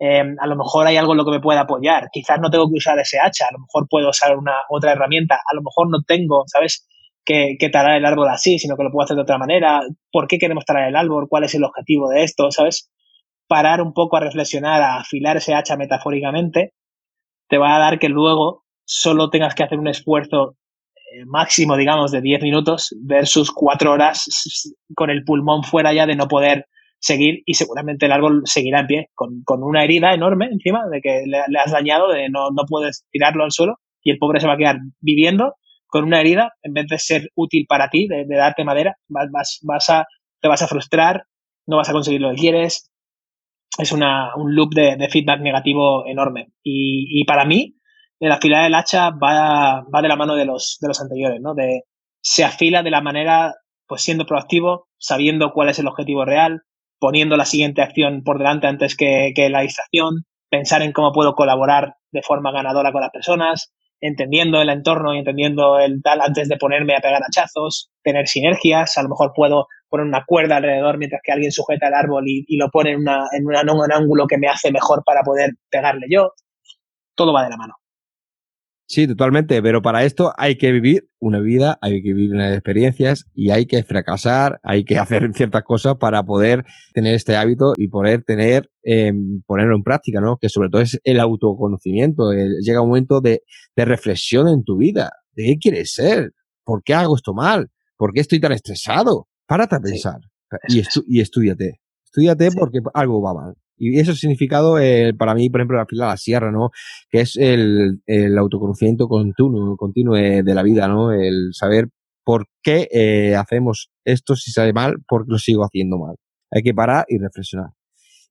Em, 0.00 0.34
a 0.40 0.48
lo 0.48 0.56
mejor 0.56 0.88
hay 0.88 0.96
algo 0.96 1.12
en 1.12 1.18
lo 1.18 1.24
que 1.24 1.30
me 1.30 1.40
pueda 1.40 1.60
apoyar. 1.60 2.08
Quizás 2.10 2.40
no 2.40 2.50
tengo 2.50 2.66
que 2.68 2.78
usar 2.78 2.98
ese 2.98 3.20
hacha, 3.20 3.46
a 3.46 3.52
lo 3.52 3.60
mejor 3.60 3.86
puedo 3.88 4.10
usar 4.10 4.36
una 4.36 4.54
otra 4.68 4.90
herramienta. 4.90 5.36
A 5.36 5.54
lo 5.54 5.62
mejor 5.62 5.88
no 5.88 6.02
tengo, 6.04 6.42
¿sabes? 6.48 6.88
Que, 7.24 7.54
que 7.56 7.68
talar 7.68 7.96
el 7.96 8.06
árbol 8.06 8.28
así, 8.30 8.58
sino 8.58 8.76
que 8.76 8.82
lo 8.82 8.90
puedo 8.90 9.04
hacer 9.04 9.14
de 9.14 9.22
otra 9.22 9.38
manera. 9.38 9.82
¿Por 10.10 10.26
qué 10.26 10.38
queremos 10.38 10.64
talar 10.64 10.88
el 10.88 10.96
árbol? 10.96 11.28
¿Cuál 11.28 11.44
es 11.44 11.54
el 11.54 11.62
objetivo 11.62 12.08
de 12.08 12.24
esto? 12.24 12.50
¿Sabes? 12.50 12.90
Parar 13.46 13.80
un 13.80 13.92
poco 13.92 14.16
a 14.16 14.20
reflexionar, 14.20 14.82
a 14.82 14.96
afilar 14.96 15.36
ese 15.36 15.54
hacha 15.54 15.76
metafóricamente, 15.76 16.72
te 17.48 17.58
va 17.58 17.76
a 17.76 17.78
dar 17.78 18.00
que 18.00 18.08
luego 18.08 18.63
solo 18.84 19.30
tengas 19.30 19.54
que 19.54 19.64
hacer 19.64 19.78
un 19.78 19.88
esfuerzo 19.88 20.56
eh, 20.96 21.24
máximo, 21.26 21.76
digamos, 21.76 22.12
de 22.12 22.20
10 22.20 22.42
minutos 22.42 22.94
versus 23.02 23.50
4 23.50 23.92
horas 23.92 24.24
con 24.94 25.10
el 25.10 25.24
pulmón 25.24 25.62
fuera 25.62 25.92
ya 25.92 26.06
de 26.06 26.16
no 26.16 26.28
poder 26.28 26.66
seguir 26.98 27.42
y 27.44 27.54
seguramente 27.54 28.06
el 28.06 28.12
árbol 28.12 28.42
seguirá 28.44 28.80
en 28.80 28.86
pie 28.86 29.10
con, 29.14 29.42
con 29.44 29.62
una 29.62 29.84
herida 29.84 30.14
enorme 30.14 30.46
encima 30.46 30.88
de 30.90 31.00
que 31.02 31.24
le, 31.26 31.58
has 31.58 31.72
dañado, 31.72 32.08
de 32.08 32.30
no, 32.30 32.48
no 32.50 32.64
puedes 32.66 33.04
tirarlo 33.10 33.44
al 33.44 33.52
suelo 33.52 33.76
y 34.02 34.10
el 34.10 34.18
pobre 34.18 34.40
se 34.40 34.46
va 34.46 34.54
a 34.54 34.56
quedar 34.56 34.78
viviendo 35.00 35.54
con 35.86 36.04
una 36.04 36.20
herida 36.20 36.52
en 36.62 36.72
vez 36.72 36.86
de 36.88 36.98
ser 36.98 37.30
útil 37.36 37.66
para 37.68 37.88
ti, 37.88 38.08
de, 38.08 38.26
darte 38.28 38.64
madera, 38.64 38.96
vas, 39.08 39.60
vas, 39.62 39.90
a, 39.90 40.06
te 40.40 40.48
vas 40.48 40.60
a 40.60 40.66
frustrar, 40.66 41.24
no 41.66 41.76
vas 41.76 41.88
a 41.88 41.92
conseguir 41.92 42.20
lo 42.20 42.30
que 42.30 42.40
quieres. 42.40 42.90
Es 43.78 43.92
una, 43.92 44.34
un 44.34 44.56
loop 44.56 44.74
de, 44.74 44.96
de 44.96 45.08
feedback 45.08 45.40
negativo 45.40 46.04
enorme. 46.06 46.48
Y, 46.64 47.20
y 47.20 47.24
para 47.26 47.44
mí, 47.44 47.76
el 48.20 48.32
afilar 48.32 48.64
del 48.64 48.74
hacha 48.74 49.10
va, 49.10 49.84
va 49.94 50.02
de 50.02 50.08
la 50.08 50.16
mano 50.16 50.34
de 50.34 50.44
los, 50.44 50.78
de 50.80 50.88
los 50.88 51.00
anteriores, 51.00 51.40
¿no? 51.40 51.54
De, 51.54 51.82
se 52.24 52.42
afila 52.42 52.82
de 52.82 52.90
la 52.90 53.02
manera, 53.02 53.54
pues 53.86 54.02
siendo 54.02 54.24
proactivo, 54.24 54.88
sabiendo 54.98 55.52
cuál 55.52 55.68
es 55.68 55.78
el 55.78 55.86
objetivo 55.86 56.24
real, 56.24 56.62
poniendo 56.98 57.36
la 57.36 57.44
siguiente 57.44 57.82
acción 57.82 58.22
por 58.24 58.38
delante 58.38 58.66
antes 58.66 58.96
que, 58.96 59.34
la 59.50 59.60
distracción, 59.60 60.24
pensar 60.48 60.80
en 60.80 60.92
cómo 60.92 61.12
puedo 61.12 61.34
colaborar 61.34 61.96
de 62.12 62.22
forma 62.22 62.50
ganadora 62.50 62.92
con 62.92 63.02
las 63.02 63.10
personas, 63.10 63.74
entendiendo 64.00 64.62
el 64.62 64.70
entorno 64.70 65.14
y 65.14 65.18
entendiendo 65.18 65.78
el 65.78 66.02
tal 66.02 66.22
antes 66.22 66.48
de 66.48 66.56
ponerme 66.56 66.96
a 66.96 67.00
pegar 67.00 67.20
hachazos, 67.22 67.90
tener 68.02 68.26
sinergias, 68.26 68.96
a 68.96 69.02
lo 69.02 69.10
mejor 69.10 69.32
puedo 69.34 69.66
poner 69.90 70.06
una 70.06 70.24
cuerda 70.24 70.56
alrededor 70.56 70.96
mientras 70.96 71.20
que 71.22 71.32
alguien 71.32 71.52
sujeta 71.52 71.88
el 71.88 71.94
árbol 71.94 72.24
y, 72.26 72.44
y 72.48 72.56
lo 72.56 72.70
pone 72.70 72.92
en, 72.92 73.00
una, 73.00 73.26
en, 73.32 73.46
una, 73.46 73.60
en 73.60 73.70
un 73.70 73.92
ángulo 73.92 74.26
que 74.26 74.38
me 74.38 74.48
hace 74.48 74.72
mejor 74.72 75.02
para 75.04 75.22
poder 75.22 75.50
pegarle 75.70 76.06
yo. 76.08 76.32
Todo 77.14 77.34
va 77.34 77.44
de 77.44 77.50
la 77.50 77.56
mano. 77.58 77.74
Sí, 78.86 79.06
totalmente, 79.06 79.62
pero 79.62 79.80
para 79.80 80.04
esto 80.04 80.34
hay 80.36 80.56
que 80.56 80.70
vivir 80.70 81.08
una 81.18 81.40
vida, 81.40 81.78
hay 81.80 82.02
que 82.02 82.12
vivir 82.12 82.34
unas 82.34 82.52
experiencias 82.52 83.24
y 83.34 83.50
hay 83.50 83.64
que 83.64 83.82
fracasar, 83.82 84.60
hay 84.62 84.84
que 84.84 84.98
hacer 84.98 85.32
ciertas 85.34 85.62
cosas 85.64 85.96
para 85.98 86.22
poder 86.22 86.64
tener 86.92 87.14
este 87.14 87.34
hábito 87.36 87.72
y 87.76 87.88
poder 87.88 88.24
tener, 88.24 88.70
eh, 88.82 89.12
ponerlo 89.46 89.74
en 89.76 89.82
práctica, 89.82 90.20
¿no? 90.20 90.36
Que 90.36 90.50
sobre 90.50 90.68
todo 90.68 90.82
es 90.82 91.00
el 91.04 91.18
autoconocimiento, 91.18 92.32
llega 92.32 92.82
un 92.82 92.88
momento 92.88 93.20
de, 93.20 93.42
de 93.74 93.84
reflexión 93.86 94.48
en 94.48 94.64
tu 94.64 94.76
vida, 94.76 95.10
de 95.32 95.44
qué 95.44 95.56
quieres 95.58 95.94
ser, 95.94 96.32
por 96.62 96.82
qué 96.82 96.92
hago 96.92 97.16
esto 97.16 97.32
mal, 97.32 97.70
por 97.96 98.12
qué 98.12 98.20
estoy 98.20 98.40
tan 98.40 98.52
estresado, 98.52 99.28
párate 99.46 99.76
a 99.76 99.80
pensar 99.80 100.20
y, 100.68 100.80
estu 100.80 101.02
y 101.06 101.20
estudiate, 101.20 101.80
estudiate 102.04 102.50
porque 102.52 102.80
algo 102.92 103.22
va 103.22 103.34
mal. 103.34 103.54
Y 103.76 103.98
eso 103.98 104.14
significado 104.14 104.78
eh, 104.78 105.14
para 105.18 105.34
mí, 105.34 105.50
por 105.50 105.60
ejemplo, 105.60 105.78
la 105.78 105.86
fila 105.86 106.04
de 106.06 106.10
la 106.12 106.16
sierra, 106.16 106.52
¿no? 106.52 106.70
Que 107.10 107.20
es 107.20 107.36
el, 107.36 108.02
el 108.06 108.38
autoconocimiento 108.38 109.08
continuo, 109.08 109.76
continuo 109.76 110.14
de 110.14 110.54
la 110.54 110.62
vida, 110.62 110.88
¿no? 110.88 111.12
El 111.12 111.50
saber 111.52 111.88
por 112.24 112.46
qué 112.62 112.88
eh, 112.90 113.36
hacemos 113.36 113.90
esto 114.04 114.34
si 114.34 114.50
sale 114.50 114.72
mal, 114.72 114.96
por 115.06 115.26
qué 115.26 115.32
lo 115.32 115.38
sigo 115.38 115.64
haciendo 115.64 115.98
mal. 115.98 116.16
Hay 116.50 116.62
que 116.62 116.74
parar 116.74 117.04
y 117.08 117.18
reflexionar. 117.18 117.70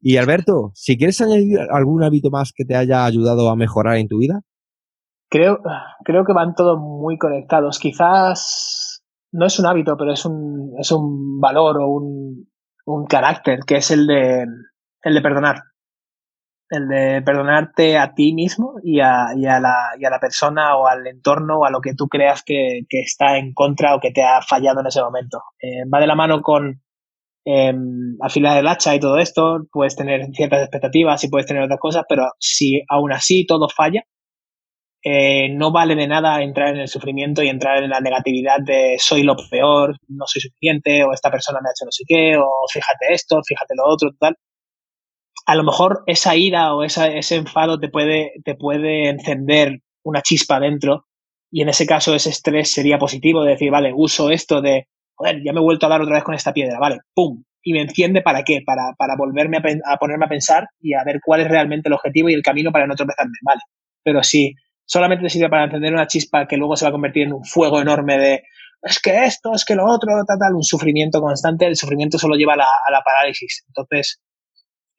Y 0.02 0.18
Alberto, 0.18 0.72
si 0.74 0.98
quieres 0.98 1.22
añadir 1.22 1.60
algún 1.72 2.04
hábito 2.04 2.30
más 2.30 2.52
que 2.54 2.66
te 2.66 2.76
haya 2.76 3.06
ayudado 3.06 3.50
a 3.50 3.56
mejorar 3.56 3.98
en 3.98 4.08
tu 4.08 4.18
vida. 4.18 4.42
Creo, 5.30 5.60
creo 6.04 6.26
que 6.26 6.34
van 6.34 6.56
todos 6.56 6.78
muy 6.80 7.18
conectados. 7.18 7.80
Quizás 7.80 9.04
no 9.32 9.46
es 9.46 9.60
un 9.60 9.66
hábito, 9.66 9.96
pero 9.98 10.12
es 10.12 10.26
un, 10.26 10.74
es 10.78 10.92
un 10.92 11.40
valor 11.40 11.78
o 11.80 11.88
un, 11.88 12.50
un 12.86 13.06
carácter, 13.06 13.60
que 13.66 13.78
es 13.78 13.92
el 13.92 14.06
de, 14.06 14.46
el 15.04 15.14
de 15.14 15.22
perdonar. 15.22 15.62
El 16.70 16.88
de 16.88 17.22
perdonarte 17.22 17.98
a 17.98 18.16
ti 18.16 18.34
mismo 18.34 18.76
y 18.84 19.00
a, 19.00 19.28
y 19.36 19.46
a, 19.46 19.60
la, 19.60 19.76
y 20.00 20.06
a 20.06 20.10
la 20.10 20.20
persona 20.20 20.76
o 20.76 20.88
al 20.88 21.06
entorno 21.06 21.60
o 21.60 21.66
a 21.66 21.70
lo 21.70 21.82
que 21.82 21.94
tú 21.94 22.08
creas 22.08 22.42
que, 22.44 22.82
está 22.90 23.38
en 23.38 23.54
contra 23.54 23.96
o 23.96 24.00
que 24.00 24.12
te 24.12 24.24
ha 24.24 24.42
fallado 24.42 24.80
en 24.80 24.88
ese 24.88 25.02
momento. 25.02 25.42
Eh, 25.62 25.84
va 25.94 26.00
de 26.00 26.08
la 26.08 26.16
mano 26.16 26.42
con 26.42 26.82
eh, 27.46 27.74
afilar 28.22 28.58
el 28.58 28.68
hacha 28.68 28.96
y 28.96 29.00
todo 29.00 29.18
esto, 29.20 29.68
puedes 29.72 29.96
tener 29.96 30.26
ciertas 30.34 30.62
expectativas 30.62 31.24
y 31.24 31.30
puedes 31.30 31.46
tener 31.46 31.64
otras 31.64 31.80
cosas, 31.80 32.06
pero 32.08 32.32
si 32.40 32.82
aún 32.88 33.12
así 33.12 33.46
todo 33.46 33.68
falla, 33.70 34.04
eh, 35.04 35.50
no 35.50 35.72
vale 35.74 35.96
de 35.96 36.08
nada 36.08 36.42
entrar 36.42 36.70
en 36.70 36.78
el 36.78 36.88
sufrimiento 36.88 37.44
y 37.44 37.50
entrar 37.50 37.84
en 37.84 37.90
la 37.90 38.00
negatividad 38.00 38.60
de 38.62 38.96
soy 38.98 39.24
lo 39.24 39.36
peor, 39.52 39.98
no 40.08 40.26
soy 40.26 40.42
suficiente, 40.42 41.04
o 41.04 41.14
esta 41.14 41.30
persona 41.30 41.60
me 41.62 41.70
ha 41.70 41.74
hecho 41.74 41.86
no 41.86 41.92
sé 41.92 42.04
qué, 42.08 42.38
o 42.38 42.66
fíjate 42.72 43.14
esto, 43.14 43.42
fíjate 43.46 43.76
lo 43.76 43.84
otro, 43.86 44.10
tal 44.18 44.36
a 45.46 45.56
lo 45.56 45.64
mejor 45.64 46.04
esa 46.08 46.36
ira 46.36 46.74
o 46.74 46.84
esa, 46.84 47.08
ese 47.08 47.36
enfado 47.36 47.80
te 47.80 47.90
puede, 47.90 48.34
te 48.44 48.56
puede 48.56 49.10
encender 49.10 49.82
una 50.04 50.22
chispa 50.22 50.60
dentro 50.60 51.06
y 51.52 51.62
en 51.62 51.70
ese 51.70 51.86
caso 51.86 52.16
ese 52.16 52.30
estrés 52.30 52.72
sería 52.72 52.98
positivo 52.98 53.44
de 53.44 53.52
decir, 53.52 53.72
vale, 53.72 53.92
uso 53.96 54.30
esto 54.32 54.62
de, 54.62 54.88
joder, 55.16 55.42
ya 55.44 55.54
me 55.54 55.60
he 55.60 55.64
vuelto 55.64 55.86
a 55.86 55.90
dar 55.90 56.02
otra 56.02 56.16
vez 56.16 56.24
con 56.24 56.34
esta 56.34 56.54
piedra, 56.54 56.80
vale, 56.80 57.00
pum, 57.14 57.44
y 57.62 57.74
me 57.74 57.82
enciende 57.82 58.22
para 58.22 58.44
qué, 58.44 58.62
para, 58.66 58.94
para 58.98 59.16
volverme 59.16 59.58
a, 59.58 59.94
a, 59.94 59.98
ponerme 59.98 60.26
a 60.26 60.30
pensar 60.30 60.68
y 60.82 60.94
a 60.94 61.04
ver 61.04 61.20
cuál 61.24 61.42
es 61.42 61.48
realmente 61.48 61.90
el 61.90 61.94
objetivo 61.94 62.30
y 62.30 62.34
el 62.34 62.42
camino 62.42 62.72
para 62.72 62.88
no 62.88 62.96
tropezarme, 62.96 63.38
vale. 63.44 63.62
Pero 64.04 64.24
si 64.24 64.54
solamente 64.86 65.24
te 65.24 65.30
sirve 65.30 65.50
para 65.50 65.66
encender 65.66 65.94
una 65.94 66.08
chispa 66.08 66.48
que 66.48 66.58
luego 66.58 66.76
se 66.76 66.86
va 66.86 66.90
a 66.90 66.92
convertir 66.92 67.24
en 67.24 67.34
un 67.34 67.44
fuego 67.46 67.80
enorme 67.80 68.18
de 68.18 68.44
es 68.82 69.00
que 69.00 69.24
esto, 69.24 69.54
es 69.54 69.64
que 69.64 69.76
lo 69.76 69.86
otro, 69.86 70.12
tal, 70.28 70.38
tal, 70.38 70.56
un 70.56 70.64
sufrimiento 70.64 71.22
constante, 71.22 71.66
el 71.66 71.78
sufrimiento 71.78 72.18
solo 72.18 72.36
lleva 72.36 72.54
a 72.54 72.58
la, 72.58 72.68
a 72.86 72.92
la 72.92 73.02
parálisis. 73.02 73.64
Entonces, 73.68 74.20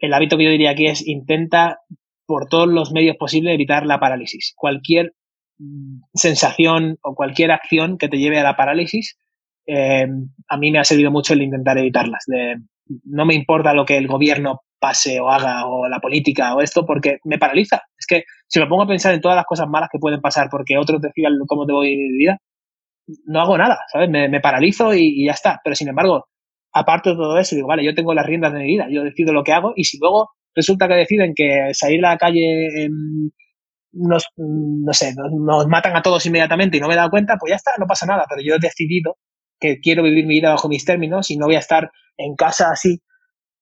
el 0.04 0.12
hábito 0.14 0.36
que 0.36 0.44
yo 0.44 0.50
diría 0.50 0.70
aquí 0.70 0.86
es 0.86 1.06
intenta 1.06 1.78
por 2.26 2.48
todos 2.48 2.68
los 2.68 2.92
medios 2.92 3.16
posibles 3.16 3.54
evitar 3.54 3.86
la 3.86 4.00
parálisis. 4.00 4.54
Cualquier 4.56 5.12
mm, 5.58 6.00
sensación 6.14 6.98
o 7.02 7.14
cualquier 7.14 7.50
acción 7.52 7.98
que 7.98 8.08
te 8.08 8.18
lleve 8.18 8.38
a 8.38 8.44
la 8.44 8.56
parálisis, 8.56 9.18
eh, 9.66 10.06
a 10.48 10.56
mí 10.56 10.70
me 10.70 10.78
ha 10.78 10.84
servido 10.84 11.10
mucho 11.10 11.34
el 11.34 11.42
intentar 11.42 11.78
evitarlas. 11.78 12.24
De, 12.26 12.56
no 13.04 13.24
me 13.26 13.34
importa 13.34 13.74
lo 13.74 13.84
que 13.84 13.96
el 13.96 14.06
gobierno 14.06 14.60
pase 14.78 15.18
o 15.20 15.30
haga 15.30 15.66
o 15.66 15.88
la 15.88 15.98
política 16.00 16.54
o 16.54 16.60
esto 16.60 16.84
porque 16.84 17.18
me 17.24 17.38
paraliza. 17.38 17.82
Es 17.98 18.06
que 18.06 18.24
si 18.46 18.60
me 18.60 18.66
pongo 18.66 18.82
a 18.82 18.88
pensar 18.88 19.14
en 19.14 19.20
todas 19.20 19.36
las 19.36 19.46
cosas 19.46 19.66
malas 19.68 19.88
que 19.90 19.98
pueden 19.98 20.20
pasar 20.20 20.48
porque 20.50 20.76
otros 20.76 21.00
decidan 21.00 21.32
cómo 21.46 21.66
te 21.66 21.72
voy 21.72 21.86
a 21.86 21.90
vivir 21.90 22.12
mi 22.12 22.18
vida, 22.18 22.38
no 23.26 23.40
hago 23.40 23.56
nada, 23.58 23.78
¿sabes? 23.92 24.10
Me, 24.10 24.40
paralizo 24.40 24.94
y, 24.94 25.26
ya 25.26 25.32
está. 25.32 25.60
Pero 25.62 25.76
sin 25.76 25.88
embargo, 25.88 26.26
aparte 26.74 27.10
de 27.10 27.16
todo 27.16 27.38
eso, 27.38 27.54
digo, 27.54 27.68
vale, 27.68 27.84
yo 27.84 27.94
tengo 27.94 28.12
las 28.14 28.26
riendas 28.26 28.52
de 28.52 28.58
mi 28.58 28.66
vida, 28.66 28.86
yo 28.90 29.04
decido 29.04 29.32
lo 29.32 29.44
que 29.44 29.52
hago 29.52 29.72
y 29.76 29.84
si 29.84 29.98
luego 29.98 30.30
resulta 30.54 30.88
que 30.88 30.94
deciden 30.94 31.32
que 31.34 31.70
salir 31.72 32.04
a 32.04 32.10
la 32.10 32.18
calle 32.18 32.88
nos, 33.94 34.26
no 34.36 34.92
sé, 34.92 35.14
nos, 35.16 35.66
matan 35.68 35.96
a 35.96 36.02
todos 36.02 36.26
inmediatamente 36.26 36.76
y 36.76 36.80
no 36.80 36.88
me 36.88 36.94
he 36.94 36.96
dado 36.96 37.10
cuenta, 37.10 37.36
pues 37.38 37.50
ya 37.50 37.56
está, 37.56 37.72
no 37.78 37.86
pasa 37.86 38.06
nada. 38.06 38.24
Pero 38.28 38.42
yo 38.42 38.56
he 38.56 38.58
decidido 38.58 39.16
que 39.60 39.78
quiero 39.80 40.02
vivir 40.02 40.26
mi 40.26 40.34
vida 40.34 40.50
bajo 40.50 40.68
mis 40.68 40.84
términos 40.84 41.30
y 41.30 41.36
no 41.36 41.46
voy 41.46 41.56
a 41.56 41.60
estar 41.60 41.90
en 42.16 42.34
casa 42.34 42.70
así, 42.70 43.00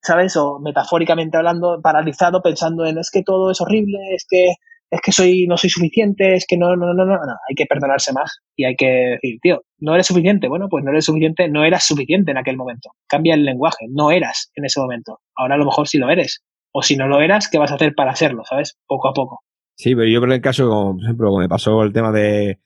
¿sabes? 0.00 0.36
O 0.36 0.58
metafóricamente 0.60 1.36
hablando, 1.36 1.80
paralizado 1.82 2.42
pensando 2.42 2.86
en 2.86 2.98
es 2.98 3.10
que 3.10 3.22
todo 3.22 3.50
es 3.50 3.60
horrible, 3.60 3.98
es 4.14 4.26
que 4.28 4.54
es 4.92 5.00
que 5.00 5.10
soy, 5.10 5.46
no 5.46 5.56
soy 5.56 5.70
suficiente, 5.70 6.34
es 6.34 6.44
que 6.46 6.58
no, 6.58 6.76
no, 6.76 6.92
no, 6.92 7.06
no, 7.06 7.16
no, 7.16 7.34
hay 7.48 7.54
que 7.56 7.64
perdonarse 7.64 8.12
más 8.12 8.40
y 8.54 8.64
hay 8.64 8.76
que 8.76 9.16
decir, 9.22 9.38
tío, 9.40 9.62
no 9.78 9.94
eres 9.94 10.06
suficiente, 10.06 10.48
bueno, 10.48 10.68
pues 10.68 10.84
no 10.84 10.90
eres 10.90 11.06
suficiente, 11.06 11.48
no 11.48 11.64
eras 11.64 11.86
suficiente 11.86 12.30
en 12.30 12.36
aquel 12.36 12.58
momento. 12.58 12.90
Cambia 13.08 13.32
el 13.32 13.42
lenguaje, 13.42 13.86
no 13.88 14.10
eras 14.10 14.52
en 14.54 14.66
ese 14.66 14.80
momento. 14.80 15.20
Ahora 15.34 15.54
a 15.54 15.58
lo 15.58 15.64
mejor 15.64 15.88
sí 15.88 15.96
lo 15.96 16.10
eres. 16.10 16.44
O 16.72 16.82
si 16.82 16.96
no 16.96 17.08
lo 17.08 17.22
eras, 17.22 17.48
¿qué 17.48 17.56
vas 17.56 17.72
a 17.72 17.76
hacer 17.76 17.94
para 17.94 18.14
serlo, 18.14 18.44
sabes? 18.44 18.76
Poco 18.86 19.08
a 19.08 19.14
poco. 19.14 19.40
Sí, 19.76 19.94
pero 19.94 20.06
yo 20.08 20.20
por 20.20 20.30
el 20.30 20.42
caso, 20.42 20.68
como, 20.68 20.96
por 20.96 21.04
ejemplo, 21.04 21.38
me 21.38 21.48
pasó 21.48 21.82
el 21.84 21.94
tema 21.94 22.12
de, 22.12 22.60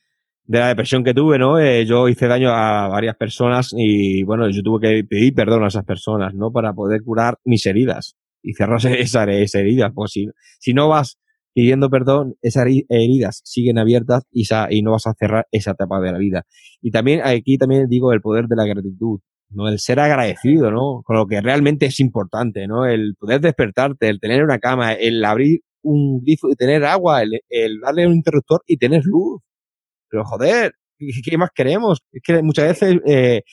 de 0.46 0.58
la 0.58 0.66
depresión 0.66 1.04
que 1.04 1.14
tuve, 1.14 1.38
¿no? 1.38 1.60
Eh, 1.60 1.86
yo 1.86 2.08
hice 2.08 2.26
daño 2.26 2.50
a 2.50 2.88
varias 2.88 3.14
personas 3.14 3.72
y, 3.72 4.24
bueno, 4.24 4.50
yo 4.50 4.62
tuve 4.62 4.80
que 4.80 5.04
pedir 5.04 5.32
perdón 5.32 5.62
a 5.62 5.68
esas 5.68 5.84
personas, 5.84 6.34
¿no? 6.34 6.50
Para 6.50 6.72
poder 6.72 7.04
curar 7.04 7.38
mis 7.44 7.64
heridas 7.66 8.16
y 8.42 8.54
cerrar 8.54 8.80
esas, 8.98 9.54
heridas. 9.54 9.92
Pues 9.94 10.10
si, 10.10 10.26
si 10.58 10.74
no 10.74 10.88
vas 10.88 11.18
pidiendo 11.56 11.88
perdón, 11.88 12.34
esas 12.42 12.66
heridas 12.90 13.40
siguen 13.42 13.78
abiertas 13.78 14.24
y, 14.30 14.46
y 14.68 14.82
no 14.82 14.90
vas 14.90 15.06
a 15.06 15.14
cerrar 15.18 15.46
esa 15.50 15.70
etapa 15.70 16.00
de 16.00 16.12
la 16.12 16.18
vida. 16.18 16.42
Y 16.82 16.90
también 16.90 17.22
aquí 17.24 17.56
también 17.56 17.88
digo 17.88 18.12
el 18.12 18.20
poder 18.20 18.44
de 18.46 18.56
la 18.56 18.66
gratitud, 18.66 19.20
¿no? 19.48 19.66
El 19.66 19.78
ser 19.78 19.98
agradecido, 20.00 20.70
¿no? 20.70 21.00
Con 21.02 21.16
lo 21.16 21.26
que 21.26 21.40
realmente 21.40 21.86
es 21.86 21.98
importante, 21.98 22.66
¿no? 22.66 22.84
El 22.84 23.14
poder 23.18 23.40
despertarte, 23.40 24.06
el 24.10 24.20
tener 24.20 24.44
una 24.44 24.58
cama, 24.58 24.92
el 24.92 25.24
abrir 25.24 25.60
un 25.80 26.20
grifo 26.22 26.50
y 26.50 26.56
tener 26.56 26.84
agua, 26.84 27.22
el, 27.22 27.80
darle 27.80 28.06
un 28.06 28.12
interruptor 28.12 28.60
y 28.66 28.76
tener 28.76 29.00
luz. 29.06 29.40
Pero 30.10 30.24
joder, 30.26 30.72
¿qué, 31.24 31.38
más 31.38 31.48
queremos? 31.54 32.02
Es 32.12 32.20
que 32.22 32.42
muchas 32.42 32.68
veces, 32.68 33.00
eh, 33.06 33.44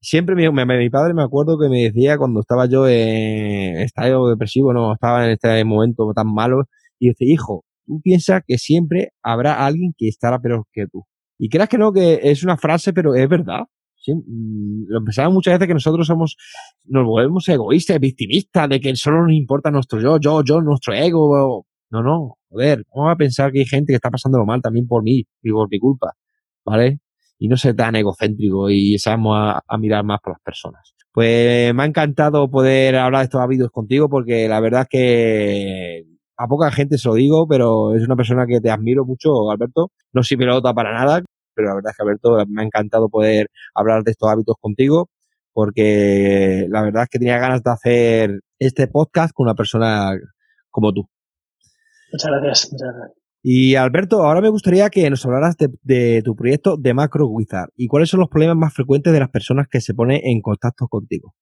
siempre 0.00 0.34
mi, 0.34 0.50
mi, 0.50 0.90
padre 0.90 1.14
me 1.14 1.22
acuerdo 1.22 1.56
que 1.60 1.68
me 1.68 1.84
decía 1.84 2.18
cuando 2.18 2.40
estaba 2.40 2.66
yo 2.66 2.88
en 2.88 3.76
estado 3.82 4.28
depresivo, 4.30 4.72
no, 4.72 4.94
estaba 4.94 5.26
en 5.26 5.32
este 5.32 5.64
momento 5.64 6.12
tan 6.12 6.26
malo, 6.34 6.64
y 7.02 7.08
dice, 7.08 7.24
hijo, 7.24 7.64
tú 7.84 8.00
piensas 8.00 8.42
que 8.46 8.58
siempre 8.58 9.10
habrá 9.24 9.66
alguien 9.66 9.92
que 9.98 10.06
estará 10.06 10.38
peor 10.40 10.64
que 10.72 10.86
tú. 10.86 11.04
Y 11.36 11.48
creas 11.48 11.68
que 11.68 11.76
no, 11.76 11.92
que 11.92 12.20
es 12.22 12.44
una 12.44 12.56
frase, 12.56 12.92
pero 12.92 13.16
es 13.16 13.28
verdad. 13.28 13.64
Mm, 14.06 14.84
lo 14.86 15.04
pensamos 15.04 15.34
muchas 15.34 15.54
veces 15.54 15.66
que 15.66 15.74
nosotros 15.74 16.06
somos, 16.06 16.36
nos 16.84 17.04
volvemos 17.04 17.48
egoístas, 17.48 17.98
victimistas, 17.98 18.68
de 18.68 18.80
que 18.80 18.94
solo 18.94 19.22
nos 19.22 19.32
importa 19.32 19.72
nuestro 19.72 20.00
yo, 20.00 20.20
yo, 20.20 20.44
yo, 20.44 20.60
nuestro 20.60 20.94
ego. 20.94 21.66
No, 21.90 22.02
no, 22.04 22.36
joder, 22.48 22.84
vamos 22.94 23.12
a 23.12 23.16
pensar 23.16 23.50
que 23.50 23.58
hay 23.58 23.66
gente 23.66 23.92
que 23.92 23.96
está 23.96 24.10
pasándolo 24.10 24.46
mal 24.46 24.62
también 24.62 24.86
por 24.86 25.02
mí 25.02 25.24
y 25.42 25.50
por 25.50 25.68
mi 25.68 25.80
culpa, 25.80 26.12
¿vale? 26.64 27.00
Y 27.38 27.48
no 27.48 27.56
ser 27.56 27.74
tan 27.74 27.96
egocéntrico 27.96 28.70
y 28.70 28.96
sabemos 28.98 29.36
a, 29.36 29.60
a 29.66 29.76
mirar 29.76 30.04
más 30.04 30.20
por 30.22 30.34
las 30.34 30.42
personas. 30.42 30.94
Pues 31.12 31.74
me 31.74 31.82
ha 31.82 31.86
encantado 31.86 32.48
poder 32.48 32.96
hablar 32.96 33.22
de 33.22 33.24
estos 33.24 33.40
hábitos 33.40 33.70
contigo 33.70 34.08
porque 34.08 34.48
la 34.48 34.60
verdad 34.60 34.82
es 34.82 34.88
que 34.88 35.91
a 36.42 36.48
poca 36.48 36.70
gente 36.72 36.98
se 36.98 37.08
lo 37.08 37.14
digo, 37.14 37.46
pero 37.46 37.94
es 37.94 38.02
una 38.04 38.16
persona 38.16 38.46
que 38.46 38.60
te 38.60 38.70
admiro 38.70 39.04
mucho, 39.04 39.50
Alberto. 39.50 39.92
No 40.12 40.22
soy 40.22 40.36
pelota 40.36 40.74
para 40.74 40.92
nada, 40.92 41.22
pero 41.54 41.68
la 41.68 41.74
verdad 41.76 41.90
es 41.90 41.96
que, 41.96 42.02
Alberto, 42.02 42.44
me 42.48 42.62
ha 42.62 42.64
encantado 42.64 43.08
poder 43.08 43.48
hablar 43.74 44.02
de 44.02 44.10
estos 44.10 44.28
hábitos 44.28 44.56
contigo, 44.60 45.08
porque 45.52 46.66
la 46.68 46.82
verdad 46.82 47.04
es 47.04 47.08
que 47.10 47.18
tenía 47.20 47.38
ganas 47.38 47.62
de 47.62 47.70
hacer 47.70 48.40
este 48.58 48.88
podcast 48.88 49.32
con 49.32 49.44
una 49.46 49.54
persona 49.54 50.12
como 50.70 50.92
tú. 50.92 51.08
Muchas 52.12 52.30
gracias, 52.30 52.72
muchas 52.72 52.88
gracias. 52.94 53.18
Y 53.44 53.74
Alberto, 53.74 54.22
ahora 54.22 54.40
me 54.40 54.50
gustaría 54.50 54.88
que 54.90 55.08
nos 55.10 55.24
hablaras 55.24 55.56
de, 55.56 55.68
de, 55.82 56.22
tu 56.24 56.36
proyecto 56.36 56.76
de 56.76 56.94
Macro 56.94 57.26
Wizard 57.26 57.70
y 57.76 57.88
cuáles 57.88 58.08
son 58.08 58.20
los 58.20 58.28
problemas 58.28 58.56
más 58.56 58.72
frecuentes 58.72 59.12
de 59.12 59.18
las 59.18 59.30
personas 59.30 59.66
que 59.68 59.80
se 59.80 59.94
ponen 59.94 60.20
en 60.22 60.40
contacto 60.40 60.86
contigo. 60.86 61.34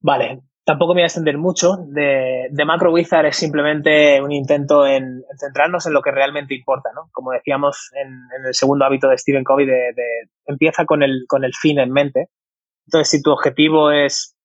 Vale, 0.00 0.42
Tampoco 0.64 0.94
me 0.94 1.00
voy 1.00 1.02
a 1.02 1.06
extender 1.06 1.38
mucho. 1.38 1.76
De, 1.88 2.48
Macro 2.64 2.92
Wizard 2.92 3.26
es 3.26 3.36
simplemente 3.36 4.20
un 4.22 4.30
intento 4.30 4.86
en, 4.86 5.24
centrarnos 5.38 5.86
en 5.86 5.92
lo 5.92 6.02
que 6.02 6.12
realmente 6.12 6.54
importa, 6.54 6.90
¿no? 6.94 7.08
Como 7.12 7.32
decíamos 7.32 7.90
en, 7.94 8.46
el 8.46 8.54
segundo 8.54 8.84
hábito 8.84 9.08
de 9.08 9.18
Stephen 9.18 9.42
Covey, 9.42 9.66
de, 9.66 9.92
empieza 10.46 10.84
con 10.84 11.02
el, 11.02 11.24
con 11.26 11.44
el 11.44 11.52
fin 11.54 11.80
en 11.80 11.90
mente. 11.90 12.28
Entonces, 12.86 13.10
si 13.10 13.22
tu 13.22 13.32
objetivo 13.32 13.90
es 13.90 14.36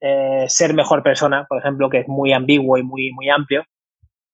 eh, 0.00 0.44
ser 0.48 0.72
mejor 0.74 1.02
persona, 1.02 1.46
por 1.48 1.58
ejemplo, 1.58 1.90
que 1.90 2.00
es 2.00 2.08
muy 2.08 2.32
ambiguo 2.32 2.78
y 2.78 2.84
muy, 2.84 3.10
muy 3.12 3.28
amplio, 3.28 3.64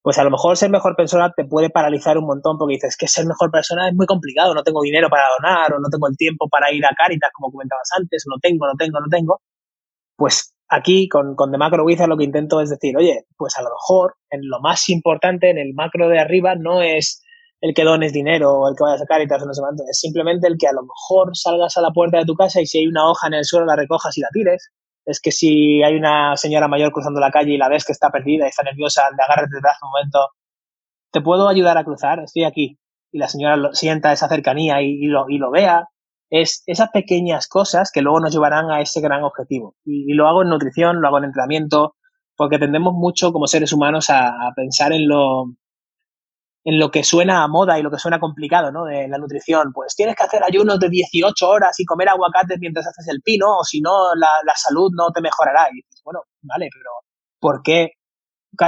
pues 0.03 0.19
a 0.19 0.25
lo 0.25 0.31
mejor 0.31 0.57
ser 0.57 0.71
mejor 0.71 0.95
persona 0.97 1.33
te 1.35 1.45
puede 1.45 1.71
paralizar 1.71 2.19
un 2.19 2.27
montón 2.27 2.59
porque 2.59 2.75
dices 2.75 2.97
que 2.97 3.09
ser 3.09 3.27
mejor 3.27 3.51
persona 3.51 3.89
es 3.89 3.95
muy 3.95 4.07
complicado, 4.07 4.55
no 4.55 4.63
tengo 4.63 4.83
dinero 4.83 5.09
para 5.11 5.25
donar 5.37 5.73
o 5.73 5.81
no 5.81 5.89
tengo 5.91 6.07
el 6.09 6.17
tiempo 6.17 6.49
para 6.49 6.71
ir 6.73 6.85
a 6.87 6.95
Caritas, 6.95 7.31
como 7.33 7.51
comentabas 7.51 7.89
antes, 7.99 8.25
no 8.29 8.37
tengo, 8.41 8.67
no 8.67 8.75
tengo, 8.79 9.01
no 9.01 9.09
tengo. 9.11 9.41
Pues 10.17 10.56
Aquí 10.69 11.09
con, 11.09 11.37
con 11.37 11.53
The 11.53 11.59
Macro 11.59 11.85
Wizard 11.85 12.09
lo 12.09 12.17
que 12.17 12.25
intento 12.25 12.61
es 12.61 12.71
decir, 12.71 12.97
oye, 12.97 13.25
pues 13.37 13.57
a 13.57 13.63
lo 13.63 13.71
mejor 13.71 14.17
en 14.31 14.41
lo 14.49 14.61
más 14.61 14.89
importante, 14.89 15.51
en 15.51 15.59
el 15.59 15.75
macro 15.75 16.09
de 16.09 16.19
arriba, 16.19 16.55
no 16.57 16.83
es 16.83 17.23
el 17.61 17.73
que 17.75 17.85
dones 17.85 18.13
dinero 18.13 18.53
o 18.53 18.69
el 18.69 18.75
que 18.77 18.85
vayas 18.85 19.03
a 19.03 19.07
Caritas 19.07 19.43
o 19.43 19.47
no 19.47 19.55
sé 19.55 19.61
cuánto, 19.61 19.85
es 19.89 19.99
simplemente 19.99 20.47
el 20.47 20.57
que 20.59 20.67
a 20.67 20.73
lo 20.73 20.83
mejor 20.83 21.37
salgas 21.37 21.77
a 21.77 21.81
la 21.81 21.91
puerta 21.91 22.19
de 22.19 22.25
tu 22.25 22.35
casa 22.35 22.61
y 22.61 22.67
si 22.67 22.79
hay 22.79 22.87
una 22.87 23.09
hoja 23.09 23.29
en 23.29 23.35
el 23.35 23.45
suelo 23.45 23.67
la 23.67 23.77
recojas 23.77 24.17
y 24.19 24.21
la 24.21 24.29
tires. 24.33 24.71
Es 25.05 25.21
que 25.21 25.31
si 25.31 25.85
hay 25.85 25.95
una 25.95 26.37
señora 26.37 26.67
mayor 26.67 26.91
cruzando 26.91 27.21
la 27.21 27.31
calle 27.31 27.53
y 27.53 27.59
la 27.59 27.69
ves 27.69 27.85
que 27.85 27.93
está 27.93 28.11
perdida 28.11 28.45
y 28.45 28.49
está 28.49 28.65
nerviosa, 28.65 29.03
le 29.11 29.23
agarres 29.23 29.51
detrás 29.51 29.77
un 29.83 29.91
momento, 29.91 30.31
¿te 31.13 31.21
puedo 31.21 31.49
ayudar 31.49 31.79
a 31.79 31.85
cruzar? 31.85 32.19
Estoy 32.25 32.43
aquí. 32.43 32.79
Y 33.13 33.19
la 33.19 33.29
señora 33.29 33.57
lo, 33.57 33.73
sienta 33.73 34.13
esa 34.13 34.29
cercanía 34.29 34.83
y, 34.83 35.07
lo, 35.07 35.27
y 35.29 35.39
lo 35.39 35.53
vea 35.53 35.89
es 36.31 36.63
esas 36.67 36.91
pequeñas 36.91 37.49
cosas 37.49 37.91
que 37.93 38.03
luego 38.03 38.21
nos 38.21 38.33
llevarán 38.33 38.71
a 38.71 38.81
ese 38.81 39.01
gran 39.01 39.23
objetivo. 39.23 39.77
Y, 39.85 40.13
lo 40.15 40.29
hago 40.29 40.43
en 40.43 40.49
nutrición, 40.49 41.01
lo 41.01 41.09
hago 41.09 41.19
en 41.19 41.25
entrenamiento, 41.25 41.97
porque 42.37 42.59
tendemos 42.59 42.95
mucho 42.95 43.33
como 43.33 43.47
seres 43.47 43.73
humanos 43.73 44.11
a, 44.11 44.33
pensar 44.55 44.93
en 44.93 45.09
lo, 45.09 45.47
en 46.65 46.79
lo 46.79 46.91
que 46.91 47.05
suena 47.05 47.43
a 47.43 47.49
moda 47.49 47.79
y 47.79 47.83
lo 47.83 47.91
que 47.91 47.99
suena 47.99 48.21
complicado, 48.21 48.73
¿no? 48.73 48.85
De 48.85 49.09
la 49.09 49.19
nutrición. 49.19 49.73
Pues 49.73 49.95
tienes 49.95 50.17
que 50.17 50.25
hacer 50.25 50.43
ayunos 50.43 50.79
de 50.81 50.89
18 50.89 51.49
horas 51.49 51.79
y 51.79 51.85
comer 51.85 52.09
aguacate 52.09 52.57
mientras 52.59 52.87
haces 52.87 53.09
el 53.09 53.23
pino, 53.23 53.59
o 53.59 53.65
si 53.65 53.81
no, 53.81 54.15
la, 54.17 54.29
la 54.45 54.55
salud 54.57 54.91
no 54.95 55.11
te 55.13 55.21
mejorará. 55.21 55.69
Y 55.71 55.77
dices, 55.77 56.03
bueno, 56.05 56.21
vale, 56.43 56.69
pero 56.73 56.91
¿por 57.41 57.63
qué 57.63 57.93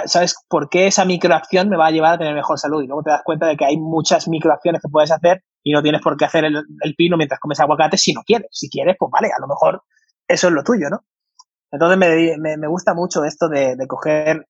¿sabes 0.07 0.35
por 0.49 0.68
qué 0.68 0.87
esa 0.87 1.05
microacción 1.05 1.68
me 1.68 1.77
va 1.77 1.87
a 1.87 1.90
llevar 1.90 2.14
a 2.14 2.18
tener 2.18 2.35
mejor 2.35 2.59
salud? 2.59 2.83
Y 2.83 2.87
luego 2.87 3.03
te 3.03 3.11
das 3.11 3.23
cuenta 3.25 3.47
de 3.47 3.57
que 3.57 3.64
hay 3.64 3.77
muchas 3.77 4.29
microacciones 4.29 4.83
que 4.83 4.88
puedes 4.88 5.11
hacer 5.11 5.42
y 5.62 5.73
no 5.73 5.83
tienes 5.83 6.03
por 6.03 6.16
qué 6.16 6.25
hacer 6.25 6.44
el, 6.44 6.94
pino 6.97 7.16
mientras 7.16 7.40
comes 7.40 7.61
aguacate 7.61 7.97
si 7.97 8.12
no 8.12 8.23
quieres. 8.23 8.49
Si 8.53 8.68
quieres, 8.68 8.97
pues 8.99 9.11
vale, 9.11 9.29
a 9.29 9.40
lo 9.40 9.47
mejor 9.47 9.83
eso 10.27 10.49
es 10.49 10.55
lo 10.55 10.62
tuyo, 10.62 10.88
¿no? 10.90 11.01
Entonces 11.71 11.99
me, 11.99 12.57
me, 12.57 12.68
gusta 12.68 12.94
mucho 12.94 13.25
esto 13.25 13.49
de, 13.49 13.77
de, 13.77 13.87
coger 13.87 14.47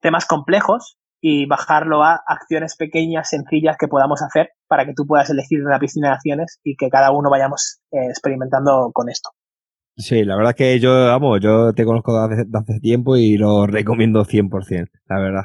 temas 0.00 0.26
complejos 0.26 0.98
y 1.20 1.46
bajarlo 1.46 2.02
a 2.02 2.20
acciones 2.26 2.76
pequeñas, 2.76 3.30
sencillas 3.30 3.76
que 3.78 3.88
podamos 3.88 4.22
hacer 4.22 4.50
para 4.66 4.84
que 4.84 4.94
tú 4.94 5.06
puedas 5.06 5.30
elegir 5.30 5.64
una 5.64 5.78
piscina 5.78 6.08
de 6.08 6.14
acciones 6.14 6.60
y 6.64 6.76
que 6.76 6.88
cada 6.88 7.12
uno 7.12 7.30
vayamos 7.30 7.80
eh, 7.92 8.06
experimentando 8.08 8.90
con 8.92 9.08
esto. 9.08 9.30
Sí, 9.96 10.24
la 10.24 10.36
verdad 10.36 10.50
es 10.50 10.56
que 10.56 10.80
yo, 10.80 11.06
vamos, 11.06 11.40
yo 11.40 11.72
te 11.74 11.84
conozco 11.84 12.26
desde 12.28 12.46
hace, 12.54 12.80
tiempo 12.80 13.16
y 13.16 13.36
lo 13.36 13.66
recomiendo 13.66 14.24
100%, 14.24 14.88
la 15.08 15.20
verdad. 15.20 15.44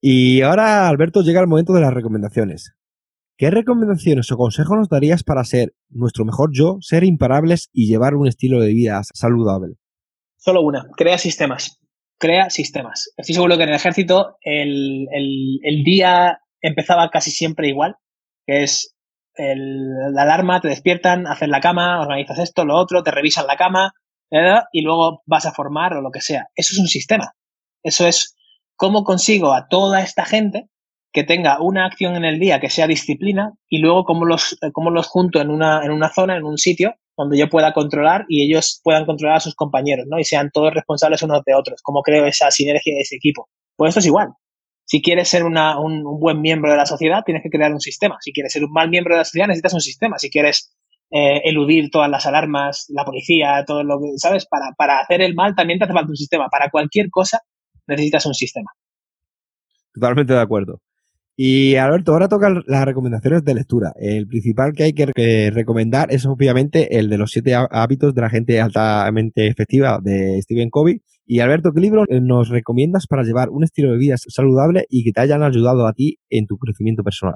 Y 0.00 0.42
ahora, 0.42 0.88
Alberto, 0.88 1.22
llega 1.22 1.40
el 1.40 1.46
momento 1.46 1.72
de 1.72 1.80
las 1.80 1.94
recomendaciones. 1.94 2.74
¿Qué 3.36 3.50
recomendaciones 3.50 4.30
o 4.30 4.36
consejos 4.36 4.76
nos 4.76 4.88
darías 4.88 5.24
para 5.24 5.44
ser 5.44 5.74
nuestro 5.88 6.24
mejor 6.24 6.50
yo, 6.52 6.76
ser 6.80 7.04
imparables 7.04 7.70
y 7.72 7.88
llevar 7.88 8.14
un 8.14 8.28
estilo 8.28 8.60
de 8.60 8.68
vida 8.68 9.00
saludable? 9.14 9.74
Solo 10.36 10.62
una, 10.62 10.86
crea 10.96 11.18
sistemas. 11.18 11.78
Crea 12.18 12.50
sistemas. 12.50 13.12
Estoy 13.16 13.34
seguro 13.34 13.56
que 13.56 13.64
en 13.64 13.70
el 13.70 13.74
ejército 13.74 14.36
el, 14.42 15.06
el 15.10 15.82
día 15.82 16.38
empezaba 16.60 17.10
casi 17.10 17.30
siempre 17.30 17.68
igual. 17.68 17.96
que 18.46 18.62
es 18.62 18.94
la 19.36 20.22
alarma, 20.22 20.60
te 20.60 20.68
despiertan, 20.68 21.26
haces 21.26 21.48
la 21.48 21.60
cama, 21.60 22.00
organizas 22.00 22.38
esto, 22.38 22.64
lo 22.64 22.76
otro, 22.76 23.02
te 23.02 23.10
revisan 23.10 23.46
la 23.46 23.56
cama 23.56 23.92
y 24.72 24.82
luego 24.82 25.22
vas 25.26 25.46
a 25.46 25.52
formar 25.52 25.94
o 25.94 26.00
lo 26.00 26.10
que 26.10 26.20
sea. 26.20 26.46
Eso 26.54 26.74
es 26.74 26.78
un 26.78 26.86
sistema. 26.86 27.32
Eso 27.82 28.06
es 28.06 28.36
cómo 28.76 29.04
consigo 29.04 29.52
a 29.52 29.68
toda 29.68 30.02
esta 30.02 30.24
gente 30.24 30.68
que 31.12 31.24
tenga 31.24 31.60
una 31.60 31.84
acción 31.84 32.16
en 32.16 32.24
el 32.24 32.38
día 32.38 32.58
que 32.58 32.70
sea 32.70 32.86
disciplina 32.86 33.52
y 33.68 33.78
luego 33.78 34.04
cómo 34.04 34.24
los, 34.24 34.58
cómo 34.72 34.90
los 34.90 35.06
junto 35.06 35.40
en 35.40 35.50
una, 35.50 35.84
en 35.84 35.90
una 35.90 36.08
zona, 36.08 36.36
en 36.36 36.44
un 36.44 36.56
sitio 36.56 36.94
donde 37.16 37.36
yo 37.38 37.48
pueda 37.48 37.72
controlar 37.72 38.24
y 38.28 38.44
ellos 38.44 38.80
puedan 38.82 39.04
controlar 39.04 39.36
a 39.36 39.40
sus 39.40 39.54
compañeros, 39.54 40.06
¿no? 40.08 40.18
Y 40.18 40.24
sean 40.24 40.50
todos 40.50 40.72
responsables 40.72 41.22
unos 41.22 41.42
de 41.44 41.54
otros. 41.54 41.82
¿Cómo 41.82 42.02
creo 42.02 42.24
esa 42.24 42.50
sinergia 42.50 42.94
de 42.94 43.00
ese 43.00 43.16
equipo? 43.16 43.48
Pues 43.76 43.90
esto 43.90 44.00
es 44.00 44.06
igual. 44.06 44.30
Si 44.84 45.02
quieres 45.02 45.28
ser 45.28 45.44
un, 45.44 45.54
buen 46.18 46.40
miembro 46.40 46.70
de 46.70 46.76
la 46.76 46.86
sociedad, 46.86 47.22
tienes 47.24 47.42
que 47.42 47.50
crear 47.50 47.72
un 47.72 47.80
sistema. 47.80 48.16
Si 48.20 48.32
quieres 48.32 48.52
ser 48.52 48.64
un 48.64 48.72
mal 48.72 48.88
miembro 48.88 49.14
de 49.14 49.18
la 49.18 49.24
sociedad, 49.24 49.46
necesitas 49.46 49.74
un 49.74 49.80
sistema. 49.80 50.18
Si 50.18 50.30
quieres 50.30 50.74
eh, 51.10 51.42
eludir 51.44 51.90
todas 51.90 52.10
las 52.10 52.26
alarmas, 52.26 52.86
la 52.88 53.04
policía, 53.04 53.64
todo 53.66 53.84
lo 53.84 54.00
que, 54.00 54.16
¿sabes? 54.16 54.46
Para, 54.46 54.72
para 54.76 55.00
hacer 55.00 55.20
el 55.20 55.34
mal 55.34 55.54
también 55.54 55.78
te 55.78 55.84
hace 55.84 55.94
falta 55.94 56.10
un 56.10 56.16
sistema. 56.16 56.48
Para 56.48 56.70
cualquier 56.70 57.10
cosa 57.10 57.40
necesitas 57.86 58.24
un 58.26 58.34
sistema. 58.34 58.72
Totalmente 59.92 60.32
de 60.32 60.40
acuerdo. 60.40 60.80
Y 61.44 61.74
Alberto, 61.74 62.12
ahora 62.12 62.28
tocan 62.28 62.62
las 62.68 62.84
recomendaciones 62.84 63.44
de 63.44 63.54
lectura. 63.54 63.92
El 63.96 64.28
principal 64.28 64.74
que 64.74 64.84
hay 64.84 64.92
que 64.92 65.50
recomendar 65.52 66.12
es 66.12 66.24
obviamente 66.24 67.00
el 67.00 67.10
de 67.10 67.18
los 67.18 67.32
siete 67.32 67.52
hábitos 67.52 68.14
de 68.14 68.20
la 68.20 68.30
gente 68.30 68.60
altamente 68.60 69.48
efectiva 69.48 69.98
de 70.00 70.40
Stephen 70.40 70.70
Covey. 70.70 71.00
Y 71.26 71.40
Alberto, 71.40 71.72
¿qué 71.74 71.80
libro 71.80 72.04
nos 72.08 72.48
recomiendas 72.48 73.08
para 73.08 73.24
llevar 73.24 73.48
un 73.50 73.64
estilo 73.64 73.90
de 73.90 73.98
vida 73.98 74.14
saludable 74.18 74.86
y 74.88 75.02
que 75.02 75.10
te 75.10 75.20
hayan 75.20 75.42
ayudado 75.42 75.88
a 75.88 75.92
ti 75.94 76.20
en 76.30 76.46
tu 76.46 76.58
crecimiento 76.58 77.02
personal? 77.02 77.34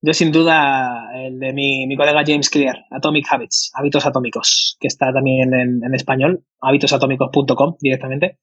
Yo 0.00 0.14
sin 0.14 0.32
duda 0.32 1.10
el 1.14 1.38
de 1.38 1.52
mi, 1.52 1.94
colega 1.98 2.24
James 2.26 2.48
Clear, 2.48 2.78
Atomic 2.90 3.26
Habits, 3.30 3.72
Hábitos 3.74 4.06
Atómicos, 4.06 4.78
que 4.80 4.88
está 4.88 5.12
también 5.12 5.52
en, 5.52 5.84
en 5.84 5.94
español, 5.94 6.46
hábitosatómicos.com 6.62 7.76
directamente 7.78 8.38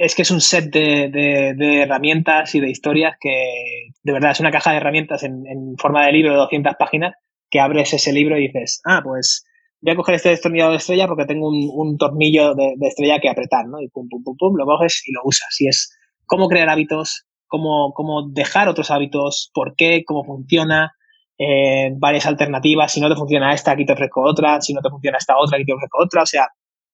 es 0.00 0.14
que 0.14 0.22
es 0.22 0.30
un 0.30 0.40
set 0.40 0.72
de, 0.72 1.82
herramientas 1.82 2.54
y 2.54 2.60
de 2.60 2.70
historias 2.70 3.16
que, 3.20 3.90
de 4.02 4.12
verdad, 4.14 4.30
es 4.30 4.40
una 4.40 4.50
caja 4.50 4.70
de 4.70 4.78
herramientas 4.78 5.22
en, 5.24 5.76
forma 5.76 6.06
de 6.06 6.12
libro 6.12 6.32
de 6.32 6.38
200 6.38 6.72
páginas 6.78 7.14
que 7.50 7.60
abres 7.60 7.92
ese 7.92 8.10
libro 8.10 8.38
y 8.38 8.46
dices, 8.46 8.80
ah, 8.86 9.02
pues 9.04 9.44
voy 9.82 9.92
a 9.92 9.96
coger 9.96 10.14
este 10.14 10.30
destornillador 10.30 10.72
de 10.72 10.78
estrella 10.78 11.06
porque 11.06 11.26
tengo 11.26 11.48
un, 11.48 11.98
tornillo 11.98 12.54
de, 12.54 12.76
estrella 12.80 13.18
que 13.20 13.28
apretar, 13.28 13.66
¿no? 13.66 13.78
Y 13.82 13.88
pum, 13.88 14.08
pum, 14.08 14.22
pum, 14.24 14.36
pum, 14.38 14.56
lo 14.56 14.64
coges 14.64 15.02
y 15.06 15.12
lo 15.12 15.20
usas. 15.22 15.54
Y 15.60 15.68
es 15.68 15.94
cómo 16.24 16.48
crear 16.48 16.70
hábitos, 16.70 17.26
cómo, 17.46 17.92
cómo 17.92 18.26
dejar 18.30 18.68
otros 18.68 18.90
hábitos, 18.90 19.50
por 19.52 19.74
qué, 19.76 20.02
cómo 20.06 20.24
funciona, 20.24 20.92
eh, 21.36 21.92
varias 21.98 22.24
alternativas. 22.24 22.90
Si 22.90 23.02
no 23.02 23.10
te 23.10 23.16
funciona 23.16 23.52
esta, 23.52 23.72
aquí 23.72 23.84
te 23.84 23.92
ofrezco 23.92 24.22
otra. 24.22 24.62
Si 24.62 24.72
no 24.72 24.80
te 24.80 24.88
funciona 24.88 25.18
esta 25.18 25.36
otra, 25.36 25.58
aquí 25.58 25.66
te 25.66 25.74
ofrezco 25.74 26.02
otra. 26.02 26.22
O 26.22 26.26
sea, 26.26 26.46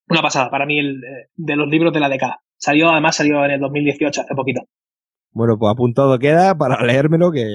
una 0.09 0.23
pasada 0.23 0.51
para 0.51 0.67
mí 0.67 0.81
el, 0.81 1.01
de 1.37 1.55
los 1.55 1.69
libros 1.69 1.93
de 1.93 2.01
la 2.01 2.09
década. 2.09 2.41
Salió, 2.59 2.91
además 2.91 3.17
salió 3.17 3.45
en 3.45 3.53
el 3.53 3.61
2018, 3.61 4.23
hace 4.23 4.35
poquito. 4.35 4.63
Bueno, 5.31 5.59
pues 5.59 5.73
apuntado 5.73 6.19
queda 6.19 6.57
para 6.57 6.85
leérmelo, 6.85 7.31
que 7.31 7.47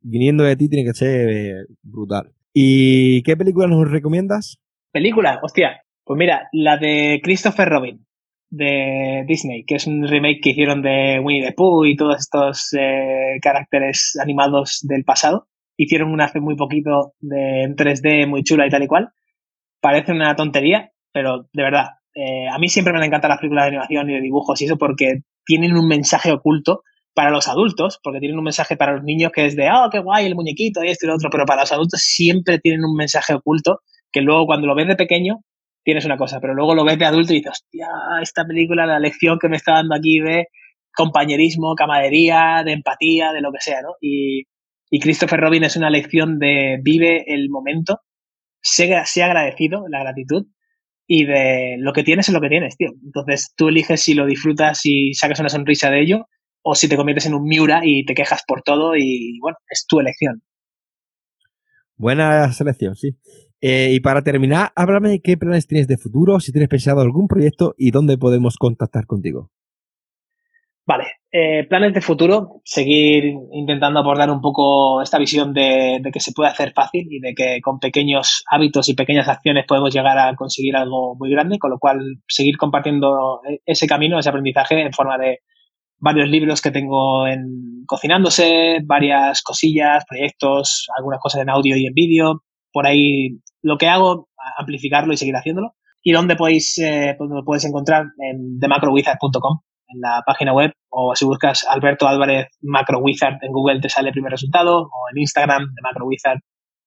viniendo 0.00 0.44
de 0.44 0.56
ti 0.56 0.68
tiene 0.68 0.88
que 0.88 0.94
ser 0.94 1.30
eh, 1.30 1.64
brutal. 1.82 2.32
¿Y 2.52 3.22
qué 3.22 3.36
película 3.36 3.66
nos 3.66 3.90
recomiendas? 3.90 4.58
¿Película? 4.92 5.40
Hostia, 5.42 5.82
pues 6.04 6.18
mira, 6.18 6.48
la 6.52 6.76
de 6.76 7.20
Christopher 7.22 7.68
Robin, 7.68 8.06
de 8.50 9.24
Disney, 9.26 9.64
que 9.64 9.76
es 9.76 9.86
un 9.86 10.06
remake 10.06 10.40
que 10.42 10.50
hicieron 10.50 10.82
de 10.82 11.20
Winnie 11.20 11.46
the 11.46 11.52
Pooh 11.52 11.86
y 11.86 11.96
todos 11.96 12.18
estos 12.18 12.74
eh, 12.78 13.38
caracteres 13.40 14.18
animados 14.20 14.80
del 14.82 15.04
pasado. 15.04 15.48
Hicieron 15.76 16.12
una 16.12 16.26
hace 16.26 16.40
muy 16.40 16.54
poquito 16.54 17.14
de, 17.20 17.62
en 17.62 17.76
3D 17.76 18.26
muy 18.26 18.42
chula 18.42 18.66
y 18.66 18.70
tal 18.70 18.82
y 18.82 18.86
cual. 18.86 19.08
Parece 19.80 20.12
una 20.12 20.36
tontería, 20.36 20.92
pero 21.12 21.48
de 21.52 21.62
verdad, 21.62 21.86
eh, 22.14 22.48
a 22.48 22.58
mí 22.58 22.68
siempre 22.68 22.92
me 22.92 22.98
han 22.98 23.04
encantado 23.04 23.30
las 23.30 23.38
películas 23.38 23.64
de 23.64 23.68
animación 23.68 24.10
y 24.10 24.14
de 24.14 24.20
dibujos 24.20 24.60
y 24.60 24.66
eso 24.66 24.76
porque 24.76 25.22
tienen 25.44 25.76
un 25.76 25.86
mensaje 25.86 26.32
oculto 26.32 26.82
para 27.14 27.30
los 27.30 27.48
adultos, 27.48 28.00
porque 28.02 28.20
tienen 28.20 28.38
un 28.38 28.44
mensaje 28.44 28.76
para 28.76 28.94
los 28.94 29.04
niños 29.04 29.32
que 29.32 29.46
es 29.46 29.56
de, 29.56 29.68
oh, 29.70 29.88
qué 29.90 29.98
guay, 29.98 30.26
el 30.26 30.34
muñequito 30.34 30.82
y 30.82 30.88
esto 30.88 31.06
y 31.06 31.08
lo 31.08 31.14
otro, 31.14 31.28
pero 31.30 31.44
para 31.44 31.62
los 31.62 31.72
adultos 31.72 32.00
siempre 32.00 32.58
tienen 32.58 32.84
un 32.84 32.96
mensaje 32.96 33.34
oculto 33.34 33.80
que 34.10 34.20
luego 34.20 34.46
cuando 34.46 34.66
lo 34.66 34.74
ves 34.74 34.88
de 34.88 34.96
pequeño 34.96 35.40
tienes 35.84 36.04
una 36.04 36.16
cosa, 36.16 36.38
pero 36.40 36.54
luego 36.54 36.74
lo 36.74 36.84
ves 36.84 36.98
de 36.98 37.04
adulto 37.04 37.32
y 37.32 37.36
dices, 37.36 37.52
hostia, 37.52 37.88
esta 38.22 38.44
película, 38.44 38.86
la 38.86 38.98
lección 38.98 39.38
que 39.40 39.48
me 39.48 39.56
está 39.56 39.74
dando 39.74 39.94
aquí 39.96 40.20
de 40.20 40.46
compañerismo, 40.94 41.74
camaradería, 41.74 42.62
de 42.64 42.72
empatía, 42.72 43.32
de 43.32 43.40
lo 43.40 43.50
que 43.50 43.60
sea, 43.60 43.82
¿no? 43.82 43.94
Y, 44.00 44.44
Christopher 45.00 45.40
Robin 45.40 45.64
es 45.64 45.76
una 45.76 45.88
lección 45.88 46.38
de 46.38 46.78
vive 46.82 47.24
el 47.26 47.48
momento, 47.48 48.00
sé, 48.60 48.94
sé 49.06 49.22
agradecido, 49.22 49.88
la 49.88 50.00
gratitud, 50.00 50.44
y 51.06 51.24
de 51.24 51.76
lo 51.78 51.92
que 51.92 52.04
tienes 52.04 52.28
es 52.28 52.34
lo 52.34 52.40
que 52.40 52.48
tienes, 52.48 52.76
tío. 52.76 52.90
Entonces 53.04 53.52
tú 53.56 53.68
eliges 53.68 54.00
si 54.00 54.14
lo 54.14 54.26
disfrutas 54.26 54.80
y 54.84 55.14
sacas 55.14 55.40
una 55.40 55.48
sonrisa 55.48 55.90
de 55.90 56.00
ello 56.00 56.26
o 56.62 56.74
si 56.74 56.88
te 56.88 56.96
conviertes 56.96 57.26
en 57.26 57.34
un 57.34 57.44
Miura 57.44 57.80
y 57.84 58.04
te 58.04 58.14
quejas 58.14 58.42
por 58.46 58.62
todo 58.62 58.96
y 58.96 59.38
bueno, 59.40 59.58
es 59.68 59.84
tu 59.86 60.00
elección. 60.00 60.42
Buena 61.96 62.52
selección, 62.52 62.96
sí. 62.96 63.16
Eh, 63.60 63.92
y 63.92 64.00
para 64.00 64.22
terminar, 64.22 64.72
háblame 64.74 65.20
qué 65.20 65.36
planes 65.36 65.66
tienes 65.66 65.86
de 65.86 65.96
futuro, 65.96 66.40
si 66.40 66.50
tienes 66.50 66.68
pensado 66.68 67.00
algún 67.00 67.28
proyecto 67.28 67.74
y 67.78 67.92
dónde 67.92 68.18
podemos 68.18 68.56
contactar 68.56 69.06
contigo. 69.06 69.50
Vale, 70.84 71.04
eh, 71.30 71.64
planes 71.68 71.94
de 71.94 72.00
futuro, 72.00 72.60
seguir 72.64 73.24
intentando 73.52 74.00
abordar 74.00 74.30
un 74.32 74.40
poco 74.40 75.00
esta 75.00 75.16
visión 75.16 75.54
de, 75.54 76.02
que 76.12 76.18
se 76.18 76.32
puede 76.32 76.50
hacer 76.50 76.72
fácil 76.72 77.06
y 77.08 77.20
de 77.20 77.34
que 77.34 77.60
con 77.62 77.78
pequeños 77.78 78.42
hábitos 78.50 78.88
y 78.88 78.94
pequeñas 78.94 79.28
acciones 79.28 79.64
podemos 79.66 79.94
llegar 79.94 80.18
a 80.18 80.34
conseguir 80.34 80.74
algo 80.76 81.14
muy 81.16 81.30
grande, 81.30 81.60
con 81.60 81.70
lo 81.70 81.78
cual 81.78 82.00
seguir 82.26 82.56
compartiendo 82.56 83.40
ese 83.64 83.86
camino, 83.86 84.18
ese 84.18 84.30
aprendizaje 84.30 84.82
en 84.82 84.92
forma 84.92 85.18
de 85.18 85.38
varios 85.98 86.28
libros 86.28 86.60
que 86.60 86.72
tengo 86.72 87.28
en 87.28 87.84
cocinándose, 87.86 88.80
varias 88.84 89.42
cosillas, 89.42 90.04
proyectos, 90.08 90.88
algunas 90.98 91.20
cosas 91.20 91.42
en 91.42 91.50
audio 91.50 91.76
y 91.76 91.86
en 91.86 91.94
vídeo, 91.94 92.42
por 92.72 92.88
ahí 92.88 93.38
lo 93.62 93.78
que 93.78 93.86
hago, 93.86 94.28
amplificarlo 94.58 95.12
y 95.12 95.16
seguir 95.16 95.36
haciéndolo. 95.36 95.76
¿Y 96.02 96.10
dónde 96.10 96.34
podéis, 96.34 96.76
eh, 96.78 97.16
puedes 97.46 97.64
encontrar? 97.64 98.06
En 98.18 98.58
themacrowizard.com 98.58 99.60
en 99.92 100.00
la 100.00 100.22
página 100.26 100.52
web 100.52 100.72
o 100.88 101.14
si 101.14 101.24
buscas 101.24 101.66
Alberto 101.68 102.06
Álvarez 102.06 102.46
Macro 102.60 102.98
Wizard 103.00 103.38
en 103.42 103.52
Google 103.52 103.80
te 103.80 103.88
sale 103.88 104.08
el 104.08 104.12
primer 104.12 104.32
resultado 104.32 104.82
o 104.82 105.08
en 105.12 105.18
Instagram 105.20 105.62
de 105.62 105.82
Macro 105.82 106.06
Wizard, 106.06 106.40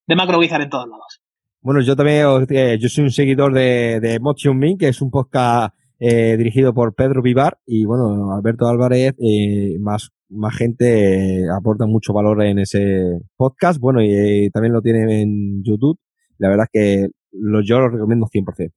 de 0.07 0.15
Macro 0.15 0.39
Wizard 0.39 0.61
en 0.61 0.69
todos 0.69 0.87
lados. 0.87 1.21
Bueno, 1.61 1.81
yo 1.81 1.95
también, 1.95 2.27
eh, 2.49 2.77
yo 2.79 2.89
soy 2.89 3.05
un 3.05 3.11
seguidor 3.11 3.53
de, 3.53 3.99
de 3.99 4.19
Motion 4.19 4.57
Me, 4.57 4.77
que 4.77 4.89
es 4.89 5.01
un 5.01 5.09
podcast 5.09 5.73
eh, 5.99 6.37
dirigido 6.37 6.73
por 6.73 6.93
Pedro 6.93 7.21
Vivar 7.21 7.57
y 7.65 7.85
bueno, 7.85 8.35
Alberto 8.35 8.67
Álvarez, 8.67 9.15
eh, 9.19 9.77
más, 9.79 10.11
más 10.29 10.55
gente 10.55 11.45
aporta 11.49 11.87
mucho 11.87 12.13
valor 12.13 12.43
en 12.43 12.59
ese 12.59 13.19
podcast. 13.35 13.79
Bueno, 13.79 14.01
y 14.03 14.49
también 14.51 14.73
lo 14.73 14.81
tiene 14.81 15.21
en 15.21 15.63
YouTube. 15.63 15.97
La 16.37 16.49
verdad 16.49 16.67
es 16.71 16.81
que 16.81 17.09
yo 17.31 17.79
lo 17.79 17.89
recomiendo 17.89 18.27
100%. 18.27 18.71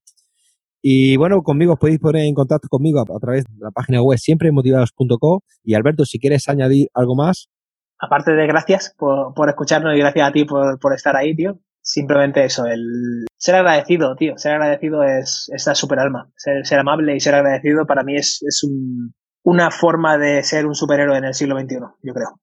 Y 0.81 1.17
bueno, 1.17 1.43
conmigo 1.43 1.75
os 1.75 1.79
podéis 1.79 1.99
poner 1.99 2.25
en 2.25 2.35
contacto 2.35 2.69
conmigo 2.69 3.01
a, 3.01 3.19
través 3.21 3.45
de 3.45 3.55
la 3.59 3.71
página 3.71 4.03
web 4.03 4.19
siempremotivados.com. 4.19 5.41
Y 5.65 5.75
Alberto, 5.75 6.05
si 6.05 6.19
quieres 6.19 6.49
añadir 6.49 6.89
algo 6.95 7.17
más. 7.17 7.49
Aparte 8.01 8.33
de 8.33 8.47
gracias 8.47 8.95
por, 8.97 9.35
por 9.35 9.49
escucharnos 9.49 9.95
y 9.95 9.99
gracias 9.99 10.29
a 10.29 10.33
ti 10.33 10.45
por, 10.45 10.79
por, 10.79 10.95
estar 10.95 11.17
ahí, 11.17 11.35
tío. 11.35 11.59
Simplemente 11.81 12.45
eso, 12.45 12.67
el 12.67 13.27
ser 13.37 13.57
agradecido, 13.57 14.15
tío. 14.15 14.37
Ser 14.37 14.53
agradecido 14.53 15.03
es 15.03 15.51
esta 15.53 15.75
super 15.75 15.99
alma. 15.99 16.31
Ser, 16.37 16.65
ser, 16.65 16.79
amable 16.79 17.17
y 17.17 17.21
ser 17.21 17.35
agradecido 17.35 17.87
para 17.87 18.05
mí 18.05 18.15
es, 18.15 18.41
es 18.47 18.63
un, 18.63 19.15
una 19.43 19.71
forma 19.71 20.17
de 20.19 20.43
ser 20.43 20.67
un 20.67 20.75
superhéroe 20.75 21.19
en 21.19 21.25
el 21.25 21.35
siglo 21.35 21.59
XXI, 21.59 21.77
yo 22.03 22.15
creo. 22.15 22.41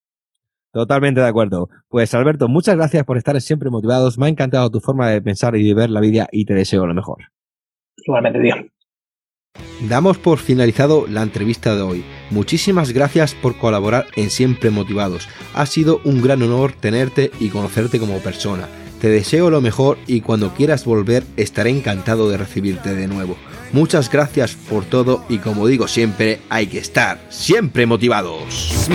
Totalmente 0.72 1.22
de 1.22 1.28
acuerdo. 1.28 1.70
Pues 1.88 2.14
Alberto, 2.14 2.50
muchas 2.50 2.76
gracias 2.76 3.06
por 3.06 3.18
estar 3.18 3.40
siempre 3.40 3.70
motivados. 3.70 4.18
Me 4.18 4.26
ha 4.26 4.30
encantado 4.30 4.70
tu 4.70 4.82
forma 4.82 5.10
de 5.10 5.22
pensar 5.22 5.56
y 5.56 5.66
de 5.66 5.74
ver 5.74 5.90
la 5.90 6.02
vida 6.02 6.28
y 6.34 6.44
te 6.44 6.54
deseo 6.54 6.86
lo 6.86 6.94
mejor. 6.94 7.35
Igualmente, 8.06 8.40
tío. 8.40 8.56
Damos 9.82 10.18
por 10.18 10.40
finalizado 10.40 11.06
la 11.08 11.22
entrevista 11.22 11.76
de 11.76 11.82
hoy. 11.82 12.04
Muchísimas 12.32 12.92
gracias 12.92 13.36
por 13.36 13.58
colaborar 13.58 14.08
en 14.16 14.30
Siempre 14.30 14.70
Motivados. 14.70 15.28
Ha 15.54 15.66
sido 15.66 16.02
un 16.06 16.22
gran 16.22 16.42
honor 16.42 16.72
tenerte 16.74 17.32
y 17.40 17.50
conocerte 17.50 18.00
como 18.00 18.20
persona. 18.20 18.68
Te 19.02 19.10
deseo 19.10 19.50
lo 19.50 19.62
mejor 19.62 19.98
y 20.08 20.22
cuando 20.22 20.54
quieras 20.54 20.86
volver 20.86 21.24
estaré 21.36 21.70
encantado 21.70 22.30
de 22.30 22.38
recibirte 22.38 22.96
de 22.96 23.08
nuevo. 23.08 23.36
Muchas 23.74 24.10
gracias 24.10 24.56
por 24.56 24.86
todo 24.86 25.26
y 25.28 25.40
como 25.40 25.68
digo 25.68 25.88
siempre, 25.88 26.40
hay 26.50 26.68
que 26.68 26.80
estar 26.80 27.20
siempre 27.30 27.86
motivados. 27.86 28.90